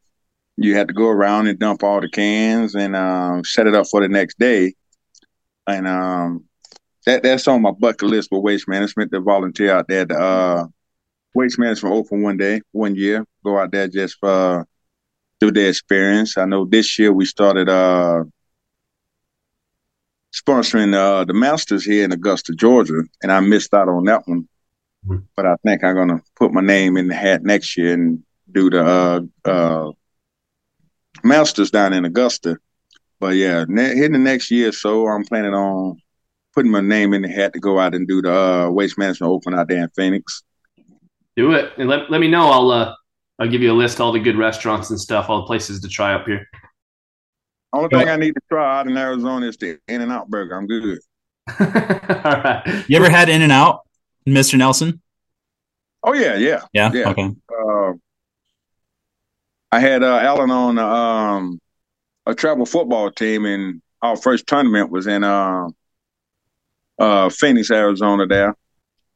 you 0.55 0.75
have 0.75 0.87
to 0.87 0.93
go 0.93 1.09
around 1.09 1.47
and 1.47 1.59
dump 1.59 1.83
all 1.83 1.99
the 1.99 2.07
cans 2.07 2.75
and 2.75 2.95
um, 2.95 3.43
set 3.43 3.67
it 3.67 3.75
up 3.75 3.87
for 3.87 3.99
the 3.99 4.07
next 4.07 4.39
day. 4.39 4.73
And 5.67 5.85
um, 5.85 6.45
that 7.05 7.23
that's 7.23 7.45
on 7.49 7.61
my 7.61 7.71
bucket 7.71 8.09
list 8.09 8.29
for 8.29 8.41
waste 8.41 8.69
management 8.69 9.11
to 9.11 9.19
volunteer 9.19 9.73
out 9.73 9.89
there 9.89 10.05
to 10.05 10.17
uh, 10.17 10.65
Waste 11.35 11.59
Management 11.59 11.93
Open 11.93 12.21
one 12.21 12.37
day, 12.37 12.61
one 12.71 12.95
year. 12.95 13.25
Go 13.43 13.57
out 13.57 13.71
there 13.71 13.89
just 13.89 14.17
for 14.19 14.65
through 15.43 15.51
the 15.51 15.67
experience. 15.67 16.37
I 16.37 16.45
know 16.45 16.63
this 16.63 16.97
year 16.97 17.11
we 17.11 17.25
started 17.25 17.67
uh 17.67 18.23
sponsoring 20.33 20.93
uh 20.95 21.25
the 21.25 21.33
Masters 21.33 21.83
here 21.83 22.05
in 22.05 22.13
Augusta, 22.13 22.53
Georgia, 22.53 23.01
and 23.21 23.29
I 23.29 23.41
missed 23.41 23.73
out 23.73 23.89
on 23.89 24.05
that 24.05 24.25
one. 24.25 24.47
Mm-hmm. 25.05 25.17
But 25.35 25.45
I 25.45 25.57
think 25.65 25.83
I'm 25.83 25.95
gonna 25.95 26.21
put 26.37 26.53
my 26.53 26.61
name 26.61 26.95
in 26.95 27.09
the 27.09 27.13
hat 27.13 27.43
next 27.43 27.75
year 27.75 27.93
and 27.93 28.23
do 28.49 28.69
the 28.69 28.85
uh 28.85 29.49
uh 29.49 29.91
Masters 31.25 31.71
down 31.71 31.91
in 31.91 32.05
Augusta. 32.05 32.57
But 33.19 33.35
yeah, 33.35 33.65
ne- 33.67 34.01
in 34.01 34.13
the 34.13 34.19
next 34.19 34.49
year 34.49 34.69
or 34.69 34.71
so, 34.71 35.07
I'm 35.07 35.25
planning 35.25 35.53
on 35.53 35.97
putting 36.53 36.71
my 36.71 36.79
name 36.79 37.13
in 37.13 37.23
the 37.23 37.27
hat 37.27 37.51
to 37.51 37.59
go 37.59 37.79
out 37.79 37.95
and 37.95 38.07
do 38.07 38.21
the 38.21 38.33
uh, 38.33 38.69
Waste 38.69 38.97
Management 38.97 39.29
Open 39.29 39.55
out 39.55 39.67
there 39.67 39.83
in 39.83 39.89
Phoenix. 39.89 40.41
Do 41.35 41.51
it 41.51 41.73
and 41.77 41.89
let, 41.89 42.09
let 42.09 42.21
me 42.21 42.29
know. 42.29 42.49
I'll 42.49 42.71
uh, 42.71 42.95
I'll 43.39 43.47
give 43.47 43.61
you 43.61 43.71
a 43.71 43.73
list 43.73 43.95
of 43.95 44.01
all 44.01 44.11
the 44.11 44.19
good 44.19 44.37
restaurants 44.37 44.89
and 44.89 44.99
stuff, 44.99 45.29
all 45.29 45.41
the 45.41 45.47
places 45.47 45.81
to 45.81 45.87
try 45.87 46.13
up 46.13 46.25
here. 46.25 46.47
Only 47.73 47.89
thing 47.89 48.07
I 48.07 48.15
need 48.17 48.33
to 48.33 48.41
try 48.49 48.79
out 48.79 48.87
in 48.87 48.95
Arizona 48.95 49.47
is 49.47 49.57
the 49.57 49.79
In 49.87 50.01
and 50.01 50.11
Out 50.11 50.29
Burger. 50.29 50.55
I'm 50.55 50.67
good. 50.67 50.99
all 51.59 51.65
right. 51.65 52.85
You 52.87 52.97
ever 52.97 53.09
had 53.09 53.29
In 53.29 53.41
and 53.41 53.51
Out, 53.51 53.81
Mr. 54.27 54.57
Nelson? 54.57 55.01
Oh 56.03 56.13
yeah, 56.13 56.35
yeah, 56.35 56.61
yeah. 56.73 56.91
yeah. 56.93 57.09
Okay. 57.09 57.31
Uh, 57.49 57.93
I 59.71 59.79
had 59.79 60.03
uh, 60.03 60.17
Alan 60.17 60.51
on 60.51 60.77
um, 60.77 61.59
a 62.27 62.35
travel 62.35 62.65
football 62.65 63.09
team, 63.09 63.45
and 63.45 63.81
our 64.01 64.15
first 64.15 64.45
tournament 64.45 64.91
was 64.91 65.07
in 65.07 65.23
uh, 65.23 65.67
uh, 66.99 67.29
Phoenix, 67.29 67.71
Arizona. 67.71 68.27
There, 68.27 68.55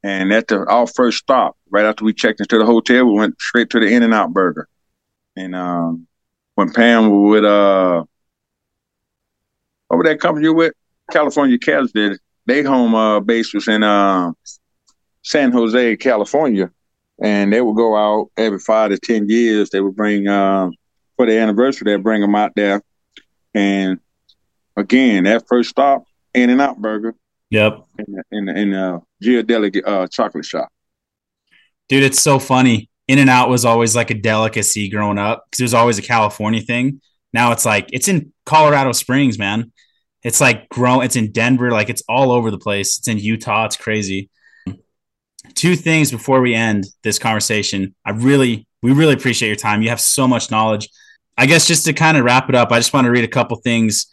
and 0.08 0.32
at 0.32 0.47
the 0.47 0.66
our 0.70 0.88
first 0.88 1.18
stop, 1.18 1.58
right 1.70 1.86
after 1.86 2.05
we 2.05 2.14
checked 2.14 2.39
into 2.39 2.58
the 2.58 2.66
hotel, 2.66 3.03
we 3.05 3.20
went 3.20 3.41
straight 3.41 3.70
to 3.72 3.80
the 3.82 3.88
In 3.88 4.03
and 4.03 4.14
Out 4.14 4.32
Burger. 4.32 4.70
And 5.36 5.53
um, 5.53 6.08
when 6.55 6.72
Pam 6.72 7.10
was 7.10 7.32
with 7.32 7.43
uh, 7.43 8.05
over 9.89 10.03
that 10.03 10.22
company 10.22 10.45
you 10.45 10.53
with, 10.53 10.74
California 11.12 11.58
Cavs 11.60 11.91
did, 11.91 12.20
they 12.45 12.64
home 12.64 12.95
uh, 12.95 13.20
base 13.20 13.53
was 13.53 13.68
in 13.68 13.84
uh, 13.84 14.32
San 15.24 15.51
Jose, 15.51 15.97
California, 15.97 16.72
and 17.22 17.51
they 17.51 17.60
would 17.60 17.76
go 17.76 17.97
out 17.97 18.32
every 18.38 18.60
five 18.60 18.91
to 18.91 18.97
ten 18.97 19.28
years. 19.28 19.72
They 19.72 19.82
would 19.82 19.97
bring 19.97 20.26
uh, 20.26 20.70
for 21.18 21.26
the 21.26 21.38
anniversary, 21.38 21.84
they'd 21.91 22.01
bring 22.01 22.22
them 22.22 22.36
out 22.36 22.53
there, 22.55 22.82
and 23.53 23.99
again, 24.78 25.26
that 25.26 25.49
first 25.49 25.70
stop, 25.70 26.05
In 26.34 26.49
and 26.49 26.62
Out 26.62 26.82
Burger. 26.82 27.14
Yep. 27.49 27.86
In 28.32 28.45
the, 28.45 28.58
in 28.58 28.72
the, 28.72 29.01
the 29.20 29.84
uh, 29.86 30.07
chocolate 30.07 30.45
shop. 30.45 30.70
Dude, 31.89 32.03
it's 32.03 32.22
so 32.22 32.39
funny. 32.39 32.89
In 33.07 33.20
and 33.20 33.30
Out 33.30 33.49
was 33.49 33.63
always 33.63 33.95
like 33.95 34.09
a 34.11 34.13
delicacy 34.13 34.89
growing 34.89 35.18
up 35.18 35.45
because 35.45 35.61
it 35.61 35.63
was 35.63 35.74
always 35.74 35.97
a 35.97 36.01
California 36.01 36.61
thing. 36.61 37.01
Now 37.34 37.51
it's 37.51 37.65
like 37.65 37.89
it's 37.93 38.07
in 38.07 38.34
Colorado 38.45 38.91
Springs, 38.91 39.39
man. 39.39 39.72
It's 40.24 40.41
like 40.41 40.68
grown. 40.70 41.03
It's 41.03 41.15
in 41.15 41.32
Denver. 41.32 41.72
Like 41.72 41.89
it's 41.89 42.03
all 42.09 42.32
over 42.32 42.51
the 42.51 42.57
place. 42.57 42.97
It's 42.97 43.07
in 43.07 43.18
Utah. 43.18 43.65
It's 43.65 43.78
crazy. 43.78 44.30
Two 45.55 45.76
things 45.76 46.11
before 46.11 46.41
we 46.41 46.53
end 46.53 46.86
this 47.03 47.20
conversation. 47.20 47.95
I 48.03 48.11
really, 48.11 48.68
we 48.82 48.91
really 48.91 49.13
appreciate 49.13 49.47
your 49.47 49.55
time. 49.55 49.82
You 49.82 49.89
have 49.89 50.01
so 50.01 50.28
much 50.28 50.51
knowledge. 50.51 50.89
I 51.38 51.45
guess 51.45 51.68
just 51.68 51.86
to 51.86 51.93
kind 51.93 52.18
of 52.18 52.26
wrap 52.26 52.49
it 52.49 52.55
up, 52.55 52.72
I 52.72 52.80
just 52.80 52.93
want 52.93 53.05
to 53.05 53.11
read 53.11 53.24
a 53.24 53.30
couple 53.30 53.55
things 53.57 54.07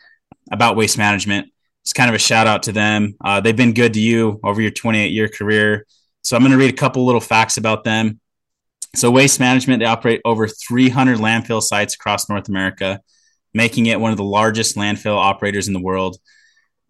about 0.52 0.76
waste 0.76 0.98
management. 0.98 1.48
It's 1.84 1.92
kind 1.92 2.08
of 2.08 2.14
a 2.14 2.18
shout 2.18 2.46
out 2.46 2.62
to 2.62 2.72
them. 2.72 3.14
Uh, 3.22 3.40
they've 3.40 3.54
been 3.54 3.74
good 3.74 3.92
to 3.92 4.00
you 4.00 4.40
over 4.42 4.60
your 4.62 4.70
28 4.70 5.12
year 5.12 5.28
career. 5.28 5.86
So 6.22 6.34
I'm 6.34 6.42
going 6.42 6.52
to 6.52 6.58
read 6.58 6.72
a 6.72 6.76
couple 6.76 7.04
little 7.04 7.20
facts 7.20 7.58
about 7.58 7.84
them. 7.84 8.20
So 8.94 9.10
Waste 9.10 9.38
Management, 9.38 9.80
they 9.80 9.86
operate 9.86 10.22
over 10.24 10.48
300 10.48 11.18
landfill 11.18 11.60
sites 11.60 11.94
across 11.94 12.28
North 12.30 12.48
America, 12.48 13.00
making 13.52 13.86
it 13.86 14.00
one 14.00 14.12
of 14.12 14.16
the 14.16 14.24
largest 14.24 14.76
landfill 14.76 15.16
operators 15.16 15.68
in 15.68 15.74
the 15.74 15.80
world. 15.80 16.16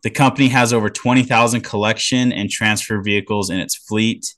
The 0.05 0.11
company 0.11 0.49
has 0.49 0.73
over 0.73 0.89
20,000 0.89 1.63
collection 1.63 2.31
and 2.31 2.49
transfer 2.49 3.03
vehicles 3.03 3.51
in 3.51 3.59
its 3.59 3.75
fleet, 3.75 4.33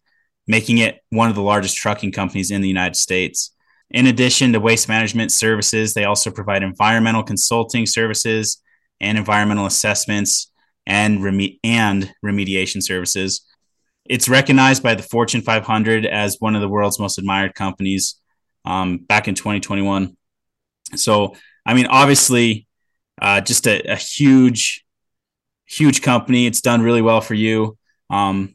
making 0.46 0.78
it 0.78 1.00
one 1.10 1.28
of 1.28 1.34
the 1.34 1.42
largest 1.42 1.76
trucking 1.76 2.12
companies 2.12 2.50
in 2.50 2.62
the 2.62 2.68
United 2.68 2.96
States. 2.96 3.52
In 3.90 4.06
addition 4.06 4.52
to 4.52 4.60
waste 4.60 4.88
management 4.88 5.32
services, 5.32 5.92
they 5.92 6.04
also 6.04 6.30
provide 6.30 6.62
environmental 6.62 7.22
consulting 7.22 7.84
services 7.84 8.62
and 9.00 9.18
environmental 9.18 9.66
assessments 9.66 10.50
and, 10.86 11.20
reme- 11.20 11.58
and 11.64 12.12
remediation 12.24 12.82
services. 12.82 13.44
It's 14.04 14.28
recognized 14.28 14.82
by 14.82 14.94
the 14.94 15.02
Fortune 15.02 15.42
500 15.42 16.06
as 16.06 16.36
one 16.38 16.54
of 16.54 16.62
the 16.62 16.68
world's 16.68 16.98
most 16.98 17.18
admired 17.18 17.54
companies 17.54 18.20
um, 18.64 18.98
back 18.98 19.28
in 19.28 19.34
2021. 19.34 20.16
So, 20.94 21.34
I 21.64 21.74
mean, 21.74 21.86
obviously, 21.86 22.66
uh, 23.20 23.40
just 23.40 23.66
a, 23.66 23.80
a, 23.92 23.96
huge, 23.96 24.84
huge 25.66 26.02
company. 26.02 26.46
It's 26.46 26.60
done 26.60 26.82
really 26.82 27.02
well 27.02 27.20
for 27.20 27.34
you. 27.34 27.76
Um, 28.10 28.54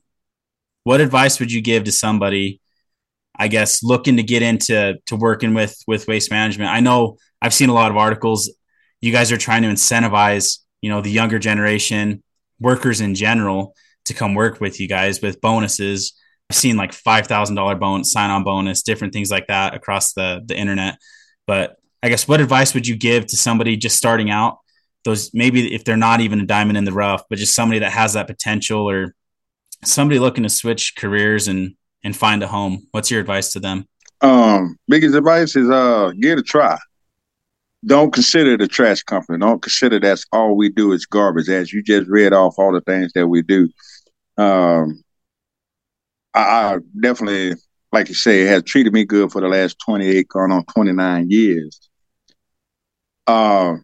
what 0.84 1.02
advice 1.02 1.40
would 1.40 1.52
you 1.52 1.62
give 1.62 1.86
to 1.86 1.92
somebody, 1.92 2.62
I 3.36 3.48
guess, 3.48 3.84
looking 3.84 4.18
to 4.18 4.24
get 4.24 4.42
into 4.42 4.98
to 5.08 5.16
working 5.16 5.54
with 5.54 5.76
with 5.88 6.08
waste 6.08 6.32
management? 6.32 6.72
I 6.72 6.80
know 6.80 7.18
I've 7.42 7.54
seen 7.54 7.70
a 7.70 7.74
lot 7.74 7.92
of 7.92 7.98
articles. 7.98 8.54
You 9.02 9.12
guys 9.12 9.32
are 9.32 9.38
trying 9.38 9.64
to 9.64 9.68
incentivize, 9.68 10.60
you 10.82 10.90
know, 10.90 11.02
the 11.02 11.12
younger 11.12 11.40
generation, 11.40 12.24
workers 12.60 13.02
in 13.02 13.16
general, 13.16 13.76
to 14.06 14.14
come 14.14 14.36
work 14.36 14.62
with 14.62 14.80
you 14.80 14.88
guys 14.88 15.22
with 15.22 15.42
bonuses. 15.42 16.14
I've 16.50 16.56
seen 16.56 16.78
like 16.78 16.94
five 16.94 17.28
thousand 17.28 17.56
dollar 17.56 17.76
bonus, 17.76 18.12
sign 18.12 18.30
on 18.30 18.44
bonus, 18.44 18.84
different 18.84 19.14
things 19.14 19.32
like 19.32 19.48
that 19.48 19.74
across 19.74 20.14
the 20.14 20.42
the 20.46 20.58
internet. 20.58 20.98
But 21.48 21.78
I 22.04 22.10
guess 22.10 22.28
what 22.28 22.42
advice 22.42 22.74
would 22.74 22.88
you 22.88 22.96
give 22.96 23.28
to 23.28 23.38
somebody 23.38 23.78
just 23.78 23.98
starting 23.98 24.30
out? 24.30 24.58
Those 25.04 25.32
maybe 25.34 25.74
if 25.74 25.84
they're 25.84 25.98
not 25.98 26.22
even 26.22 26.42
a 26.42 26.46
diamond 26.46 26.78
in 26.78 26.86
the 26.86 26.92
rough, 26.92 27.24
but 27.30 27.40
just 27.40 27.56
somebody 27.56 27.80
that 27.80 27.92
has 27.92 28.14
that 28.14 28.28
potential 28.28 28.90
or 28.90 29.16
somebody 29.84 30.20
looking 30.20 30.44
to 30.44 30.50
switch 30.50 30.96
careers 30.96 31.48
and 31.48 31.76
and 32.04 32.16
find 32.16 32.44
a 32.44 32.48
home. 32.48 32.88
What's 32.92 33.12
your 33.12 33.20
advice 33.20 33.54
to 33.54 33.60
them? 33.60 33.88
Um, 34.22 34.78
biggest 34.88 35.16
advice 35.16 35.56
is 35.56 35.70
uh 35.70 36.12
give 36.20 36.38
it 36.38 36.40
a 36.40 36.44
try. 36.44 36.78
Don't 37.86 38.14
consider 38.14 38.58
the 38.58 38.68
trash 38.68 39.02
company. 39.04 39.40
Don't 39.40 39.62
consider 39.62 40.00
that's 40.00 40.26
all 40.32 40.56
we 40.56 40.70
do 40.70 40.92
is 40.92 41.06
garbage. 41.06 41.50
As 41.50 41.74
you 41.74 41.82
just 41.82 42.08
read 42.08 42.32
off 42.32 42.56
all 42.58 42.72
the 42.72 42.82
things 42.82 43.12
that 43.14 43.28
we 43.28 43.42
do 43.42 43.70
um, 44.38 45.04
I, 46.34 46.40
I, 46.40 46.78
definitely, 47.00 47.56
like 47.92 48.10
you 48.10 48.16
say, 48.16 48.42
has 48.42 48.64
treated 48.64 48.94
me 48.94 49.06
good 49.06 49.32
for 49.32 49.42
the 49.42 49.48
last 49.48 49.78
28, 49.86 50.28
going 50.30 50.52
on 50.52 50.66
29 50.66 51.30
years. 51.30 51.90
Uh, 53.28 53.76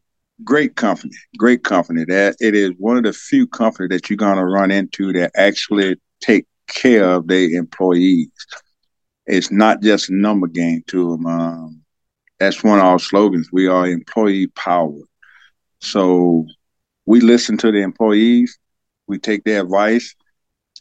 great 0.44 0.76
company, 0.76 1.14
great 1.38 1.64
company. 1.64 2.06
That 2.06 2.38
it 2.40 2.56
is 2.56 2.72
one 2.78 2.98
of 2.98 3.04
the 3.04 3.14
few 3.14 3.48
companies 3.48 3.90
that 3.90 4.10
you're 4.10 4.18
gonna 4.18 4.46
run 4.46 4.72
into 4.72 5.14
that 5.14 5.32
actually 5.36 5.98
take 6.22 6.46
care 6.68 7.10
of 7.10 7.28
their 7.28 7.50
employees. 7.52 8.30
It's 9.26 9.52
not 9.52 9.82
just 9.82 10.10
a 10.10 10.16
number 10.16 10.48
game 10.48 10.84
to 10.88 11.12
them. 11.12 11.26
Um, 11.26 11.82
that's 12.40 12.64
one 12.64 12.80
of 12.80 12.86
our 12.86 13.00
slogans. 13.00 13.50
We 13.52 13.68
are 13.68 13.88
employee 13.88 14.48
power. 14.48 14.94
So 15.82 16.46
we 17.06 17.22
listen 17.22 17.58
to 17.58 17.72
the 17.72 17.82
employees. 17.82 18.58
We 19.08 19.18
take 19.18 19.44
their 19.44 19.62
advice 19.62 20.16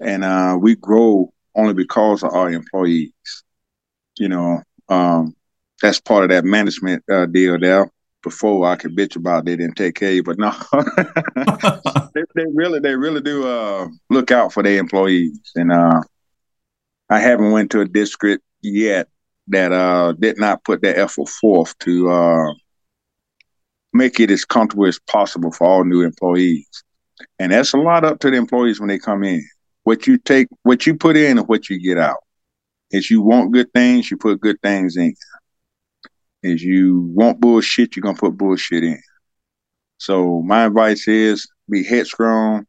and 0.00 0.24
uh, 0.24 0.59
we 0.61 0.76
grow 0.76 1.32
only 1.54 1.74
because 1.74 2.22
of 2.22 2.32
our 2.32 2.50
employees. 2.50 3.12
You 4.18 4.28
know, 4.28 4.62
um, 4.88 5.34
that's 5.80 6.00
part 6.00 6.24
of 6.24 6.30
that 6.30 6.44
management 6.44 7.04
uh, 7.11 7.26
deal 7.26 7.59
there. 7.59 7.90
Before 8.22 8.66
I 8.66 8.74
could 8.74 8.96
bitch 8.96 9.14
about 9.14 9.44
they 9.44 9.54
didn't 9.54 9.76
take 9.76 9.94
care 9.94 10.09
of 10.09 10.14
you, 10.16 10.22
but 10.24 10.36
no, 10.36 10.52
they, 12.12 12.22
they, 12.34 12.44
really, 12.52 12.80
they 12.80 12.96
really 12.96 13.20
do 13.20 13.46
uh, 13.46 13.86
look 14.11 14.32
out 14.32 14.52
for 14.52 14.64
their 14.64 14.80
employees. 14.80 15.38
And 15.54 15.70
uh, 15.70 16.00
I 17.09 17.20
haven't 17.20 17.52
went 17.52 17.70
to 17.70 17.82
a 17.82 17.84
district 17.86 18.42
yet 18.62 19.09
that 19.49 19.72
uh, 19.72 20.12
did 20.12 20.38
not 20.38 20.64
put 20.64 20.82
their 20.82 20.99
effort 20.99 21.28
forth 21.28 21.76
to 21.78 22.11
uh, 22.11 22.53
make 23.92 24.20
it 24.20 24.30
as 24.30 24.44
comfortable 24.44 24.86
as 24.86 24.99
possible 24.99 25.53
for 25.53 25.66
all 25.66 25.84
new 25.84 26.03
employees. 26.03 26.84
And 27.38 27.53
that's 27.53 27.72
a 27.72 27.78
lot 27.78 28.05
up 28.05 28.18
to 28.20 28.30
the 28.30 28.36
employees 28.36 28.80
when 28.80 28.88
they 28.88 28.99
come 28.99 29.24
in 29.24 29.42
what 29.86 30.09
you 30.09 30.18
take, 30.18 30.49
what 30.64 30.84
you 30.84 30.97
put 30.97 31.16
in, 31.16 31.38
and 31.38 31.47
what 31.47 31.70
you 31.70 31.80
get 31.80 31.97
out. 31.97 32.18
If 32.90 33.09
you 33.09 33.22
want 33.22 33.53
good 33.53 33.72
things, 33.72 34.11
you 34.11 34.16
put 34.16 34.40
good 34.40 34.61
things 34.61 34.97
in. 34.97 35.14
If 36.42 36.61
you 36.62 37.09
want 37.14 37.40
bullshit, 37.40 37.94
you're 37.94 38.03
gonna 38.03 38.18
put 38.18 38.36
bullshit 38.36 38.82
in. 38.82 39.01
So 39.99 40.42
my 40.42 40.64
advice 40.64 41.07
is 41.07 41.49
be 41.70 41.84
headstrong 41.84 42.66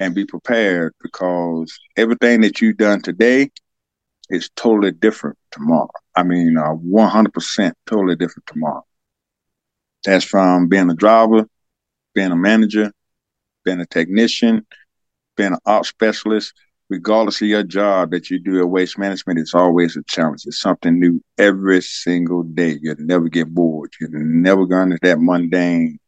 and 0.00 0.16
be 0.16 0.24
prepared 0.24 0.94
because 1.00 1.72
everything 1.96 2.40
that 2.40 2.60
you've 2.60 2.76
done 2.76 3.02
today 3.02 3.52
is 4.30 4.50
totally 4.56 4.92
different 4.92 5.38
tomorrow. 5.50 5.88
I 6.14 6.22
mean, 6.22 6.56
uh, 6.58 6.74
100% 6.74 7.72
totally 7.86 8.16
different 8.16 8.46
tomorrow. 8.46 8.84
That's 10.04 10.24
from 10.24 10.68
being 10.68 10.90
a 10.90 10.94
driver, 10.94 11.46
being 12.14 12.30
a 12.32 12.36
manager, 12.36 12.92
being 13.64 13.80
a 13.80 13.86
technician, 13.86 14.66
being 15.36 15.52
an 15.52 15.58
art 15.66 15.86
specialist, 15.86 16.54
regardless 16.88 17.40
of 17.42 17.48
your 17.48 17.62
job 17.62 18.10
that 18.10 18.30
you 18.30 18.38
do 18.38 18.58
at 18.60 18.68
waste 18.68 18.98
management, 18.98 19.38
it's 19.38 19.54
always 19.54 19.96
a 19.96 20.02
challenge. 20.04 20.42
It's 20.46 20.60
something 20.60 20.98
new 20.98 21.22
every 21.36 21.80
single 21.82 22.42
day. 22.42 22.78
You'll 22.80 22.96
never 22.98 23.28
get 23.28 23.52
bored. 23.52 23.92
You're 24.00 24.10
never 24.10 24.66
going 24.66 24.90
to 24.90 24.98
that 25.02 25.20
mundane, 25.20 25.98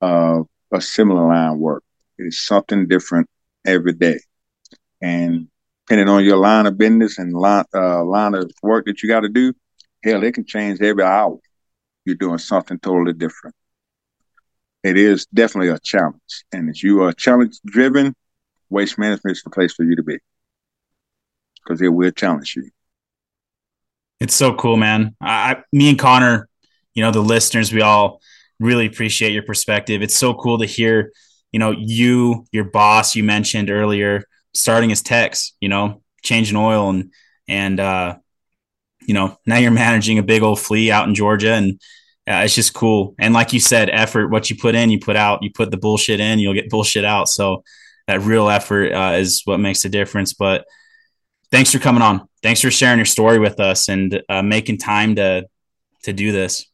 uh, 0.00 0.40
a 0.72 0.80
similar 0.80 1.26
line 1.28 1.58
work. 1.58 1.82
It's 2.18 2.46
something 2.46 2.88
different 2.88 3.28
every 3.66 3.92
day. 3.92 4.20
And 5.02 5.48
depending 5.86 6.08
on 6.08 6.24
your 6.24 6.36
line 6.36 6.66
of 6.66 6.78
business 6.78 7.18
and 7.18 7.32
line, 7.32 7.64
uh, 7.74 8.04
line 8.04 8.34
of 8.34 8.50
work 8.62 8.86
that 8.86 9.02
you 9.02 9.08
got 9.08 9.20
to 9.20 9.28
do, 9.28 9.52
hell, 10.02 10.22
it 10.22 10.32
can 10.32 10.44
change 10.44 10.80
every 10.80 11.02
hour. 11.04 11.38
You're 12.04 12.16
doing 12.16 12.38
something 12.38 12.78
totally 12.78 13.12
different. 13.12 13.54
It 14.82 14.96
is 14.96 15.26
definitely 15.26 15.70
a 15.70 15.78
challenge. 15.78 16.44
And 16.52 16.68
if 16.68 16.82
you 16.82 17.02
are 17.02 17.12
challenge 17.12 17.56
driven, 17.64 18.14
waste 18.68 18.98
management 18.98 19.36
is 19.36 19.42
the 19.42 19.50
place 19.50 19.72
for 19.72 19.84
you 19.84 19.96
to 19.96 20.02
be 20.02 20.18
because 21.62 21.80
it 21.80 21.88
will 21.88 22.10
challenge 22.10 22.54
you. 22.56 22.70
It's 24.20 24.34
so 24.34 24.54
cool, 24.54 24.76
man. 24.76 25.16
I, 25.20 25.62
me 25.72 25.88
and 25.88 25.98
Connor, 25.98 26.48
you 26.94 27.02
know, 27.02 27.10
the 27.10 27.20
listeners, 27.20 27.72
we 27.72 27.80
all 27.80 28.20
really 28.60 28.86
appreciate 28.86 29.32
your 29.32 29.42
perspective. 29.42 30.02
It's 30.02 30.14
so 30.14 30.34
cool 30.34 30.58
to 30.58 30.66
hear, 30.66 31.12
you 31.52 31.58
know, 31.58 31.72
you, 31.72 32.46
your 32.52 32.64
boss, 32.64 33.16
you 33.16 33.24
mentioned 33.24 33.70
earlier, 33.70 34.24
starting 34.54 34.92
as 34.92 35.02
techs, 35.02 35.52
you 35.60 35.68
know, 35.68 36.02
changing 36.22 36.56
oil 36.56 36.90
and, 36.90 37.12
and, 37.48 37.80
uh, 37.80 38.16
you 39.06 39.14
know, 39.14 39.38
now 39.46 39.58
you're 39.58 39.70
managing 39.70 40.18
a 40.18 40.22
big 40.22 40.42
old 40.42 40.60
fleet 40.60 40.90
out 40.90 41.08
in 41.08 41.14
Georgia 41.14 41.52
and 41.52 41.80
uh, 42.26 42.40
it's 42.44 42.54
just 42.54 42.72
cool. 42.72 43.14
And 43.18 43.34
like 43.34 43.52
you 43.52 43.60
said, 43.60 43.90
effort, 43.90 44.28
what 44.28 44.48
you 44.48 44.56
put 44.56 44.74
in, 44.74 44.90
you 44.90 44.98
put 44.98 45.16
out, 45.16 45.42
you 45.42 45.50
put 45.52 45.70
the 45.70 45.76
bullshit 45.76 46.20
in, 46.20 46.38
you'll 46.38 46.54
get 46.54 46.70
bullshit 46.70 47.04
out. 47.04 47.28
So 47.28 47.64
that 48.06 48.22
real 48.22 48.48
effort 48.48 48.92
uh, 48.92 49.16
is 49.16 49.42
what 49.44 49.60
makes 49.60 49.84
a 49.84 49.90
difference. 49.90 50.32
But 50.32 50.64
thanks 51.50 51.70
for 51.70 51.78
coming 51.78 52.02
on. 52.02 52.26
Thanks 52.42 52.62
for 52.62 52.70
sharing 52.70 52.98
your 52.98 53.06
story 53.06 53.38
with 53.38 53.60
us 53.60 53.88
and 53.88 54.22
uh, 54.28 54.42
making 54.42 54.78
time 54.78 55.16
to, 55.16 55.46
to 56.04 56.12
do 56.12 56.32
this. 56.32 56.66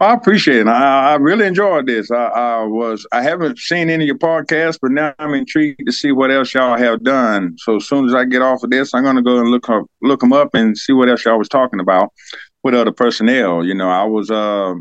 I 0.00 0.14
appreciate 0.14 0.60
it. 0.60 0.66
I, 0.66 1.12
I 1.12 1.14
really 1.16 1.46
enjoyed 1.46 1.86
this. 1.86 2.10
I, 2.10 2.24
I, 2.24 2.64
was 2.64 3.06
I 3.12 3.22
haven't 3.22 3.58
seen 3.58 3.90
any 3.90 4.04
of 4.04 4.06
your 4.06 4.18
podcasts, 4.18 4.78
but 4.80 4.92
now 4.92 5.14
I'm 5.18 5.34
intrigued 5.34 5.84
to 5.84 5.92
see 5.92 6.10
what 6.10 6.30
else 6.30 6.54
y'all 6.54 6.78
have 6.78 7.02
done. 7.02 7.56
So 7.58 7.76
as 7.76 7.86
soon 7.86 8.08
as 8.08 8.14
I 8.14 8.24
get 8.24 8.40
off 8.40 8.62
of 8.62 8.70
this, 8.70 8.94
I'm 8.94 9.04
gonna 9.04 9.22
go 9.22 9.38
and 9.38 9.50
look 9.50 9.68
up 9.68 9.84
look 10.00 10.20
them 10.20 10.32
up 10.32 10.54
and 10.54 10.76
see 10.76 10.94
what 10.94 11.10
else 11.10 11.26
y'all 11.26 11.36
was 11.36 11.50
talking 11.50 11.80
about 11.80 12.14
with 12.62 12.74
other 12.74 12.92
personnel. 12.92 13.62
You 13.62 13.74
know, 13.74 13.90
I 13.90 14.04
was 14.04 14.30
uh, 14.30 14.74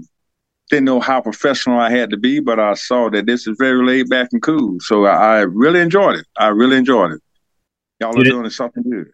didn't 0.69 0.85
know 0.85 1.01
how 1.01 1.19
professional 1.19 1.79
I 1.79 1.91
had 1.91 2.11
to 2.11 2.17
be, 2.17 2.39
but 2.39 2.57
I 2.57 2.75
saw 2.75 3.09
that 3.09 3.25
this 3.25 3.45
is 3.45 3.57
very 3.59 3.85
laid 3.85 4.09
back 4.09 4.29
and 4.31 4.41
cool. 4.41 4.77
So 4.79 5.05
I, 5.05 5.39
I 5.39 5.39
really 5.41 5.81
enjoyed 5.81 6.17
it. 6.17 6.27
I 6.37 6.47
really 6.47 6.77
enjoyed 6.77 7.11
it. 7.11 7.21
Y'all 7.99 8.17
are 8.17 8.23
doing 8.23 8.49
something 8.49 8.83
good. 8.83 9.09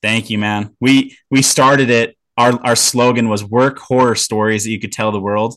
Thank 0.00 0.30
you, 0.30 0.38
man. 0.38 0.74
We 0.80 1.18
we 1.30 1.42
started 1.42 1.90
it 1.90 2.16
our 2.36 2.52
our 2.64 2.76
slogan 2.76 3.28
was 3.28 3.44
work 3.44 3.78
horror 3.78 4.14
stories 4.14 4.64
that 4.64 4.70
you 4.70 4.80
could 4.80 4.92
tell 4.92 5.12
the 5.12 5.20
world 5.20 5.56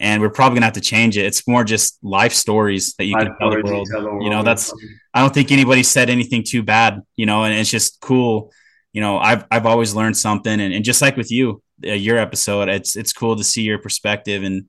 and 0.00 0.22
we're 0.22 0.30
probably 0.30 0.56
gonna 0.56 0.66
have 0.66 0.74
to 0.74 0.80
change 0.80 1.18
it. 1.18 1.26
It's 1.26 1.46
more 1.46 1.62
just 1.62 1.98
life 2.02 2.32
stories 2.32 2.94
that 2.94 3.04
you 3.04 3.12
life 3.14 3.26
can 3.26 3.36
tell 3.38 3.50
the, 3.50 3.62
world. 3.62 3.88
tell 3.90 4.00
the, 4.00 4.06
world. 4.08 4.24
You 4.24 4.30
know, 4.30 4.42
that's 4.42 4.72
I 5.12 5.20
don't 5.20 5.32
think 5.32 5.52
anybody 5.52 5.82
said 5.82 6.08
anything 6.08 6.42
too 6.42 6.62
bad. 6.62 7.02
You 7.16 7.26
know, 7.26 7.44
and 7.44 7.54
it's 7.54 7.70
just 7.70 8.00
cool. 8.00 8.50
You 8.94 9.02
know, 9.02 9.18
I've 9.18 9.44
I've 9.50 9.66
always 9.66 9.94
learned 9.94 10.16
something, 10.16 10.58
and, 10.58 10.72
and 10.72 10.84
just 10.84 11.02
like 11.02 11.18
with 11.18 11.30
you, 11.30 11.62
uh, 11.86 11.92
your 11.92 12.16
episode, 12.16 12.70
it's 12.70 12.96
it's 12.96 13.12
cool 13.12 13.36
to 13.36 13.44
see 13.44 13.62
your 13.62 13.78
perspective 13.78 14.42
and 14.42 14.68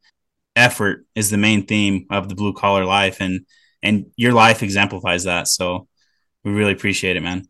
effort 0.57 1.05
is 1.15 1.29
the 1.29 1.37
main 1.37 1.65
theme 1.65 2.07
of 2.09 2.27
the 2.27 2.35
blue 2.35 2.53
collar 2.53 2.83
life, 2.83 3.21
and 3.21 3.45
and 3.81 4.07
your 4.17 4.33
life 4.33 4.61
exemplifies 4.61 5.23
that. 5.23 5.47
So 5.47 5.87
we 6.43 6.51
really 6.51 6.73
appreciate 6.73 7.15
it, 7.15 7.23
man. 7.23 7.47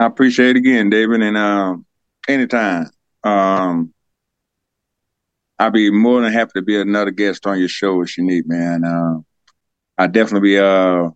I 0.00 0.06
appreciate 0.06 0.56
it 0.56 0.56
again, 0.56 0.88
David, 0.88 1.20
and 1.22 1.36
um 1.36 1.84
anytime. 2.32 2.90
Um, 3.22 3.92
I'll 5.58 5.70
be 5.70 5.90
more 5.90 6.20
than 6.20 6.32
happy 6.32 6.52
to 6.56 6.62
be 6.62 6.80
another 6.80 7.10
guest 7.10 7.46
on 7.46 7.58
your 7.58 7.68
show 7.68 8.02
if 8.02 8.18
you 8.18 8.24
need, 8.24 8.48
man. 8.48 8.84
Uh, 8.84 9.20
I 9.98 10.06
definitely 10.06 10.48
be 10.48 10.58
uh 10.58 11.10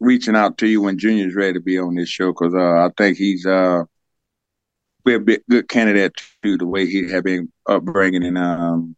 reaching 0.00 0.36
out 0.36 0.58
to 0.58 0.66
you 0.66 0.82
when 0.82 0.98
Junior's 0.98 1.34
ready 1.34 1.54
to 1.54 1.60
be 1.60 1.78
on 1.78 1.94
this 1.94 2.08
show 2.08 2.32
because 2.32 2.54
uh, 2.54 2.86
I 2.86 2.90
think 2.96 3.18
he's 3.18 3.46
uh 3.46 3.84
be 5.04 5.14
a 5.14 5.20
bit 5.20 5.48
good 5.48 5.68
candidate 5.68 6.14
to 6.42 6.56
the 6.56 6.66
way 6.66 6.86
he 6.86 7.08
had 7.08 7.24
been 7.24 7.52
upbringing 7.66 8.24
and 8.24 8.38
um 8.38 8.96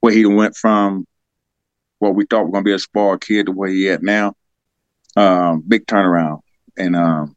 where 0.00 0.12
he 0.12 0.26
went 0.26 0.56
from 0.56 1.06
what 1.98 2.14
we 2.14 2.24
thought 2.24 2.44
was 2.44 2.52
gonna 2.52 2.64
be 2.64 2.72
a 2.72 2.78
spoiled 2.78 3.20
kid 3.20 3.46
to 3.46 3.52
where 3.52 3.70
he 3.70 3.88
at 3.90 4.02
now. 4.02 4.34
Um, 5.16 5.62
big 5.66 5.86
turnaround, 5.86 6.40
and 6.76 6.94
um, 6.94 7.35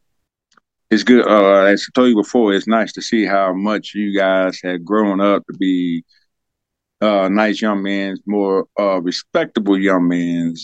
it's 0.89 1.03
good. 1.03 1.25
Uh, 1.27 1.65
as 1.65 1.85
I 1.87 1.91
told 1.93 2.09
you 2.09 2.15
before, 2.15 2.53
it's 2.53 2.67
nice 2.67 2.91
to 2.93 3.01
see 3.01 3.25
how 3.25 3.53
much 3.53 3.93
you 3.93 4.17
guys 4.17 4.59
have 4.63 4.83
grown 4.83 5.21
up 5.21 5.45
to 5.47 5.53
be 5.57 6.03
uh, 7.01 7.29
nice 7.29 7.61
young 7.61 7.83
men, 7.83 8.17
more 8.25 8.67
uh, 8.79 8.99
respectable 9.01 9.77
young 9.77 10.07
men 10.07 10.55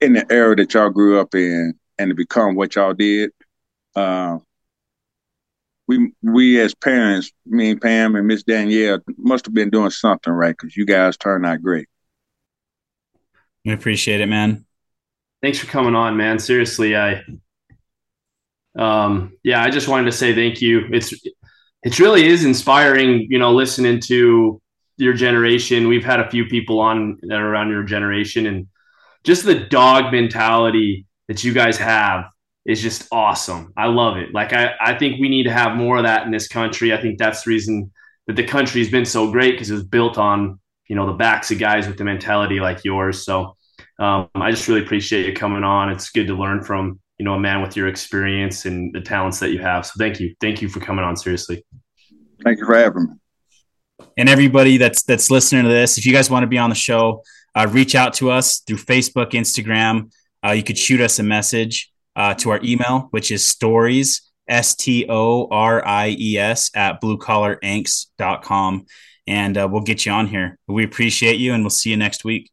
in 0.00 0.12
the 0.12 0.26
era 0.30 0.54
that 0.56 0.74
y'all 0.74 0.90
grew 0.90 1.20
up 1.20 1.34
in, 1.34 1.74
and 1.98 2.10
to 2.10 2.14
become 2.14 2.54
what 2.54 2.74
y'all 2.76 2.94
did. 2.94 3.30
Uh, 3.96 4.38
we 5.86 6.12
we 6.22 6.60
as 6.60 6.74
parents, 6.74 7.32
me 7.46 7.70
and 7.70 7.80
Pam 7.80 8.14
and 8.14 8.26
Miss 8.26 8.42
Danielle, 8.42 9.00
must 9.16 9.46
have 9.46 9.54
been 9.54 9.70
doing 9.70 9.90
something 9.90 10.32
right 10.32 10.54
because 10.56 10.76
you 10.76 10.84
guys 10.84 11.16
turned 11.16 11.46
out 11.46 11.62
great. 11.62 11.88
We 13.64 13.72
appreciate 13.72 14.20
it, 14.20 14.26
man. 14.26 14.66
Thanks 15.40 15.58
for 15.58 15.66
coming 15.66 15.94
on, 15.94 16.16
man. 16.16 16.38
Seriously, 16.38 16.94
I 16.94 17.24
um, 18.76 19.32
yeah, 19.42 19.62
I 19.62 19.70
just 19.70 19.88
wanted 19.88 20.06
to 20.06 20.16
say 20.16 20.34
thank 20.34 20.60
you. 20.60 20.88
It's 20.92 21.14
it 21.82 21.98
really 21.98 22.26
is 22.26 22.44
inspiring, 22.44 23.26
you 23.30 23.38
know, 23.38 23.52
listening 23.52 24.00
to 24.00 24.60
your 24.96 25.12
generation. 25.14 25.88
We've 25.88 26.04
had 26.04 26.20
a 26.20 26.30
few 26.30 26.46
people 26.46 26.80
on 26.80 27.18
that 27.22 27.38
are 27.38 27.48
around 27.48 27.70
your 27.70 27.84
generation, 27.84 28.46
and 28.46 28.68
just 29.24 29.44
the 29.44 29.54
dog 29.54 30.12
mentality 30.12 31.06
that 31.28 31.44
you 31.44 31.52
guys 31.52 31.78
have 31.78 32.24
is 32.66 32.82
just 32.82 33.08
awesome. 33.12 33.72
I 33.76 33.86
love 33.86 34.18
it. 34.18 34.34
Like 34.34 34.52
I, 34.52 34.74
I 34.80 34.98
think 34.98 35.20
we 35.20 35.28
need 35.28 35.44
to 35.44 35.52
have 35.52 35.76
more 35.76 35.96
of 35.96 36.04
that 36.04 36.26
in 36.26 36.30
this 36.30 36.48
country. 36.48 36.92
I 36.92 37.00
think 37.00 37.18
that's 37.18 37.44
the 37.44 37.50
reason 37.50 37.90
that 38.26 38.36
the 38.36 38.44
country 38.44 38.82
has 38.82 38.90
been 38.90 39.06
so 39.06 39.30
great 39.30 39.52
because 39.52 39.70
it 39.70 39.74
was 39.74 39.84
built 39.84 40.18
on 40.18 40.60
you 40.88 40.96
know 40.96 41.06
the 41.06 41.12
backs 41.12 41.50
of 41.50 41.58
guys 41.58 41.86
with 41.86 41.96
the 41.96 42.04
mentality 42.04 42.60
like 42.60 42.84
yours. 42.84 43.24
So 43.24 43.56
um, 43.98 44.28
I 44.34 44.50
just 44.50 44.68
really 44.68 44.82
appreciate 44.82 45.26
you 45.26 45.32
coming 45.32 45.64
on. 45.64 45.90
It's 45.90 46.10
good 46.10 46.26
to 46.28 46.34
learn 46.34 46.62
from 46.62 47.00
you 47.18 47.24
know 47.24 47.34
a 47.34 47.38
man 47.38 47.62
with 47.62 47.76
your 47.76 47.88
experience 47.88 48.64
and 48.64 48.92
the 48.94 49.00
talents 49.00 49.40
that 49.40 49.50
you 49.50 49.58
have. 49.58 49.86
So 49.86 49.92
thank 49.98 50.20
you, 50.20 50.34
thank 50.40 50.62
you 50.62 50.68
for 50.68 50.80
coming 50.80 51.04
on. 51.04 51.16
Seriously, 51.16 51.64
thank 52.44 52.58
you 52.58 52.66
for 52.66 52.76
having 52.76 53.04
me. 53.08 54.06
And 54.16 54.28
everybody 54.28 54.76
that's 54.76 55.02
that's 55.02 55.30
listening 55.30 55.64
to 55.64 55.68
this, 55.68 55.98
if 55.98 56.06
you 56.06 56.12
guys 56.12 56.30
want 56.30 56.44
to 56.44 56.48
be 56.48 56.58
on 56.58 56.70
the 56.70 56.76
show, 56.76 57.22
uh, 57.54 57.66
reach 57.70 57.94
out 57.94 58.14
to 58.14 58.30
us 58.30 58.60
through 58.60 58.76
Facebook, 58.78 59.32
Instagram. 59.32 60.10
Uh, 60.44 60.52
you 60.52 60.62
could 60.62 60.78
shoot 60.78 61.00
us 61.00 61.18
a 61.18 61.22
message 61.22 61.90
uh, 62.14 62.34
to 62.34 62.50
our 62.50 62.60
email, 62.62 63.08
which 63.10 63.30
is 63.30 63.44
stories 63.44 64.22
S 64.48 64.74
T 64.74 65.06
O 65.08 65.48
R 65.50 65.86
I 65.86 66.16
E 66.18 66.38
S 66.38 66.70
at 66.74 67.00
bluecollarangst.com. 67.00 68.86
And 69.26 69.58
uh, 69.58 69.68
we'll 69.70 69.82
get 69.82 70.06
you 70.06 70.12
on 70.12 70.26
here. 70.26 70.58
We 70.66 70.84
appreciate 70.84 71.36
you 71.36 71.52
and 71.52 71.62
we'll 71.62 71.70
see 71.70 71.90
you 71.90 71.96
next 71.96 72.24
week. 72.24 72.50